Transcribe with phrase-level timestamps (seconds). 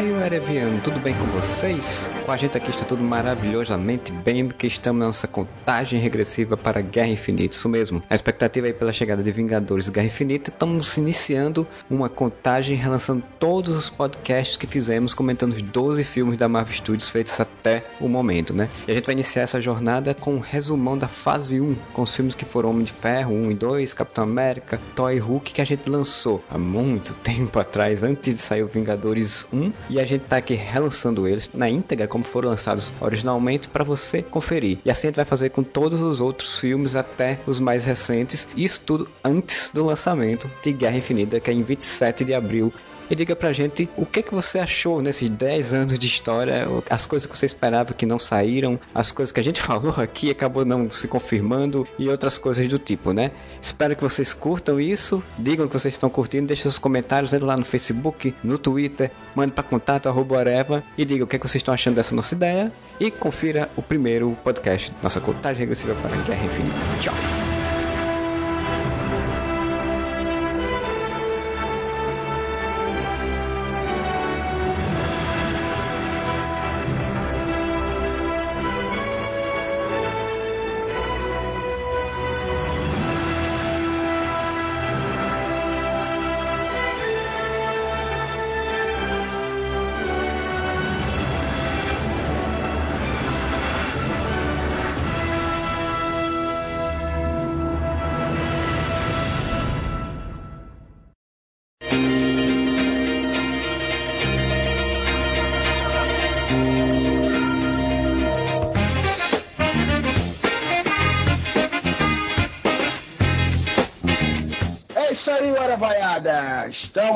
[0.00, 2.10] Aí, Ereviano, tudo bem com vocês?
[2.24, 6.80] Com a gente aqui está tudo maravilhosamente bem, porque estamos na nossa contagem regressiva para
[6.80, 8.02] Guerra Infinita, isso mesmo.
[8.08, 13.76] A expectativa aí pela chegada de Vingadores Guerra Infinita, estamos iniciando uma contagem relançando todos
[13.76, 18.54] os podcasts que fizemos, comentando os 12 filmes da Marvel Studios feitos até o momento,
[18.54, 18.70] né?
[18.88, 22.16] E a gente vai iniciar essa jornada com um resumão da fase 1, com os
[22.16, 25.66] filmes que foram Homem de Ferro 1 e 2, Capitão América, Toy Hulk, que a
[25.66, 30.22] gente lançou há muito tempo atrás, antes de sair o Vingadores 1 e a gente
[30.22, 34.78] tá aqui relançando eles na íntegra como foram lançados originalmente para você conferir.
[34.84, 38.46] E assim a gente vai fazer com todos os outros filmes até os mais recentes,
[38.56, 42.72] isso tudo antes do lançamento de Guerra Infinita, que é em 27 de abril
[43.10, 47.06] e diga pra gente o que, que você achou nesses 10 anos de história, as
[47.06, 50.64] coisas que você esperava que não saíram, as coisas que a gente falou aqui acabou
[50.64, 53.32] não se confirmando e outras coisas do tipo, né?
[53.60, 57.64] Espero que vocês curtam isso, digam que vocês estão curtindo, deixem seus comentários lá no
[57.64, 61.74] Facebook, no Twitter, mande para contato arroba areva, e diga o que, que vocês estão
[61.74, 66.44] achando dessa nossa ideia e confira o primeiro podcast, nossa contagem regressiva para a Guerra
[66.44, 66.76] Infinita.
[67.00, 67.59] Tchau!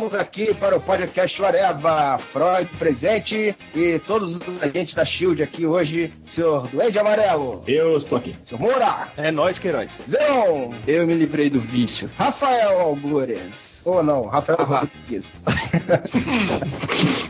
[0.04, 5.65] Estamos aqui para o podcast Areva, Freud presente e todos os agentes da Shield aqui
[5.65, 6.12] hoje.
[6.34, 8.37] Senhor Duende Amarelo, Eu estou aqui.
[8.44, 9.91] Senhor Moura, É nós, Queiroz.
[10.06, 12.10] Zeon, Eu me livrei do vício.
[12.19, 13.72] Rafael Algures.
[13.84, 14.81] Ou não, Rafael Ah.
[14.81, 15.26] Rodrigues.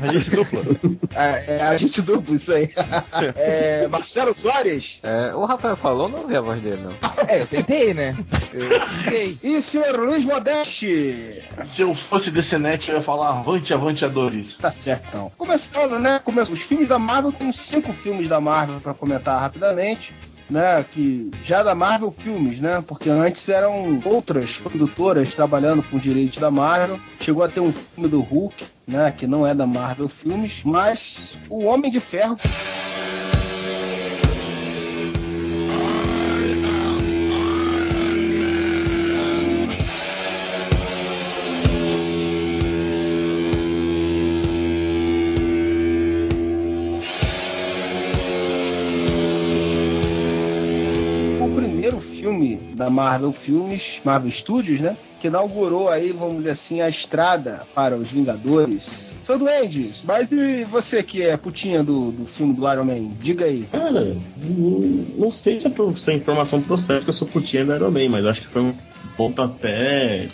[0.03, 0.61] A gente dupla.
[1.17, 2.71] É, é agente duplo, isso aí.
[3.37, 6.93] É, Marcelo Soares É, o Rafael falou, não ouvi a voz dele, não.
[7.29, 8.15] É, eu tentei, né?
[8.53, 8.69] Eu
[9.05, 9.39] tentei.
[9.43, 11.43] e senhor Luiz Modeste.
[11.75, 14.57] Se eu fosse DCNet, eu ia falar avante, avante, Adores.
[14.57, 15.31] Tá certo, então.
[15.37, 16.21] Começando, né?
[16.25, 20.15] Começa os filmes da Marvel, tem cinco filmes da Marvel pra comentar rapidamente.
[20.51, 22.85] Né, que já da Marvel Filmes, né?
[22.87, 27.01] Porque antes eram outras produtoras trabalhando com direitos da Marvel.
[27.19, 29.11] Chegou a ter um filme do Hulk, né?
[29.11, 32.37] Que não é da Marvel Filmes, mas o Homem de Ferro
[52.75, 54.97] da Marvel Filmes, Marvel Studios, né?
[55.21, 59.15] Que inaugurou aí, vamos dizer assim, a estrada para os Vingadores.
[59.25, 63.11] Seu Duende, mas e você que é putinha do, do filme do Iron Man?
[63.21, 63.63] Diga aí.
[63.73, 64.17] Cara,
[65.17, 68.27] não, sei se, é a informação procede que eu sou putinha da Iron Man, mas
[68.27, 68.75] acho que foi um
[69.17, 70.29] pontapé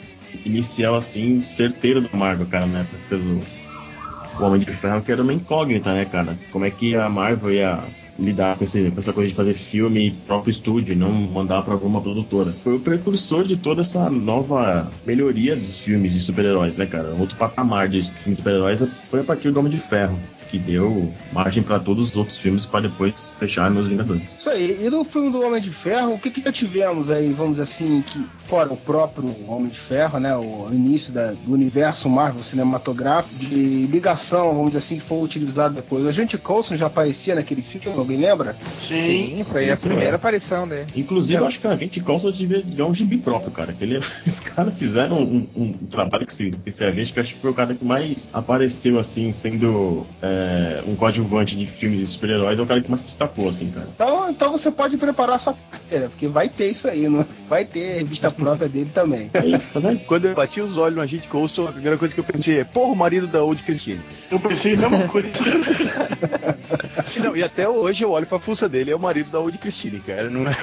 [0.45, 2.87] inicial, assim, certeiro do Marvel, cara, né?
[3.13, 6.37] O, o Homem de Ferro, que era uma incógnita, né, cara?
[6.51, 7.81] Como é que a Marvel ia
[8.21, 12.01] lidar com, esse, com essa coisa de fazer filme próprio estúdio não mandar pra alguma
[12.01, 12.53] produtora.
[12.63, 17.15] Foi o precursor de toda essa nova melhoria dos filmes de super-heróis, né, cara?
[17.19, 20.19] Outro patamar de filme de super-heróis foi a partir do Homem de Ferro,
[20.51, 24.37] que deu margem pra todos os outros filmes para depois fechar nos Vingadores.
[24.39, 24.79] Isso aí.
[24.85, 27.63] E no filme do Homem de Ferro, o que, que já tivemos aí, vamos dizer
[27.65, 30.35] assim, que fora o próprio Homem de Ferro, né?
[30.37, 35.75] O início da- do universo Marvel cinematográfico, de ligação, vamos dizer assim, que foi utilizado
[35.75, 36.07] depois.
[36.07, 38.55] A gente Coulson já aparecia naquele filme, alguém lembra?
[38.61, 40.17] Sim, foi a sim, primeira é.
[40.17, 40.87] aparição dele.
[40.97, 43.73] Inclusive, eu acho que a gente Coulson devia ganhar um gibi próprio, cara.
[43.73, 47.23] Que ele, os caras fizeram um, um trabalho que esse, que esse agente, que eu
[47.23, 50.40] acho que foi o cara que mais apareceu, assim, sendo é,
[50.87, 53.87] um coadjuvante de filmes de super-heróis, é o cara que mais se destacou, assim, cara.
[53.95, 57.99] Então, então você pode preparar sua carteira, porque vai ter isso aí, não vai ter
[57.99, 59.29] revista própria dele também.
[59.29, 60.01] Tá vendo?
[60.07, 62.65] Quando eu bati os olhos no agente Coulson, a primeira coisa que eu pensei é,
[62.65, 64.01] porra, o marido da Old Christine.
[64.31, 65.29] Eu pensei a mesma coisa.
[67.23, 70.01] Não, e até hoje eu olho pra fuça dele, é o marido da Old Christine,
[70.01, 70.31] cara.
[70.31, 70.57] Não é.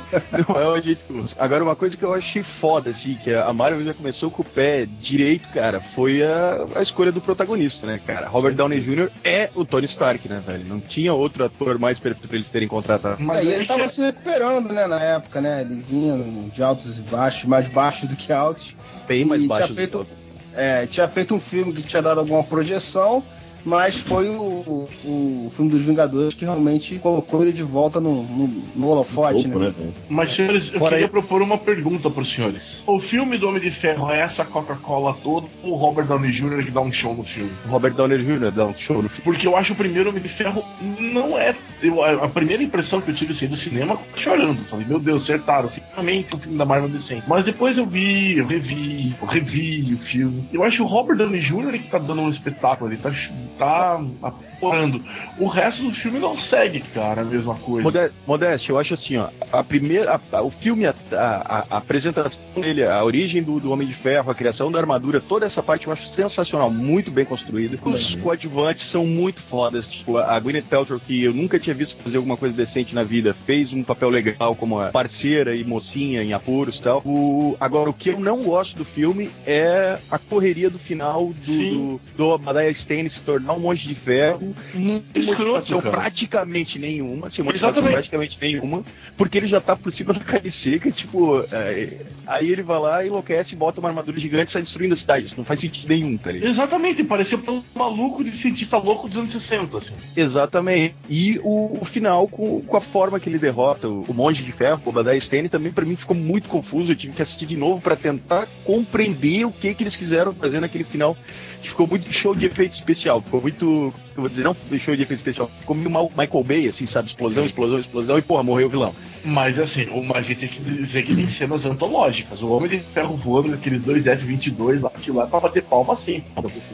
[0.48, 1.34] Não é o agente Coulson.
[1.38, 4.44] Agora, uma coisa que eu achei foda, assim, que a Marvel já começou com o
[4.44, 8.28] pé direito, cara, foi a, a escolha do protagonista, né, cara?
[8.28, 9.10] Robert Downey Jr.
[9.24, 10.64] é o Tony Stark, né, velho?
[10.64, 13.22] Não tinha outro ator mais perfeito pra eles terem contratado.
[13.22, 15.62] Mas ele tava se recuperando, né, na época, né?
[15.62, 16.16] Ele vinha
[16.52, 18.74] de altos e baixos, mais baixos do que altos.
[19.06, 20.06] Bem mais baixo tinha do feito,
[20.54, 23.22] é, tinha feito um filme que tinha dado alguma projeção
[23.64, 28.46] mas foi o, o filme dos Vingadores que realmente colocou ele de volta no, no,
[28.74, 29.74] no holofote, Louco, né?
[29.78, 29.92] né?
[30.08, 32.82] Mas, senhores, eu Fora queria aí- propor uma pergunta pros senhores.
[32.86, 36.64] O filme do Homem de Ferro é essa Coca-Cola toda ou o Robert Downey Jr.
[36.64, 37.50] que dá um show no filme?
[37.68, 38.50] Robert Downey Jr.
[38.52, 39.24] dá um show no filme.
[39.24, 40.62] Porque eu acho o primeiro Homem de Ferro
[40.98, 41.54] não é.
[41.82, 44.56] eu- a primeira impressão que eu tive assim do cinema chorando.
[44.66, 45.68] Falei, meu Deus, acertaram.
[45.68, 47.22] Finalmente um filme da Marvel decente.
[47.26, 50.44] Mas depois eu vi, eu revi, eu revi o filme.
[50.52, 51.72] Eu acho o Robert Downey Jr.
[51.72, 52.90] que tá dando um espetáculo.
[52.90, 53.10] Ele tá,
[53.58, 55.02] tá aporando.
[55.38, 58.12] O resto do filme não segue, cara, a mesma coisa.
[58.26, 62.42] Modéstia, eu acho assim, ó, a primeira, a- a- o filme, a, a- a apresentação
[62.60, 65.86] dele, a origem do, do Homem de Ferro, a criação da armadura, toda essa parte
[65.86, 67.78] eu acho sensacional, muito bem construída.
[67.84, 72.16] Os coadjuvantes são muito fodas, tipo, a Gwyneth Paltrow, que eu nunca tinha visto fazer
[72.18, 76.78] alguma coisa decente na vida, fez um papel legal como parceira e mocinha em apuros
[76.78, 77.02] e tal.
[77.04, 81.44] O, agora, o que eu não gosto do filme é a correria do final do,
[81.46, 81.70] Sim.
[81.70, 85.96] do, do Obadiah Stane se tornar um monte de ferro, Muito sem motivação cara.
[85.96, 87.92] praticamente nenhuma, sem motivação Exatamente.
[87.92, 88.84] praticamente nenhuma,
[89.16, 93.06] porque ele já tá por cima da carne seca, tipo, é, aí ele vai lá,
[93.06, 95.26] enlouquece, bota uma armadura gigante e sai destruindo a cidade.
[95.26, 96.50] Isso não faz sentido nenhum, tá ligado?
[96.50, 99.92] Exatamente, parecia um maluco de cientista louco dos anos 60, assim.
[100.16, 100.94] Exatamente.
[101.08, 104.52] E o, o final, com, com a forma que ele derrota o, o Monge de
[104.52, 106.92] Ferro, o Obadiah Stane, também pra mim ficou muito confuso.
[106.92, 110.60] Eu tive que assistir de novo pra tentar compreender o que que eles quiseram fazer
[110.60, 111.16] naquele final.
[111.62, 113.22] Que ficou muito show de efeito especial.
[113.22, 113.94] Ficou muito.
[114.14, 115.46] Eu vou dizer, não show de efeito especial.
[115.60, 117.08] Ficou meio Michael Bay, assim, sabe?
[117.08, 118.94] Explosão, explosão, explosão e porra, morreu o vilão.
[119.24, 122.42] Mas assim, o- a gente tem que dizer que tem cenas antológicas.
[122.42, 125.92] O Homem de Ferro voando naqueles dois F-22 lá, aquilo lá é pra bater palma
[125.94, 126.24] assim.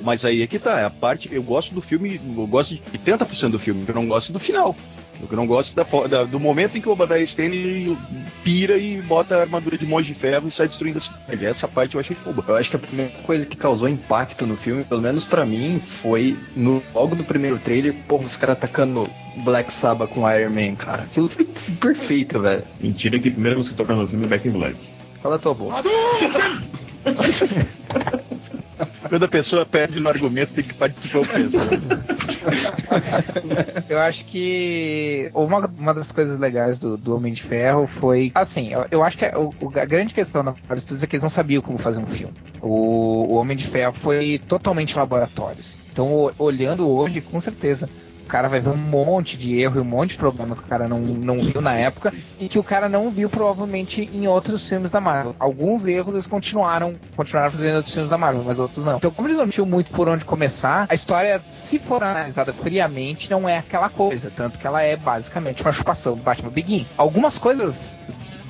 [0.03, 1.29] Mas aí é que tá, é a parte.
[1.31, 4.39] Eu gosto do filme, eu gosto de 80% do filme, que eu não gosto do
[4.41, 4.75] final.
[5.21, 7.99] O que eu não gosto da, da- do momento em que o Obadiah Stane
[8.45, 11.45] pira e bota a armadura de monge de ferro e sai destruindo a cidade.
[11.45, 12.45] Essa parte eu achei boba.
[12.47, 15.83] Eu acho que a primeira coisa que causou impacto no filme, pelo menos pra mim,
[16.03, 19.09] foi no logo do primeiro trailer, porra, os caras atacando
[19.45, 21.03] Black Sabbath com Iron Man, cara.
[21.03, 21.45] Aquilo foi
[21.81, 22.63] perfeito, velho.
[22.81, 24.77] Mentira que a primeira música que toca no filme é Back in Black.
[25.21, 25.83] Cala a tua boca.
[29.09, 31.59] Quando a pessoa perde no argumento, tem que participar o peso.
[33.89, 38.31] Eu acho que uma, uma das coisas legais do, do Homem de Ferro foi.
[38.35, 41.17] Assim, eu, eu acho que a, o- a grande questão na parte disso é que
[41.17, 42.35] eles não sabiam como fazer um filme.
[42.61, 45.77] O, o Homem de Ferro foi totalmente laboratórios.
[45.93, 47.89] Então, olhando hoje, com certeza.
[48.29, 50.87] Cara vai ver um monte de erro e um monte de problema que o cara
[50.87, 54.91] não, não viu na época e que o cara não viu provavelmente em outros filmes
[54.91, 55.35] da Marvel.
[55.39, 58.99] Alguns erros eles continuaram, continuaram fazendo outros filmes da Marvel, mas outros não.
[58.99, 63.31] Então, como eles não tinham muito por onde começar, a história, se for analisada friamente,
[63.31, 64.31] não é aquela coisa.
[64.31, 66.95] Tanto que ela é basicamente uma chupação do Batman Begins.
[66.97, 67.99] Algumas coisas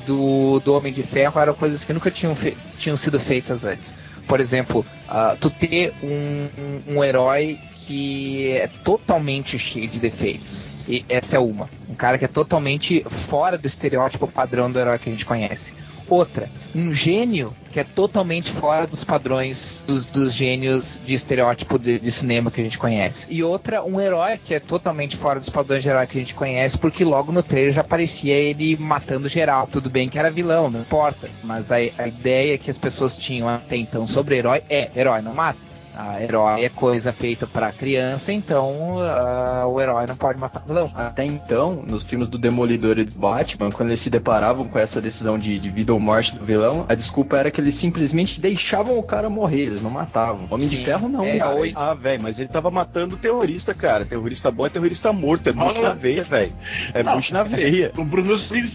[0.07, 2.35] do, do Homem de Ferro eram coisas que nunca tinham,
[2.79, 3.95] tinham sido feitas antes.
[4.27, 7.59] Por exemplo, ah, tu ter um, um, um herói
[7.89, 10.69] que é totalmente cheio de defeitos.
[10.87, 11.71] E essa é uma.
[11.89, 15.73] Um cara que é totalmente fora do estereótipo padrão do herói que a gente conhece.
[16.07, 21.99] Outra, um gênio que é totalmente fora dos padrões dos, dos gênios de estereótipo de,
[21.99, 23.27] de cinema que a gente conhece.
[23.31, 26.35] E outra, um herói que é totalmente fora dos padrões de herói que a gente
[26.35, 29.67] conhece, porque logo no trailer já aparecia ele matando geral.
[29.67, 31.29] Tudo bem que era vilão, não importa.
[31.43, 35.35] Mas a, a ideia que as pessoas tinham até então sobre herói é: herói não
[35.35, 35.68] mata.
[36.01, 40.93] A herói é coisa feita pra criança, então ah, o herói não pode matar vilão.
[40.95, 45.01] Até então, nos filmes do Demolidor e do Batman, quando eles se deparavam com essa
[45.01, 48.97] decisão de, de vida ou morte do vilão, a desculpa era que eles simplesmente deixavam
[48.97, 50.47] o cara morrer, eles não matavam.
[50.49, 50.77] Homem Sim.
[50.77, 51.57] de Ferro não, É, cara.
[51.57, 51.73] oi.
[51.75, 54.05] Ah, velho, mas ele tava matando terrorista, cara.
[54.05, 55.49] Terrorista bom é terrorista morto.
[55.49, 56.53] É bucho Ah, na veia, velho.
[56.95, 57.91] É bucho na veia.
[57.99, 58.73] O Bruno Smith.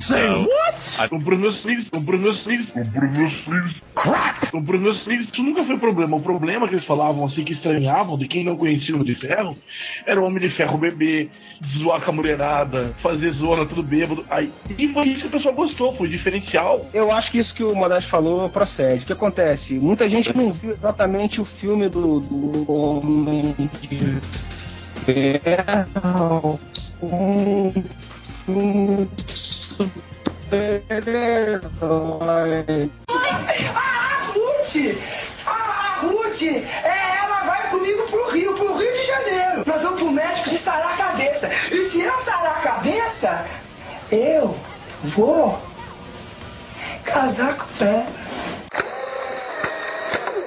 [1.10, 1.88] O Bruno Smith.
[1.94, 2.70] O Bruno Smith.
[2.76, 3.82] O Bruno Smith.
[4.54, 5.30] O Bruno Smith.
[5.32, 6.18] Isso nunca foi problema.
[6.18, 9.20] O problema que eles falavam assim, que estranhavam de quem não conhecia o Homem de
[9.20, 9.56] Ferro,
[10.06, 11.30] era o Homem de Ferro bebê,
[11.78, 14.26] zoar com a mulherada, fazer zona tudo bêbado.
[14.30, 16.86] Aí, e foi isso que o pessoal gostou, foi diferencial.
[16.94, 19.04] Eu acho que isso que o Modesto falou procede.
[19.04, 19.76] O que acontece?
[19.76, 24.20] Muita gente não viu exatamente o filme do, do Homem de
[25.06, 26.60] Ferro.
[27.02, 27.72] Um
[28.46, 29.34] filme de
[30.54, 32.90] super-herói.
[33.76, 34.76] A Ruth!
[35.46, 35.63] A
[36.02, 36.42] Ruth!
[36.42, 39.64] É, ela vai comigo pro Rio, pro Rio de Janeiro.
[39.66, 41.50] Nós vamos pro médico de sarar a cabeça.
[41.72, 43.46] E se eu sarar a cabeça,
[44.12, 44.56] eu
[45.04, 45.60] vou
[47.04, 48.06] casar com ela.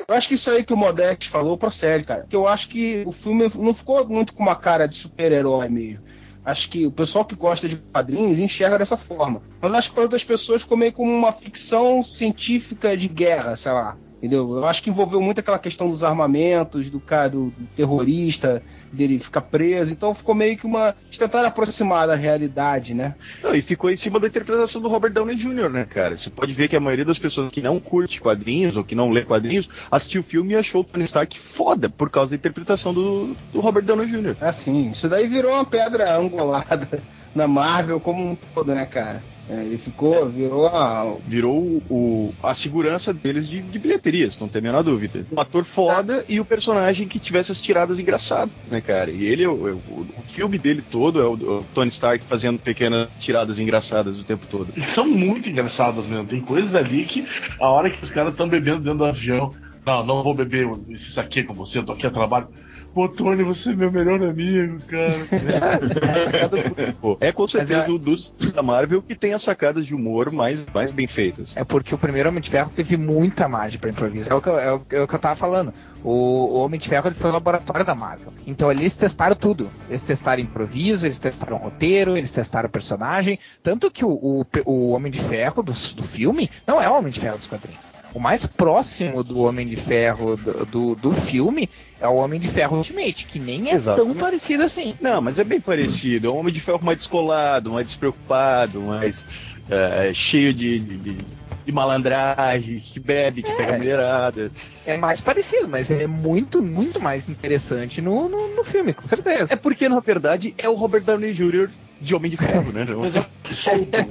[0.08, 2.26] Eu acho que isso aí que o Modeste falou procede, cara.
[2.30, 6.04] Eu acho que o filme não ficou muito com uma cara de super-herói mesmo.
[6.44, 9.42] Acho que o pessoal que gosta de quadrinhos enxerga dessa forma.
[9.60, 13.72] Mas acho que para outras pessoas ficou meio como uma ficção científica de guerra, sei
[13.72, 13.96] lá.
[14.26, 14.56] Entendeu?
[14.56, 18.60] Eu acho que envolveu muito aquela questão dos armamentos, do cara, do, do terrorista,
[18.92, 19.92] dele ficar preso.
[19.92, 20.96] Então ficou meio que uma.
[21.06, 23.14] Eles tentaram aproximar da realidade, né?
[23.40, 26.16] Não, e ficou em cima da interpretação do Robert Downey Jr., né, cara?
[26.16, 29.10] Você pode ver que a maioria das pessoas que não curte quadrinhos ou que não
[29.10, 32.92] lê quadrinhos assistiu o filme e achou o Tony Stark foda por causa da interpretação
[32.92, 34.36] do, do Robert Downey Jr.
[34.40, 37.00] Assim, isso daí virou uma pedra angulada
[37.32, 39.22] na Marvel como um todo, né, cara?
[39.48, 41.16] É, ele ficou, virou a.
[41.26, 45.24] Virou o, a segurança deles de, de bilheterias, não tem a menor dúvida.
[45.30, 49.10] Um ator foda e o personagem que tivesse as tiradas engraçadas, né, cara?
[49.10, 53.08] E ele, o, o, o filme dele todo é o, o, Tony Stark fazendo pequenas
[53.20, 54.72] tiradas engraçadas o tempo todo.
[54.94, 56.26] São muito engraçadas mesmo.
[56.26, 57.24] Tem coisas ali que
[57.60, 59.52] a hora que os caras estão bebendo dentro do avião.
[59.86, 62.48] Não, não vou beber isso aqui com você, eu tô aqui a trabalho.
[62.96, 65.28] Pô, Tony, você é meu melhor amigo, cara.
[67.20, 70.90] é com certeza o dos da Marvel que tem as sacadas de humor mais, mais
[70.92, 71.54] bem feitas.
[71.58, 74.30] É porque o primeiro Homem de Ferro teve muita margem para improviso.
[74.30, 75.74] É o, que eu, é, o, é o que eu tava falando.
[76.02, 78.32] O, o Homem de Ferro ele foi o laboratório da Marvel.
[78.46, 79.68] Então ali eles testaram tudo.
[79.90, 83.38] Eles testaram improviso, eles testaram roteiro, eles testaram personagem.
[83.62, 87.12] Tanto que o, o, o Homem de Ferro do, do filme não é o Homem
[87.12, 87.84] de Ferro dos quadrinhos.
[88.16, 91.68] O mais próximo do Homem de Ferro do, do, do filme
[92.00, 94.14] é o Homem de Ferro Ultimate, que nem é Exatamente.
[94.14, 94.94] tão parecido assim.
[95.02, 96.28] Não, mas é bem parecido.
[96.28, 101.18] É um Homem de Ferro mais descolado, mais despreocupado, mais uh, cheio de, de,
[101.66, 104.50] de, malandragem, que bebe, que é, pega mulherada.
[104.86, 109.52] É mais parecido, mas é muito, muito mais interessante no, no, no, filme, com certeza.
[109.52, 111.68] É porque, na verdade, é o Robert Downey Jr.
[112.00, 112.86] de Homem de Ferro, né?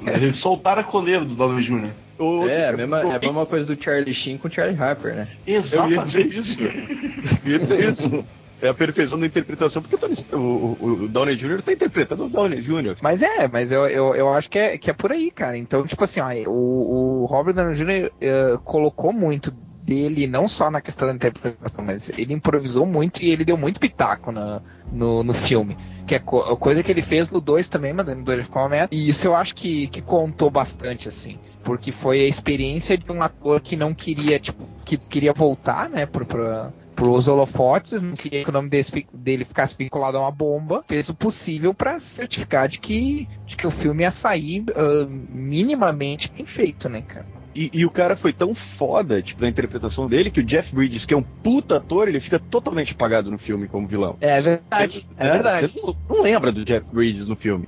[0.06, 1.92] É eles soltaram a coleira do Downey Jr.
[2.18, 5.16] O, é, a mesma, é a mesma coisa do Charlie Sheen com o Charlie Harper,
[5.16, 5.28] né?
[5.46, 5.94] Exatamente.
[5.94, 6.64] Eu ia dizer isso.
[6.64, 8.26] Eu ia dizer isso.
[8.62, 9.98] É a perfeição da interpretação, porque
[10.34, 11.62] o, o, o Downey Jr.
[11.62, 12.98] tá interpretando o Downey Jr.
[13.02, 15.58] Mas é, mas eu, eu, eu acho que é, que é por aí, cara.
[15.58, 18.08] Então, tipo assim, ó, o, o Robert Downey Jr.
[18.08, 19.52] Uh, eh, colocou muito
[19.86, 23.80] dele, não só na questão da interpretação, mas ele improvisou muito e ele deu muito
[23.80, 24.62] pitaco na,
[24.92, 25.78] no, no filme.
[26.06, 28.70] Que é co coisa que ele fez no 2 também, mas no 2 ficou uma
[28.70, 28.94] meta.
[28.94, 33.24] E isso eu acho que, que contou bastante, assim porque foi a experiência de um
[33.24, 38.44] ator que não queria, tipo, que queria voltar, né, pro, pro, pros holofotes, não queria
[38.44, 42.70] que o nome desse, dele ficasse vinculado a uma bomba, fez o possível para certificar
[42.70, 47.26] de que, de que o filme ia sair uh, minimamente bem feito, né, cara.
[47.56, 51.06] E, e, o cara foi tão foda, tipo, na interpretação dele, que o Jeff Bridges,
[51.06, 54.18] que é um puta ator, ele fica totalmente apagado no filme como vilão.
[54.20, 55.08] É verdade.
[55.18, 55.68] É, é verdade.
[55.74, 57.66] Você não lembra do Jeff Bridges no filme.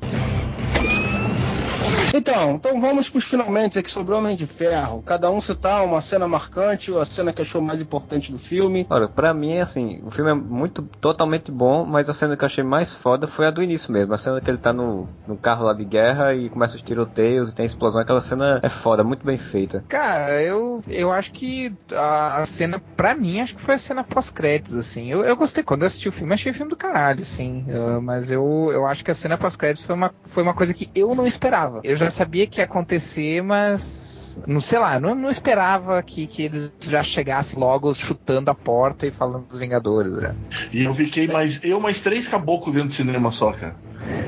[2.14, 5.04] Então, então vamos para os finalmente aqui sobre o Homem de Ferro.
[5.04, 8.86] Cada um citar uma cena marcante ou a cena que achou mais importante do filme.
[8.90, 12.46] Olha, pra mim, assim, o filme é muito, totalmente bom, mas a cena que eu
[12.46, 14.14] achei mais foda foi a do início mesmo.
[14.14, 17.52] A cena que ele tá no, no carro lá de guerra e começa os tiroteios
[17.52, 18.02] e tem a explosão.
[18.02, 19.84] Aquela cena é foda, muito bem feita.
[19.88, 24.04] Cara, eu, eu acho que a, a cena, pra mim, acho que foi a cena
[24.04, 25.12] pós-créditos, assim.
[25.12, 25.64] Eu, eu gostei.
[25.64, 27.66] Quando eu assisti o filme, achei o filme do caralho, assim.
[27.68, 30.90] Uh, mas eu, eu acho que a cena pós-créditos foi uma, foi uma coisa que
[30.96, 31.82] eu não esperava.
[31.84, 36.44] Eu já sabia que ia acontecer, mas não sei lá, não, não esperava que, que
[36.44, 40.36] eles já chegassem logo chutando a porta e falando dos Vingadores, né?
[40.72, 41.60] E eu fiquei mais.
[41.64, 43.76] Eu mais três caboclos dentro do cinema só, cara.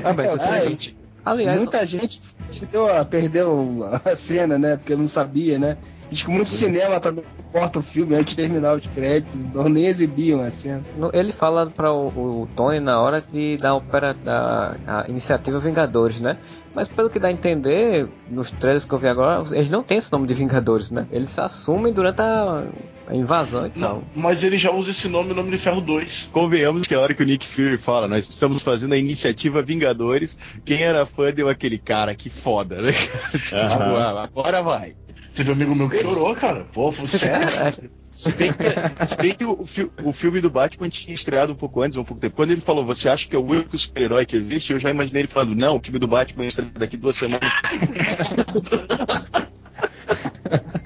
[0.02, 4.76] Ah, mas assim, Aliás, muita gente perdeu, perdeu a cena, né?
[4.76, 5.76] Porque não sabia, né?
[6.10, 9.86] Diz que muito cinema também corta o filme antes de terminar os créditos, então nem
[9.86, 10.84] exibiam a cena.
[11.12, 16.20] Ele fala para o, o, Tony na hora de dar opera, da a iniciativa Vingadores,
[16.20, 16.36] né?
[16.74, 19.98] Mas pelo que dá a entender, nos trailers que eu vi agora, eles não têm
[19.98, 21.06] esse nome de Vingadores, né?
[21.10, 22.64] Eles se assumem durante a,
[23.08, 24.02] a invasão e tal.
[24.14, 26.30] Mas ele já usa esse nome no Nome de Ferro 2.
[26.32, 30.38] Convenhamos que a hora que o Nick Fury fala, nós estamos fazendo a iniciativa Vingadores,
[30.64, 32.92] quem era fã deu aquele cara, que foda, né?
[33.32, 34.94] tipo, ah, agora vai.
[35.34, 36.64] Teve um amigo meu que chorou, cara.
[36.72, 37.90] Pô, sério.
[37.98, 39.64] Se bem que, se bem que o,
[40.04, 42.36] o, filme do Batman tinha estreado um pouco antes, um pouco tempo.
[42.36, 44.72] Quando ele falou, você acha que é o único super-herói que existe?
[44.72, 47.50] Eu já imaginei ele falando, não, o filme do Batman estreia daqui duas semanas.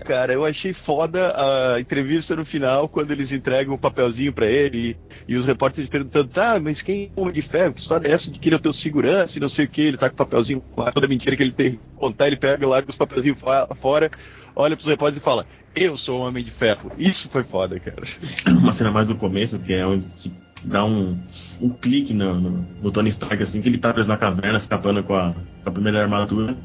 [0.04, 0.32] cara.
[0.32, 4.96] Eu achei foda a entrevista no final, quando eles entregam o um papelzinho para ele
[5.28, 7.73] e, e, os repórteres perguntando: tá, mas quem é o Homem de Ferro?
[7.73, 9.68] Que história é essa de que ele é o teu segurança e não sei o
[9.68, 9.80] que?
[9.80, 12.90] Ele tá com o papelzinho, toda mentira que ele tem que contar, ele pega, larga
[12.90, 13.38] os papelzinhos
[13.80, 14.11] fora,
[14.54, 16.92] olha pros repórteres e fala: Eu sou o Homem de Ferro.
[16.99, 18.02] Isso foi foda, cara.
[18.46, 20.06] Uma cena mais do começo, que é onde
[20.64, 21.18] dá um,
[21.61, 25.02] um clique no, no, no, Tony Stark, assim, que ele tá preso na caverna, escapando
[25.02, 26.56] com a, com a primeira armadura.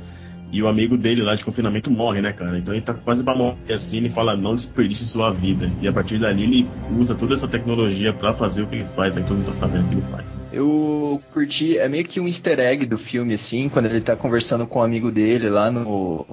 [0.52, 2.58] E o amigo dele lá de confinamento morre, né, cara?
[2.58, 5.72] Então ele tá quase pra morrer assim, ele fala, não desperdice sua vida.
[5.82, 9.18] E a partir dali ele usa toda essa tecnologia para fazer o que ele faz,
[9.18, 10.50] aí todo mundo tá sabendo o que ele faz.
[10.52, 14.66] Eu curti, é meio que um easter egg do filme, assim, quando ele tá conversando
[14.66, 16.26] com o um amigo dele lá no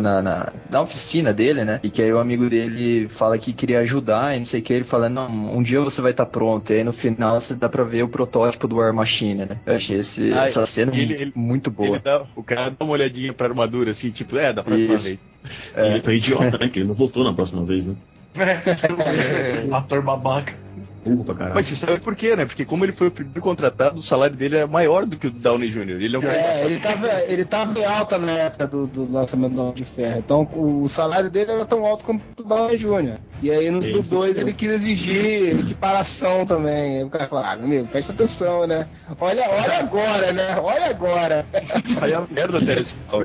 [0.00, 1.80] na, na, na oficina dele, né?
[1.82, 4.72] E que aí o amigo dele fala que queria ajudar e não sei o que.
[4.72, 6.72] Ele fala, não, um dia você vai estar pronto.
[6.72, 9.58] E aí no final você dá pra ver o protótipo do War Machine, né?
[9.66, 11.88] Eu achei esse, Ah, essa cena ele- ele- muito boa.
[11.90, 15.04] Ele dá- o cara dá uma olhadinha pra armadura, assim, tipo, é, da próxima Isso.
[15.04, 15.28] vez.
[15.76, 16.68] E Ele foi idiota, né?
[16.68, 17.94] Que ele não voltou na próxima vez, né?
[19.72, 20.63] Ator babaca.
[21.04, 21.54] Burro pra caralho.
[21.54, 22.44] Mas você sabe por quê, né?
[22.44, 25.30] Porque como ele foi o primeiro contratado, o salário dele é maior do que o
[25.30, 26.00] do Downey Jr.
[26.00, 29.12] Ele é um cara É, ele tava, ele tava em alta na época do, do
[29.12, 30.18] lançamento do Homem de Ferro.
[30.18, 33.18] Então o salário dele era tão alto quanto o do Downey Jr.
[33.44, 34.10] E aí no do Isso.
[34.14, 36.96] 2 ele quis exigir equiparação também.
[36.98, 38.86] Aí o cara falou, ah, meu amigo, presta atenção, né?
[39.20, 40.56] Olha, olha agora, né?
[40.58, 41.44] Olha agora.
[42.00, 43.22] Aí a merda até esse pau.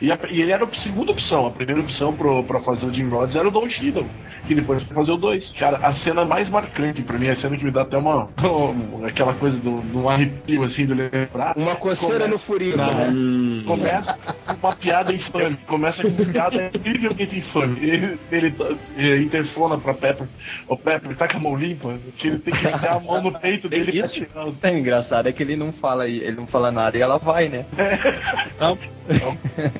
[0.00, 1.46] e, a- e ele era a segunda opção.
[1.46, 4.06] A primeira opção pro, pra fazer o Jim Rhodes era o Don Cheadle,
[4.46, 5.52] que depois foi fazer o 2.
[5.58, 8.28] Cara, a cena mais marcante pra mim, a cena que me dá até uma.
[9.04, 11.54] aquela coisa do, do arrepio assim de lembrar.
[11.56, 12.86] Uma coceira no furico, Não.
[12.86, 13.08] né?
[13.12, 14.16] Hum, Começa
[14.46, 15.56] com uma piada infame.
[15.66, 17.78] Começa com uma piada incrivelmente infame.
[17.82, 18.56] Ele, ele, ele
[18.96, 20.26] interfona pra Pepper.
[20.68, 21.94] Ô Pepper, tá com a mão limpa?
[22.18, 24.14] Que ele tem que enfiar a mão no peito Tem dele pra isso?
[24.24, 27.18] tirar o- É engraçado é que ele não fala ele não fala nada e ela
[27.18, 27.64] vai, né?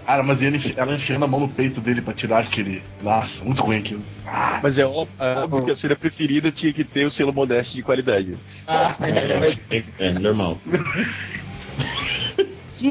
[0.07, 2.83] Cara, mas ele, ela enfiando a mão no peito dele pra tirar aquele.
[3.03, 4.03] Nossa, muito ruim aquilo.
[4.27, 7.33] Ah, Mas é ó- é óbvio que a cena preferida tinha que ter o selo
[7.33, 8.35] modesto de qualidade.
[8.67, 10.59] Ah, é, é normal.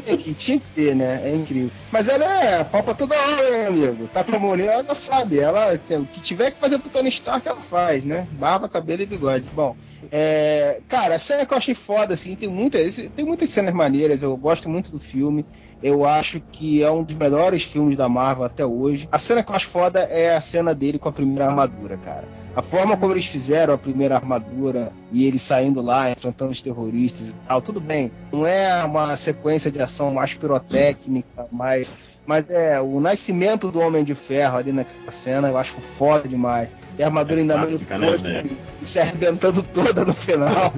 [0.00, 1.20] tinha que, tinha que ter, né?
[1.28, 1.70] É incrível.
[1.90, 4.08] Mas ela é pau pra toda hora, né, amigo?
[4.08, 5.38] Tá com a mulher, ela sabe.
[5.38, 8.26] Ela, o que tiver que fazer pro Tony Stark, ela faz, né?
[8.32, 9.44] Barba, cabelo e bigode.
[9.52, 9.76] Bom,
[10.10, 14.22] é, cara, a cena que eu achei foda, assim, tem muitas, tem muitas cenas maneiras.
[14.22, 15.44] Eu gosto muito do filme.
[15.82, 19.08] Eu acho que é um dos melhores filmes da Marvel até hoje.
[19.10, 22.24] A cena que eu acho foda é a cena dele com a primeira armadura, cara.
[22.54, 27.28] A forma como eles fizeram a primeira armadura e ele saindo lá, enfrentando os terroristas
[27.28, 28.12] e tal, tudo bem.
[28.30, 31.88] Não é uma sequência de ação mais pirotécnica, mais.
[32.24, 36.68] Mas é o nascimento do Homem de Ferro ali naquela cena, eu acho foda demais.
[36.98, 38.50] E a armadura ainda meio clássica, né, tosca, velho?
[38.82, 40.72] e se arrebentando toda no final.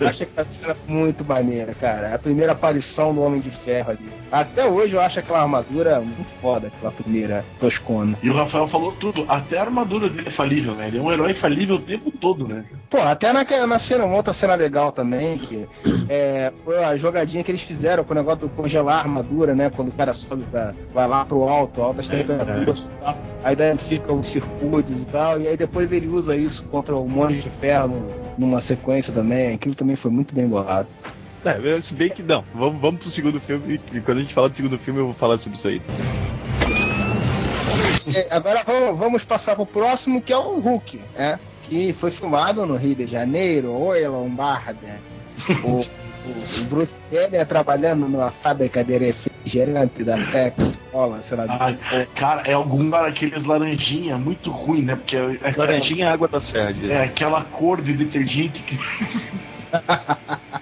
[0.00, 2.14] Eu acho aquela cena muito maneira, cara.
[2.14, 4.08] A primeira aparição do Homem de Ferro ali.
[4.30, 8.16] Até hoje eu acho aquela armadura muito foda, aquela primeira toscona.
[8.22, 10.88] E o Rafael falou tudo, até a armadura dele é falível, né?
[10.88, 12.64] Ele é um herói falível o tempo todo, né?
[12.90, 15.66] Pô, até na, na cena, uma outra cena legal também, que
[16.08, 19.70] é, foi a jogadinha que eles fizeram com o negócio do congelar a armadura, né?
[19.70, 23.16] Quando o cara sobe pra, vai lá pro alto, altas temperaturas e tal.
[23.44, 27.08] Aí daí fica os circuitos e tal, e aí depois ele usa isso contra o
[27.08, 28.02] Monge de Ferro
[28.36, 29.54] numa sequência também.
[29.54, 30.88] Aquilo também foi muito bem bolado.
[31.44, 32.44] É, se bem que não.
[32.54, 33.80] Vamos, vamos pro segundo filme.
[33.92, 35.80] e Quando a gente falar do segundo filme, eu vou falar sobre isso aí.
[38.14, 41.38] É, agora vamos, vamos passar pro próximo, que é o Hulk, né?
[41.62, 45.00] Que foi filmado no Rio de Janeiro, Oi Lombarda.
[45.64, 45.84] O,
[46.30, 51.46] o, o Bruce Banner trabalhando numa fábrica de refrigerante da Tex, Cola, sei lá.
[51.60, 51.78] Ai,
[52.14, 54.96] cara, é algum daqueles laranjinha muito ruim, né?
[54.96, 56.90] Porque é, é Laranjinha é água da direto.
[56.90, 58.78] É aquela cor de detergente que.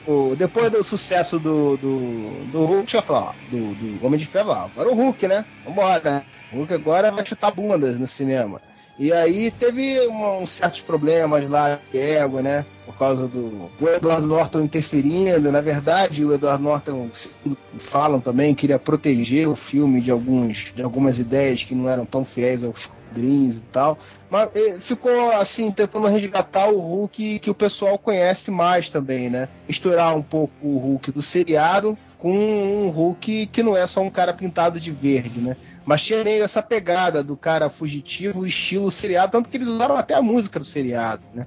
[0.07, 4.27] O- depois do sucesso do, do, do Hulk, já falou, ó, do, do Homem de
[4.27, 5.45] Ferro, ó, agora o Hulk, né?
[5.65, 6.25] Vambora.
[6.53, 8.61] O Hulk agora vai chutar bundas no cinema.
[8.99, 12.65] E aí teve um- uns certos problemas lá de ego, né?
[12.87, 15.53] Por causa do o Edward Norton interferindo.
[15.53, 17.59] Na verdade, o Edward Norton, segundo
[17.91, 22.25] falam também, queria proteger o filme de, alguns, de algumas ideias que não eram tão
[22.25, 23.99] fiéis aos quadrinhos e tal.
[24.31, 29.49] Mas eh, ficou assim, tentando resgatar o Hulk que o pessoal conhece mais também, né?
[29.69, 34.11] Misturar um pouco o Hulk do seriado com um Hulk que não é só um
[34.11, 35.57] cara pintado de verde, né?
[35.87, 40.15] Mas tinha meio essa pegada do cara fugitivo, estilo seriado, tanto que eles usaram até
[40.15, 41.47] a música do seriado, né?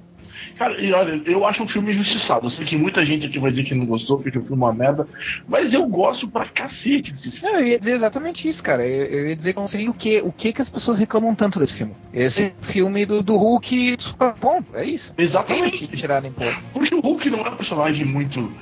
[0.56, 2.46] Cara, e olha, eu acho um filme injustiçado.
[2.46, 4.66] Eu sei que muita gente aqui vai dizer que não gostou, porque o filme é
[4.66, 5.06] uma merda.
[5.48, 7.46] Mas eu gosto pra cacete desse filme.
[7.46, 8.86] Não, eu ia dizer exatamente isso, cara.
[8.86, 10.98] Eu, eu ia dizer que eu não sei o que, o que que as pessoas
[10.98, 11.94] reclamam tanto desse filme.
[12.12, 15.14] Esse filme do, do Hulk, super bom, é isso.
[15.16, 15.78] Exatamente.
[15.78, 16.32] Tem que tirar nem.
[16.72, 18.52] Porque o Hulk não é um personagem muito.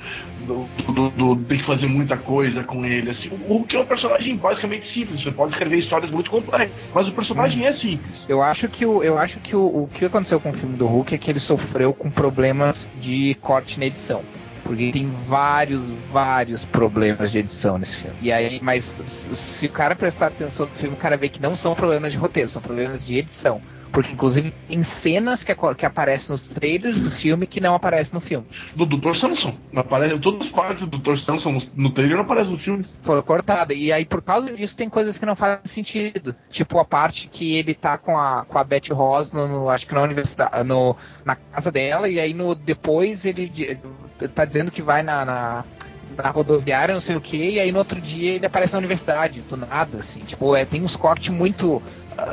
[0.45, 3.09] Do, do- do- tem que fazer muita coisa com ele.
[3.11, 3.29] Assim.
[3.29, 5.21] O Hulk é um personagem basicamente simples.
[5.21, 6.75] Você pode escrever histórias muito complexas.
[6.93, 8.25] Mas o personagem é simples.
[8.27, 10.87] Eu acho que, o, eu acho que o, o que aconteceu com o filme do
[10.87, 14.21] Hulk é que ele sofreu com problemas de corte na edição.
[14.63, 18.15] Porque tem vários, vários problemas de edição nesse filme.
[18.21, 21.55] E aí, mas se o cara prestar atenção no filme, o cara vê que não
[21.55, 23.61] são problemas de roteiro, são problemas de edição.
[23.91, 28.21] Porque, inclusive, tem cenas que, que aparecem nos trailers do filme que não aparecem no
[28.21, 28.45] filme.
[28.75, 29.15] Do Dr.
[29.15, 29.55] Samson.
[29.75, 31.17] Aparece, todas as partes do Dr.
[31.17, 32.85] Samson no, trailer não aparecem no filme.
[33.03, 33.73] Foi cortada.
[33.73, 36.35] E aí, por causa disso, tem coisas que não fazem sentido.
[36.49, 39.87] Tipo a parte que ele tá com a, com a Betty Ross, no, no- acho
[39.87, 43.79] que na universidade, no, na casa dela, e aí no, depois ele
[44.35, 45.65] tá dizendo que vai na, na,
[46.15, 49.41] na rodoviária, não sei o que, e aí no outro dia ele aparece na universidade,
[49.41, 50.19] do nada, assim.
[50.21, 51.81] Tipo, é, tem uns cortes muito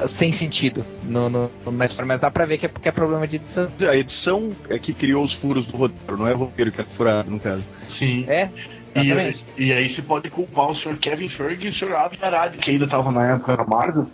[0.05, 1.51] uh, sem sentido no, no,
[1.85, 3.70] história, mas dá pra ver que é porque é problema de edição.
[3.88, 6.85] A edição é que criou os furos do roteiro, não é o roteiro que é
[6.85, 7.64] furado, no caso.
[7.99, 8.25] Sim.
[8.29, 8.51] É?
[8.96, 9.44] E, Exatamente.
[9.59, 10.96] e aí você pode culpar o Sr.
[11.00, 11.92] Kevin Feige e o Sr.
[11.94, 14.06] Avi Arad, que ainda tava na época da Marvel,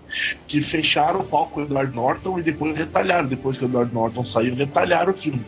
[0.49, 3.29] que fecharam o palco com o Edward Norton e depois retalharam.
[3.29, 5.43] Depois que o Edward Norton saiu, retalharam o filme.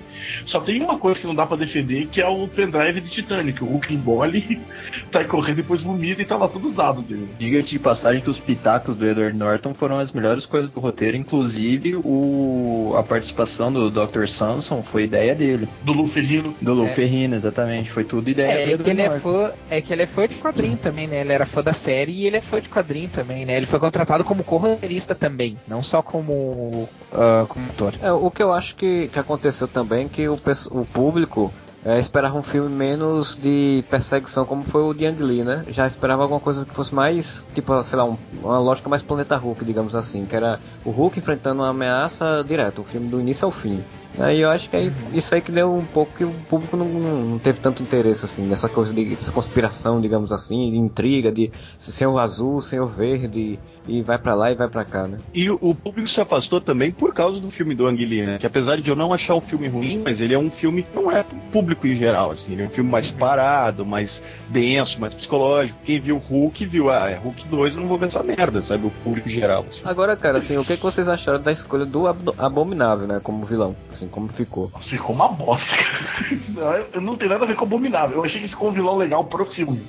[0.47, 3.63] Só tem uma coisa que não dá pra defender, que é o pendrive de Titanic.
[3.63, 4.61] O Hulk embole,
[5.11, 7.29] tá correndo, depois vomita e tá lá todos os dados dele.
[7.39, 11.17] Diga-se de passagem que os pitacos do Edward Norton foram as melhores coisas do roteiro,
[11.17, 14.27] inclusive o, a participação do Dr.
[14.27, 15.69] Samson foi ideia dele.
[15.83, 16.55] Do Lu Ferrino.
[16.61, 16.95] Do Lou É.
[16.95, 17.91] Ferrino, exatamente.
[17.91, 18.95] Foi tudo ideia É, do é
[19.25, 21.23] É fã, é que ele é fã de quadrinho também, né?
[21.23, 23.57] Ele era fã da série e ele é fã de quadrinho também, né?
[23.57, 27.95] Ele foi contratado como co-roteirista também, não só como, ah, como ator.
[28.03, 30.35] É, o que eu acho que, que aconteceu também que o,
[30.73, 31.51] o público
[31.87, 35.65] é, esperava um filme menos de perseguição como foi o de Ang Lee, né?
[35.69, 39.37] Já esperava alguma coisa que fosse mais, tipo, sei lá, um- uma lógica mais Planeta
[39.37, 43.47] Hulk, digamos assim, que era o Hulk enfrentando uma ameaça direto, o filme do início
[43.47, 43.83] ao fim.
[44.19, 46.89] Aí eu acho que aí, isso aí que deu um pouco que o público não,
[46.89, 51.51] não- teve tanto interesse assim nessa coisa de dessa conspiração, digamos assim, de intriga, de
[51.79, 55.19] sem o azul, sem o verde, e vai pra lá e vai pra cá, né?
[55.35, 58.39] E o, público se afastou também por causa do filme do Ang Lee, né?
[58.39, 60.95] Que apesar de eu não achar o filme ruim, mas ele é um filme que
[60.95, 62.53] não é pro público em geral, assim.
[62.53, 65.79] Ele é um filme mais parado, mais denso, mais psicológico.
[65.85, 68.87] Quem viu Hulk viu, ah, é Hulk 2, eu não vou ver essa merda, sabe?
[68.87, 69.83] O público geral, assim.
[69.85, 72.07] Agora, cara, assim, o que, que vocês acharam da escolha do
[72.39, 73.77] Abominável, né, como vilão?
[73.93, 74.71] Assim, como ficou?
[74.73, 75.67] Nossa, ficou uma bosta.
[76.95, 78.19] Não, não tem nada a ver com Abominável.
[78.19, 79.83] Eu achei que ficou um vilão legal pro filme.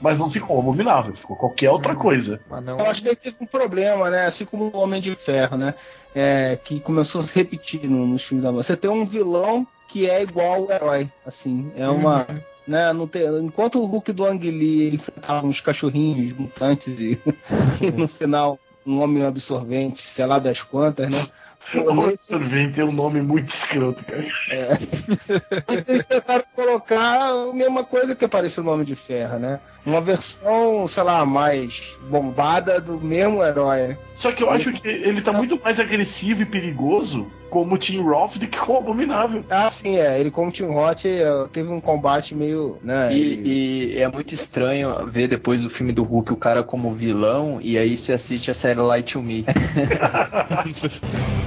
[0.00, 2.40] Mas não ficou Abominável, ficou qualquer outra coisa.
[2.48, 2.78] Mas não...
[2.78, 4.26] Eu acho que ele teve um problema, né?
[4.26, 5.74] Assim como o Homem de Ferro, né?
[6.14, 8.50] É, que começou a se repetir no- nos filmes da.
[8.50, 11.72] Você tem um vilão que é igual ao herói, assim.
[11.76, 12.26] É uma.
[12.28, 12.40] Uhum.
[12.68, 17.18] Né, não tem, enquanto o Hulk do Ang Lee ele enfrentava uns cachorrinhos mutantes e,
[17.82, 21.26] e no final um homem absorvente, sei lá das quantas, né?
[21.74, 24.24] O sorvete é um nome muito escroto, cara.
[25.88, 29.60] eles tentaram colocar a mesma coisa que apareceu no Homem de Ferro, né?
[29.86, 33.88] Uma versão, sei lá, mais bombada do mesmo herói.
[33.88, 33.98] né?
[34.16, 38.00] Só que eu acho que ele tá muito mais agressivo e perigoso como o Tim
[38.02, 39.42] Roth do que como o Abominável.
[39.48, 40.20] Ah, sim, é.
[40.20, 42.78] Ele como Tim Roth eh, teve um combate meio.
[42.82, 46.94] Né, E, e é muito estranho ver depois do filme do Hulk o cara como
[46.94, 49.46] vilão e aí se assiste a série Light to Me.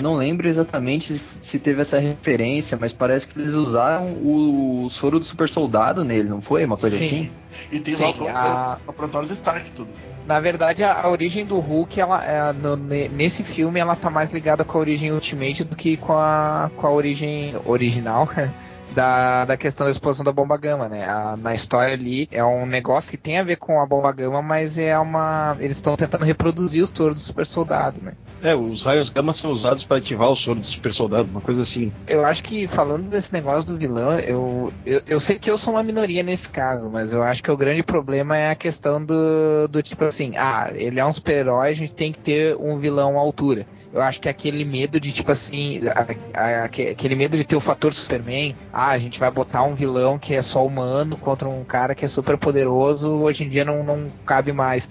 [0.00, 5.18] Não lembro exatamente se- se teve essa referência, mas parece que eles usaram o, soro
[5.18, 6.64] do super soldado nele, não foi?
[6.64, 7.06] Uma coisa Sim.
[7.06, 7.30] assim?
[7.72, 9.88] E tem Sim, lá o Protórios Stark tudo.
[10.26, 14.10] Na verdade, a, a origem do Hulk, ela, é, no- ne- nesse filme, ela tá
[14.10, 18.28] mais ligada com a origem Ultimate do que com a, com a origem original
[18.94, 21.04] da, da questão da explosão da bomba gama, né?
[21.04, 24.40] A- na história ali é um negócio que tem a ver com a bomba gama,
[24.42, 25.56] mas é uma.
[25.60, 28.12] Eles estão tentando reproduzir o touro do super soldado, né?
[28.42, 31.62] É, os raios gama são usados para ativar o soro do super soldado, uma coisa
[31.62, 31.90] assim.
[32.06, 35.72] Eu acho que falando desse negócio do vilão, eu, eu, eu sei que eu sou
[35.72, 39.66] uma minoria nesse caso, mas eu acho que o grande problema é a questão do,
[39.68, 43.16] do tipo assim, ah, ele é um super-herói, a gente tem que ter um vilão
[43.16, 43.66] à altura.
[43.96, 46.06] Eu acho que aquele medo de, tipo assim, a-
[46.38, 49.74] a- aque- aquele medo de ter o fator Superman, ah, a gente vai botar um
[49.74, 53.64] vilão que é só humano contra um cara que é super poderoso, hoje em dia
[53.64, 54.86] não, não cabe mais.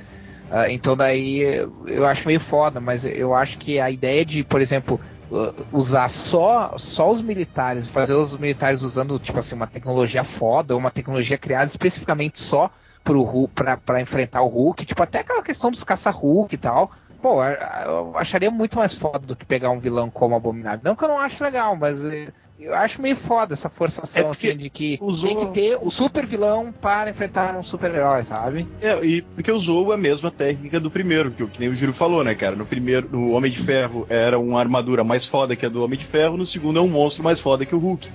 [0.49, 1.39] Ah, então daí
[1.85, 6.09] eu acho meio foda, mas eu acho que a ideia de, por exemplo, uh, usar
[6.09, 11.37] só, só os militares, fazer os militares usando tipo assim uma tecnologia foda, uma tecnologia
[11.37, 12.71] criada especificamente só
[13.03, 13.53] pro Hulk,
[14.01, 16.91] enfrentar o Hulk, tipo até aquela questão dos caça-Hulk e tal.
[17.25, 20.81] Pô, eu acharia muito mais foda do que pegar um vilão como Abominável.
[20.83, 24.29] Não que eu não acho legal, mas eh, eu acho meio foda essa forçação É
[24.29, 28.67] assim de que usou- tem que ter o super vilão para enfrentar um super-herói, sabe?
[28.79, 31.93] É, e porque usou a mesma técnica do primeiro, que, o- que nem o Giro
[31.95, 32.55] falou, né, cara?
[32.55, 35.97] No primeiro, no Homem de Ferro era uma armadura mais foda que a do Homem
[35.97, 38.07] de Ferro, no segundo é um monstro mais foda que o Hulk.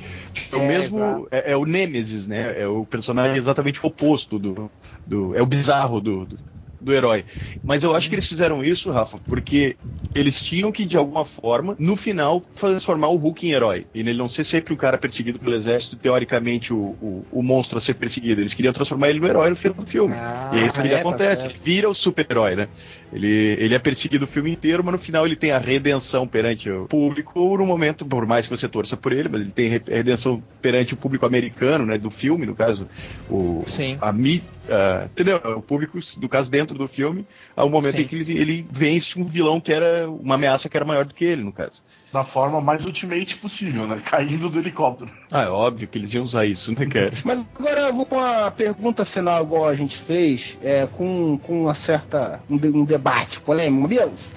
[0.52, 1.28] É o É, mesmo.
[1.32, 2.62] É, é o Nemesis, né?
[2.62, 4.70] É o personagem exatamente oposto do.
[5.04, 6.38] do é o bizarro do, do,
[6.80, 7.24] do herói.
[7.64, 9.76] Mas eu acho que eles fizeram isso, Rafa, porque
[10.14, 13.86] eles tinham que, de alguma forma, no final, transformar o Hulk em herói.
[13.94, 17.78] E ele não ser sempre um cara perseguido pelo exército, teoricamente, o, o, o monstro
[17.78, 18.40] a ser perseguido.
[18.40, 20.14] Eles queriam transformar ele no herói no final do filme.
[20.14, 22.68] Ah, E é isso que é, tá acontece, ele vira o super-herói, né?
[23.12, 23.26] Ele,
[23.58, 26.86] ele é perseguido o filme inteiro, mas no final ele tem a redenção perante o
[26.86, 30.42] público no momento, por mais que você torça por ele, mas ele tem re- redenção
[30.62, 31.98] perante o público americano, né?
[31.98, 32.86] Do filme, no caso,
[33.28, 33.98] o, Sim.
[34.00, 35.38] a, mí- Uh, entendeu?
[35.56, 38.02] O público, no caso, dentro do filme, há um momento Sim.
[38.02, 41.12] em que ele, ele vence um vilão que era uma ameaça que era maior do
[41.12, 41.82] que ele, no caso.
[42.12, 44.00] Da forma mais ultimate possível, né?
[44.08, 45.10] Caindo do helicóptero.
[45.32, 47.10] Ah, é óbvio que eles iam usar isso, né, cara?
[47.24, 51.62] Mas agora eu vou com uma pergunta final, igual a gente fez, é, com, com
[51.62, 52.40] uma certa.
[52.48, 52.99] um, de- um debate
[53.44, 54.30] polêmico, beleza?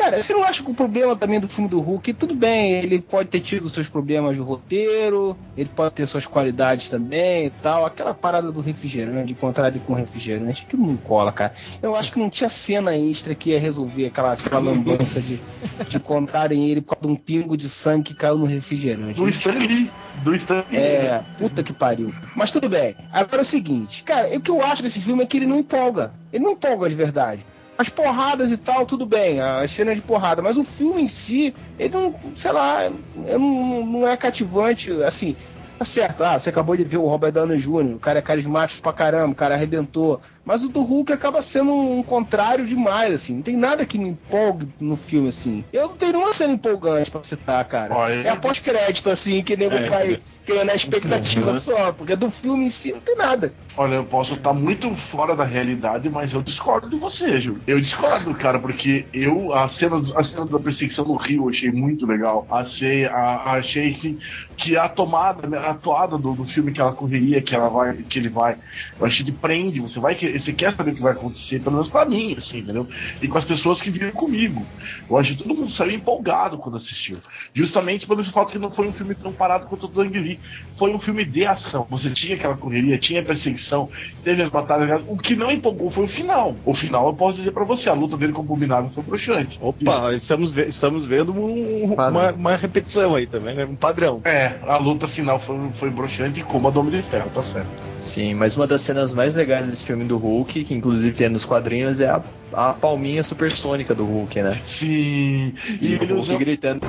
[0.00, 3.02] Cara, você não acha que o problema também do filme do Hulk, tudo bem, ele
[3.02, 7.84] pode ter tido seus problemas de roteiro, ele pode ter suas qualidades também e tal,
[7.84, 11.52] aquela parada do refrigerante, de encontrar ele com refrigerante, aquilo não cola, cara.
[11.82, 15.38] Eu acho que não tinha cena extra que ia resolver aquela, aquela lambança de,
[15.86, 19.20] de encontrarem ele por causa de um pingo de sangue que caiu no refrigerante.
[19.20, 19.90] Do Stan Lee.
[20.24, 20.78] Do Stan Lee.
[20.78, 22.10] É, puta que pariu.
[22.34, 22.96] Mas tudo bem.
[23.12, 25.58] Agora é o seguinte, cara, o que eu acho desse filme é que ele não
[25.58, 26.12] empolga.
[26.32, 27.44] Ele não empolga de verdade.
[27.80, 31.54] As porradas e tal, tudo bem, as cenas de porrada, mas o filme em si,
[31.78, 35.34] ele não, sei lá, não, não é cativante, assim,
[35.78, 38.82] tá certo, ah, você acabou de ver o Robert Downey Jr., o cara é carismático
[38.82, 43.36] pra caramba, o cara arrebentou, mas o do Hulk acaba sendo um contrário demais, assim,
[43.36, 45.62] não tem nada que me empolgue no filme, assim.
[45.72, 47.94] Eu não tenho nenhuma cena empolgante pra citar, cara.
[47.94, 49.88] Olha, É a pós-crédito, assim, que nego É.
[49.88, 53.52] cai, cai na expectativa só, porque do filme em si não tem nada.
[53.76, 57.62] Olha, eu posso estar muito fora da realidade, mas eu discordo de você, Júlio.
[57.68, 61.70] Eu discordo, cara, porque eu, a cena, a cena da perseguição no Rio, eu achei
[61.70, 62.44] muito legal.
[62.50, 64.18] Achei, a, achei que,
[64.56, 67.94] que a tomada, né, a toada do, do filme que ela correria, que ela vai,
[67.98, 68.56] que ele vai,
[68.98, 71.72] eu achei que prende, você vai, que- você quer saber o que vai acontecer, pelo
[71.76, 72.86] menos pra mim, assim, entendeu?
[73.20, 74.64] E com as pessoas que viram comigo.
[75.08, 77.18] Eu acho que todo mundo saiu empolgado quando assistiu.
[77.54, 80.18] Justamente por esse fato que não foi um filme tão parado quanto o do Ang
[80.18, 80.38] Lee.
[80.78, 81.86] Foi um filme de ação.
[81.90, 83.88] Você tinha aquela correria, tinha perseguição,
[84.24, 85.02] teve as batalhas.
[85.08, 86.56] O que não empolgou foi o final.
[86.64, 89.58] O final, eu posso dizer pra você, a luta dele com o Abominável foi bruxante.
[89.60, 93.64] Opa, estamos, ve- estamos vendo um- uma, uma repetição aí também, né?
[93.64, 94.20] Um padrão.
[94.24, 97.68] É, a luta final foi, foi broxante como a do Homem de Ferro, tá certo.
[98.00, 101.44] Sim, mas uma das cenas mais legais desse filme do Hulk, que inclusive tem nos
[101.44, 104.60] quadrinhos, é a, a palminha supersônica do Hulk, né?
[104.66, 105.54] Sim.
[105.80, 106.80] E, E, o Hulk gritando.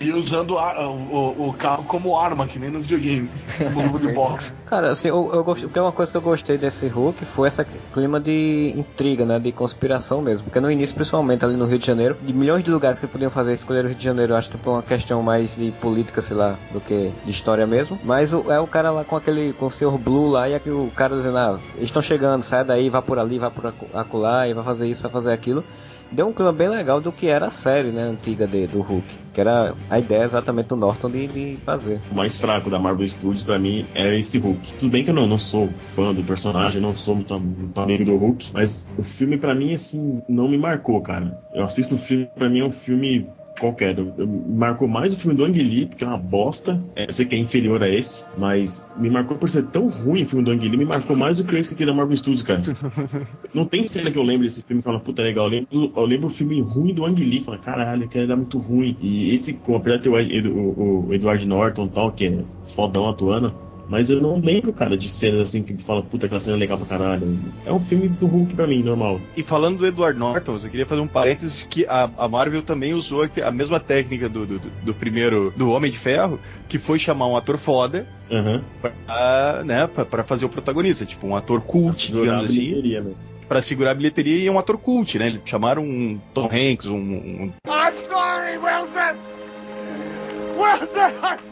[0.00, 3.30] E usando a- o, o carro como arma, que nem no videogame,
[3.60, 4.52] no jogo de boxe.
[4.66, 7.64] Cara, assim, eu, eu gosto, porque uma coisa que eu gostei desse Hulk foi esse
[7.92, 9.38] clima de intriga, né?
[9.38, 10.44] De conspiração mesmo.
[10.44, 13.30] Porque no início, principalmente ali no Rio de Janeiro, de milhões de lugares que podiam
[13.30, 16.20] fazer, escolher o Rio de Janeiro, eu acho que por uma questão mais de política,
[16.20, 17.98] sei lá, do que de história mesmo.
[18.04, 19.96] Mas o- é o cara lá com aquele, com o Sr.
[19.98, 23.18] Blue lá, e aqui o cara dizendo, ah, eles estão chegando, sai daí, vai por
[23.18, 25.64] ali, vai por acolá, e vai fazer isso, vai fazer aquilo.
[26.10, 29.06] Deu um clima bem legal do que era a série, né, antiga de, do Hulk.
[29.32, 32.00] Que era a ideia exatamente do Norton de, de fazer.
[32.10, 34.74] O mais fraco da Marvel Studios pra mim é esse Hulk.
[34.78, 38.04] Tudo bem que eu não, não sou fã do personagem, não sou muito, muito amigo
[38.04, 41.38] do Hulk, mas o filme pra mim assim não me marcou, cara.
[41.52, 43.98] Eu assisto o filme, pra mim é um filme qualquer.
[43.98, 46.82] Eu, eu- marcou mais o filme do Ang Lee, porque é uma bosta.
[46.96, 50.22] É, eu sei que é inferior a esse, mas me marcou por ser tão ruim
[50.22, 52.42] o filme do Ang Lee, me marcou mais do que esse aqui da Marvel Studios,
[52.42, 52.62] cara.
[53.54, 55.46] Não tem cena que eu lembro desse filme que fala, puta, legal.
[55.46, 58.36] Eu lembro, eu lembro o filme ruim do Ang Lee, que fala, caralho, aquele era
[58.36, 58.96] muito ruim.
[59.00, 62.44] E esse, apesar de ter o, o- o Edward Norton e tal, que é
[62.74, 63.52] fodão atuando,
[63.88, 66.78] mas eu não lembro, cara, de cenas assim que fala, puta, aquela cena é legal
[66.78, 67.38] pra caralho.
[67.64, 69.20] É um filme do Hulk pra mim, normal.
[69.36, 72.92] E falando do Edward Norton, eu queria fazer um parênteses que a, a Marvel também
[72.94, 77.26] usou a mesma técnica do, do, do primeiro, do Homem de Ferro, que foi chamar
[77.26, 78.62] um ator foda Aham.
[78.80, 82.60] pra, né, pra, pra fazer o protagonista, tipo um ator cult, Segurar a digamos assim,
[82.60, 83.16] bilheteria mesmo.
[83.48, 85.26] pra segurar a bilheteria e um ator cult, né?
[85.28, 87.52] Eles chamaram um Tom Hanks, um, um!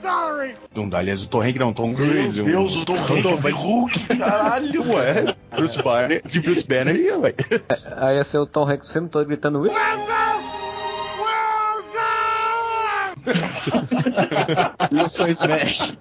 [0.03, 0.57] Sorry!
[0.75, 2.42] Um, aliás, o Tom Hanks não, Tom Meu Cruise.
[2.42, 4.92] Deus, o Tom Hanks Hulk, caralho.
[4.92, 7.35] Ué, Bruce Banner, de Bruce Banner ia, ué.
[7.97, 9.77] Aí ia ser o Tom Hanks o filme todo gritando Wilson!
[14.93, 15.31] Wilson!
[15.31, 15.97] Smash.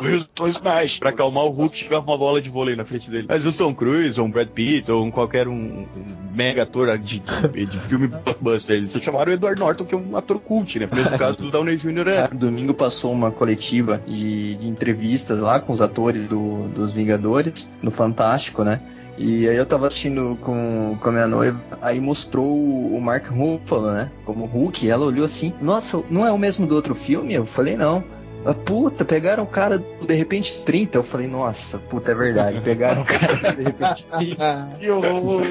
[0.00, 0.98] Wilson Smash.
[0.98, 3.26] Pra acalmar o Hulk, chegava uma bola de vôlei na frente dele.
[3.28, 5.86] Mas o Tom Cruise, ou um Brad Pitt, ou um qualquer um, um
[6.32, 7.20] mega ator de,
[7.52, 10.88] de, de filme blockbuster, eles chamaram o Edward Norton, que é um ator cult, né?
[10.92, 12.08] Mesmo caso do Downey Jr.
[12.08, 12.28] é.
[12.28, 17.90] Domingo passou uma coletiva de, de entrevistas lá com os atores do, dos Vingadores, no
[17.90, 18.80] Fantástico, né?
[19.16, 23.92] E aí eu tava assistindo com, com a minha noiva, aí mostrou o Mark Ruffalo,
[23.92, 24.10] né?
[24.24, 27.34] Como Hulk, ela olhou assim, nossa, não é o mesmo do outro filme?
[27.34, 28.02] Eu falei, não.
[28.44, 30.98] Ela, puta, pegaram o cara do De Repente 30.
[30.98, 32.60] Eu falei, nossa, puta, é verdade.
[32.60, 34.68] Pegaram o cara do De Repente 30.
[34.78, 35.42] Que horror.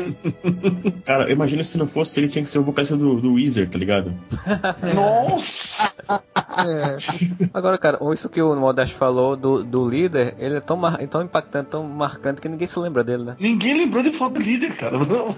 [1.06, 3.68] Cara, eu imagino se não fosse ele, tinha que ser o vocalista do, do Weezer,
[3.70, 4.14] tá ligado?
[4.94, 5.92] Nossa!
[7.54, 11.08] Agora, cara, isso que o Modesto falou do, do líder, ele é tão, mar, é
[11.08, 13.36] tão impactante, tão marcante que ninguém se lembra dele, né?
[13.40, 15.00] Ninguém lembrou de falar do líder, cara.
[15.00, 15.36] Não.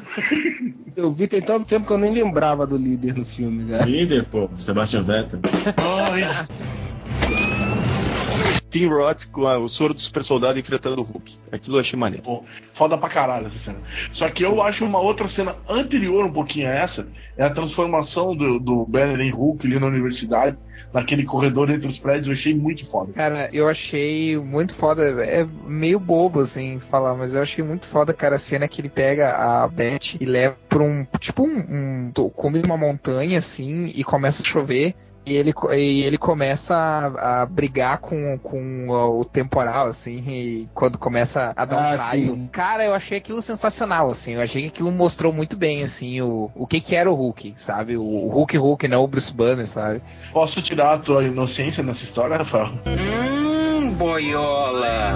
[0.95, 3.85] Eu vi tem tanto tempo que eu nem lembrava do líder no filme, cara.
[3.85, 5.39] Líder, pô, Sebastian Vettel.
[6.11, 6.23] Ai.
[8.79, 11.38] Tim Roth com a- o soro do super soldado enfrentando o Hulk.
[11.51, 12.23] Aquilo eu achei maneiro.
[12.23, 12.43] Pô,
[12.77, 13.77] foda pra caralho essa cena.
[14.13, 17.07] Só que eu acho uma outra cena anterior um pouquinho a essa,
[17.38, 20.57] é a transformação do, do Banner em Hulk ali na universidade,
[20.93, 23.11] naquele corredor entre os prédios, eu achei muito foda.
[23.13, 25.03] Cara, eu achei muito foda.
[25.25, 28.89] É meio bobo, assim, falar, mas eu achei muito foda, cara, a cena que ele
[28.89, 31.05] pega a Beth e leva pra um.
[31.19, 32.11] Tipo um.
[32.17, 34.95] um come numa montanha, assim, e começa a chover.
[35.25, 40.69] E ele, co- e ele começa a, a brigar com, com o temporal, assim, e
[40.73, 42.35] quando começa a dar um Ah, raio.
[42.35, 42.47] sim.
[42.51, 44.33] Cara, eu achei aquilo sensacional, assim.
[44.33, 47.55] Eu achei que aquilo mostrou muito bem, assim, o, o que que era o Hulk,
[47.57, 47.97] sabe?
[47.97, 50.01] O, o Hulk Hulk, não o Bruce Banner, sabe?
[50.31, 52.71] Posso tirar a tua inocência nessa história, Rafael?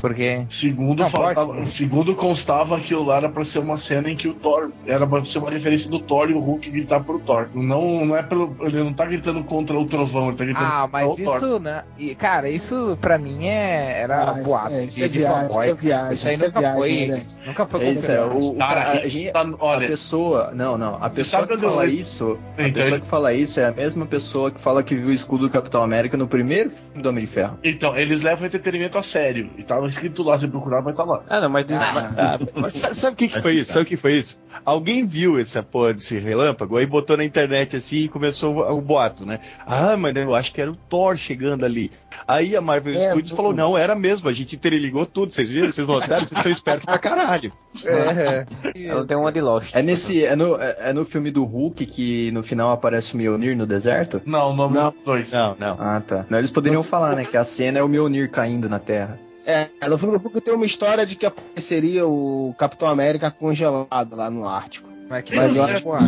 [0.02, 0.46] Porque.
[0.60, 1.36] Segundo, Não, pode.
[1.36, 5.06] faltava- segundo constava aquilo lá era pra ser uma cena em que o Thor era
[5.08, 7.48] pra ser uma referência do Thor e o Hulk gritar pro Thor.
[7.54, 8.56] Não, não é pelo.
[8.62, 11.36] Ele não tá gritando contra o trovão, ele tá gritando Ah, contra mas o Thor.
[11.36, 11.84] isso, né?
[11.98, 14.74] e, Cara, isso pra mim é, era Ah, boato.
[14.74, 16.78] é, isso de- é de viagem, isso é viagem, Isso aí isso é nunca viagem,
[16.80, 17.08] foi.
[17.08, 17.20] né?
[17.46, 19.88] Nunca foi É isso, é, o, o Cara, cara, a, isso gente- tá- a olha,
[19.88, 20.52] pessoa.
[20.54, 20.96] Não, não.
[21.02, 22.38] A pessoa que fala eu- isso.
[22.58, 25.08] A Então, pessoa ele- que fala isso é a mesma pessoa que fala que viu
[25.08, 27.58] o escudo do Capitão América no primeiro filme do Homem de Ferro.
[27.64, 29.50] Então, eles levam o entretenimento a sério.
[29.58, 31.24] E tava escrito lá, se procurar, vai estar lá.
[31.30, 33.72] Ah, não, mas diz- Ah, mas sa- sabe o que, que foi isso?
[33.74, 34.40] Sabe o que foi isso?
[34.66, 38.82] Alguém viu essa porra desse relâmpago, aí botou na internet assim e começou o, o
[38.82, 39.40] boato, né?
[39.66, 41.92] Ah, mas eu acho que era o Thor chegando ali.
[42.32, 45.32] Aí a Marvel É, Studios do- falou: não, era mesmo, a gente interligou tudo.
[45.32, 45.72] Vocês viram?
[45.72, 46.20] Vocês notaram?
[46.26, 47.52] Vocês são espertos pra caralho.
[47.84, 48.46] É,
[48.88, 49.74] ela tem uma de Lost.
[49.74, 50.24] É nesse.
[50.24, 53.66] É no, é, é no filme do Hulk que no final aparece o Mjolnir no
[53.66, 54.22] deserto?
[54.26, 54.92] Não, o nome Não.
[54.92, 55.32] dos dois.
[55.32, 55.76] Não, não.
[55.80, 56.26] Ah, tá.
[56.30, 57.26] Não, eles poderiam falar, né?
[57.26, 59.20] Que a cena é o Mjolnir caindo na Terra.
[59.46, 64.16] É, no filme do Hulk tem uma história de que apareceria o Capitão América congelado
[64.16, 64.88] lá no Ártico.
[65.10, 66.06] mas que Mas eu é acho- boato.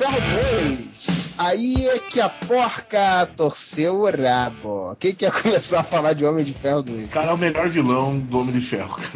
[0.00, 0.89] Homem de Ferro 2.
[1.38, 4.94] Aí é que a porca torceu o rabo.
[4.98, 7.04] Quem quer começar a falar de Homem de Ferro 2?
[7.04, 8.96] O cara é o melhor vilão do Homem de Ferro.
[8.96, 9.10] cara.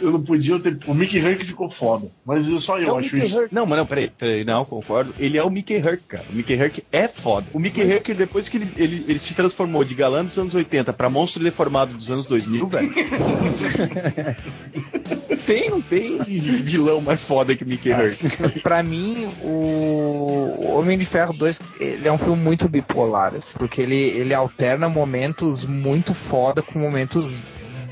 [0.00, 0.78] Eu não podia ter.
[0.86, 2.08] O Mickey Hank ficou foda.
[2.24, 3.36] Mas só eu É acho isso.
[3.36, 3.52] Hurt.
[3.52, 5.14] Não, mas não, peraí, peraí, não, concordo.
[5.18, 6.24] Ele é o Mickey Herc, cara.
[6.30, 7.46] O Mickey Herc é foda.
[7.52, 10.92] O Mickey Herc, depois que ele, ele, ele se transformou de galã dos anos 80
[10.92, 12.94] pra monstro deformado dos anos 2000, velho.
[15.46, 16.18] tem, não tem
[16.62, 18.60] vilão mais foda que o Mickey Herc.
[18.62, 23.80] Pra mim, o Homem de Ferro 2 ele é um filme muito bipolar, assim, porque
[23.82, 27.42] ele, ele alterna momentos muito foda com momentos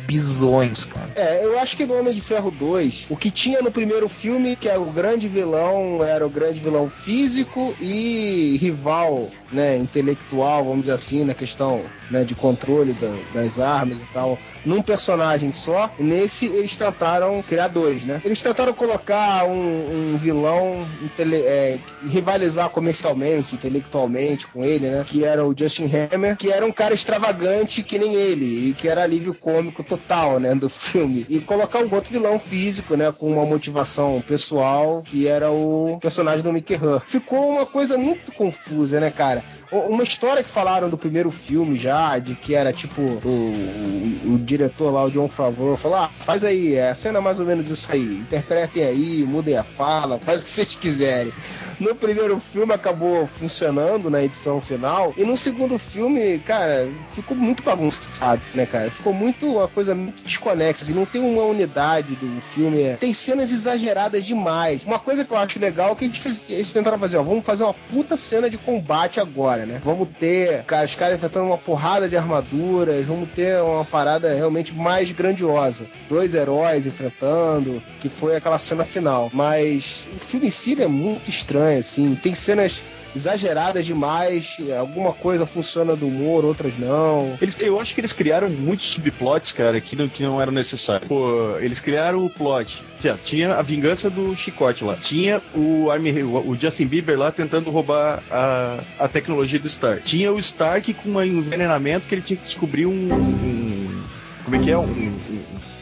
[0.07, 1.11] bizonhos, cara.
[1.17, 4.57] É, eu acho que no Homem de Ferro 2, o que tinha no primeiro filme,
[4.57, 10.81] que era o grande vilão, era o grande vilão físico e rival, né, intelectual, vamos
[10.83, 15.91] dizer assim, na questão né, de controle da- das armas e tal, num personagem só.
[15.99, 18.21] Nesse, eles tentaram criar dois, né?
[18.25, 25.05] Eles tentaram colocar um, um vilão intele- é, rivalizar comercialmente, intelectualmente com ele, né?
[25.07, 28.89] Que era o Justin Hammer, que era um cara extravagante que nem ele, e que
[28.89, 31.25] era alívio cômico total, né, do filme.
[31.29, 36.43] E colocar um outro vilão físico, né, com uma motivação pessoal, que era o personagem
[36.43, 37.09] do Mickey Rourke.
[37.09, 39.43] Ficou uma coisa muito confusa, né, cara?
[39.71, 44.39] Uma história que falaram do primeiro filme já, de que era tipo o, o- o
[44.39, 47.47] diretor lá, o John Favreau, falou: ah, faz aí, é a cena é mais ou
[47.47, 51.33] menos isso aí, interpretem aí, mudem a fala, faz o que vocês quiserem.
[51.79, 57.63] No primeiro filme acabou funcionando na edição final, e no segundo filme, cara, ficou muito
[57.63, 58.91] bagunçado, né, cara?
[58.91, 62.83] Ficou muito uma coisa muito desconexa, assim, não tem uma unidade do filme.
[62.83, 64.83] é- Tem cenas exageradas demais.
[64.85, 67.65] Uma coisa que eu acho legal é que fez- eles tentaram fazer, ó, vamos fazer
[67.65, 69.81] uma puta cena de combate agora, né?
[69.83, 75.11] Vamos ter os caras enfrentando uma porrada de armaduras, vamos ter uma parada realmente mais
[75.13, 75.87] grandiosa.
[76.09, 79.31] Dois heróis enfrentando, que foi aquela cena final.
[79.33, 82.15] Mas o filme em si é muito estranho, assim.
[82.15, 82.83] Tem cenas
[83.15, 87.37] exageradas demais, alguma coisa funciona do humor, outras não.
[87.41, 91.09] Eles, eu acho que eles criaram muitos subplots, cara, que não, que não eram necessários.
[91.09, 92.83] Pô, eles criaram o plot.
[92.99, 94.95] Tinha, tinha a vingança do chicote lá.
[94.97, 100.03] Tinha o, Army, o Justin Bieber lá tentando roubar a, a tecnologia do Stark.
[100.03, 103.13] Tinha o Stark com um envenenamento que ele tinha que descobrir um.
[103.13, 104.03] um-
[104.45, 104.79] como é que é?
[104.79, 105.19] Um, um-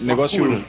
[0.03, 0.43] um negócio.
[0.45, 0.61] cura.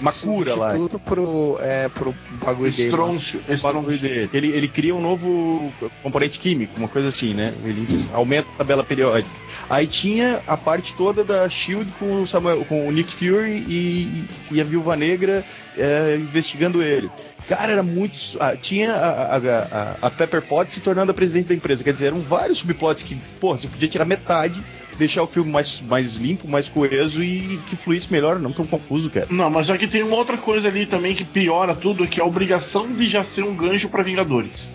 [0.00, 0.70] Uma cura lá.
[0.74, 2.14] Tudo pro, é, pro
[2.44, 2.88] bagulho dele.
[2.88, 3.40] Estrôncio.
[3.48, 4.30] O bagulho dele.
[4.32, 5.72] Ele, ele cria um novo
[6.02, 7.52] componente químico, uma coisa assim, né?
[7.64, 9.34] Ele aumenta a tabela periódica.
[9.68, 14.24] Aí tinha a parte toda da Shield com o, Samuel, com o Nick Fury e,
[14.50, 15.44] e a Viúva Negra
[15.76, 17.10] é, investigando ele.
[17.48, 18.14] Cara, era muito.
[18.40, 21.84] ah, tinha a, a, a- a Pepper Potts se tornando a presidente da empresa.
[21.84, 24.62] Quer dizer, eram vários subplots que, pô, você podia tirar metade
[24.98, 29.10] deixar o filme mais, mais limpo, mais coeso e que fluísse melhor, não tão confuso,
[29.10, 29.26] cara.
[29.30, 32.26] Não, mas aqui tem uma outra coisa ali também que piora tudo, que é a
[32.26, 34.68] obrigação de já ser um gancho pra Vingadores.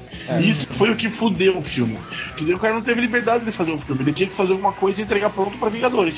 [0.44, 1.98] Isso foi o que fudeu o filme.
[2.38, 4.02] Que o cara não teve liberdade de fazer o filme.
[4.02, 6.16] Ele tinha que fazer alguma coisa e entregar pronto pra Vingadores.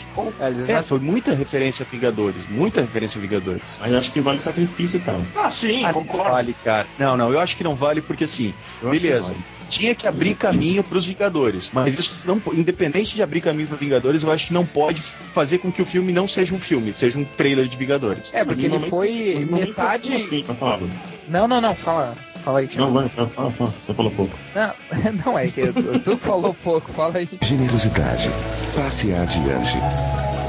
[0.68, 3.78] É, É, foi muita referência a Vingadores, muita referência a Vingadores.
[3.80, 5.22] Mas acho que vale o sacrifício, cara.
[5.36, 6.32] ah, sim, Ah, não concordo.
[6.32, 6.88] vale, cara.
[7.00, 9.44] Não, não, eu acho que não vale porque assim, Eu que beleza, vale.
[9.70, 14.24] tinha que abrir caminho pros Vingadores, mas isso não, independente de abrir caminho para Vingadores,
[14.24, 17.18] eu acho que não pode fazer com que o filme não seja um filme, seja
[17.18, 18.30] um trailer de Vingadores.
[18.34, 20.22] É, porque ele foi metade.
[20.22, 20.78] Sim, pra falar.
[20.78, 20.94] Bruno.
[21.28, 22.16] Não, não, não, fala.
[22.44, 22.88] Fala aí, Thiago.
[22.88, 24.36] Não, vai, fala, fala, fala, você falou pouco.
[24.56, 24.74] Não,
[25.26, 25.74] não é que eu-
[26.04, 27.30] tu falou pouco, fala aí.
[27.42, 28.30] Generosidade.
[28.76, 29.78] Passe adiante.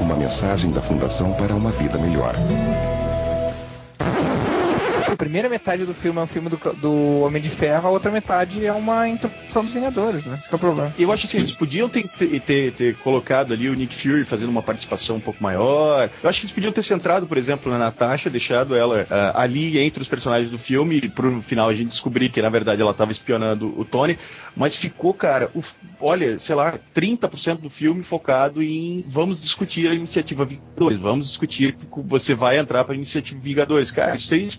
[0.01, 2.35] Uma mensagem da Fundação para uma vida melhor.
[5.23, 8.65] Primeira metade do filme é um filme do, do Homem de Ferro, a outra metade
[8.65, 10.37] é uma introdução dos Vingadores, né?
[10.37, 10.93] Esse é o problema.
[10.99, 14.61] Eu acho assim, eles podiam ter, ter, ter- colocado ali o Nick Fury fazendo uma
[14.61, 16.09] participação um pouco maior.
[16.21, 19.79] Eu acho que eles podiam ter centrado, por exemplo, na Natasha, deixado ela ah, ali
[19.79, 22.91] entre os personagens do filme, e pro final a gente descobrir que na verdade ela
[22.91, 24.19] estava espionando o Tony,
[24.57, 25.61] mas ficou, cara, o
[26.01, 31.77] olha, sei lá, 30% do filme focado em vamos discutir a iniciativa Vingadores, vamos discutir
[31.77, 33.89] que você vai entrar para a iniciativa Vingadores.
[33.89, 34.49] Cara, isso aí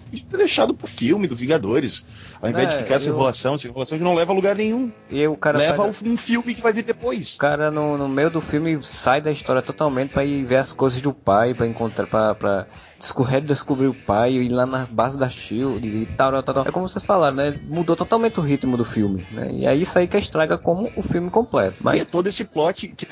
[0.55, 2.05] deixado pro filme do Vingadores,
[2.41, 4.55] ao invés de É, ficar essa eu- enrolação, essa enrolação que não leva a lugar
[4.55, 4.93] nenhum.
[5.11, 7.35] E o cara Leva um filme que vai vir depois.
[7.35, 10.73] O cara no, no meio do filme sai da história totalmente pra ir ver as
[10.73, 15.19] coisas do pai, pra encontrar, pra, pra descobrir, descobrir o pai, ir lá na base
[15.19, 16.67] da Shield e tal, tal, tal.
[16.69, 17.59] É como vocês falaram, né?
[17.67, 19.51] Mudou totalmente o ritmo do filme, né?
[19.53, 21.77] E é isso aí que estraga como o filme completo.
[21.81, 23.07] Mas Mas é todo esse plot que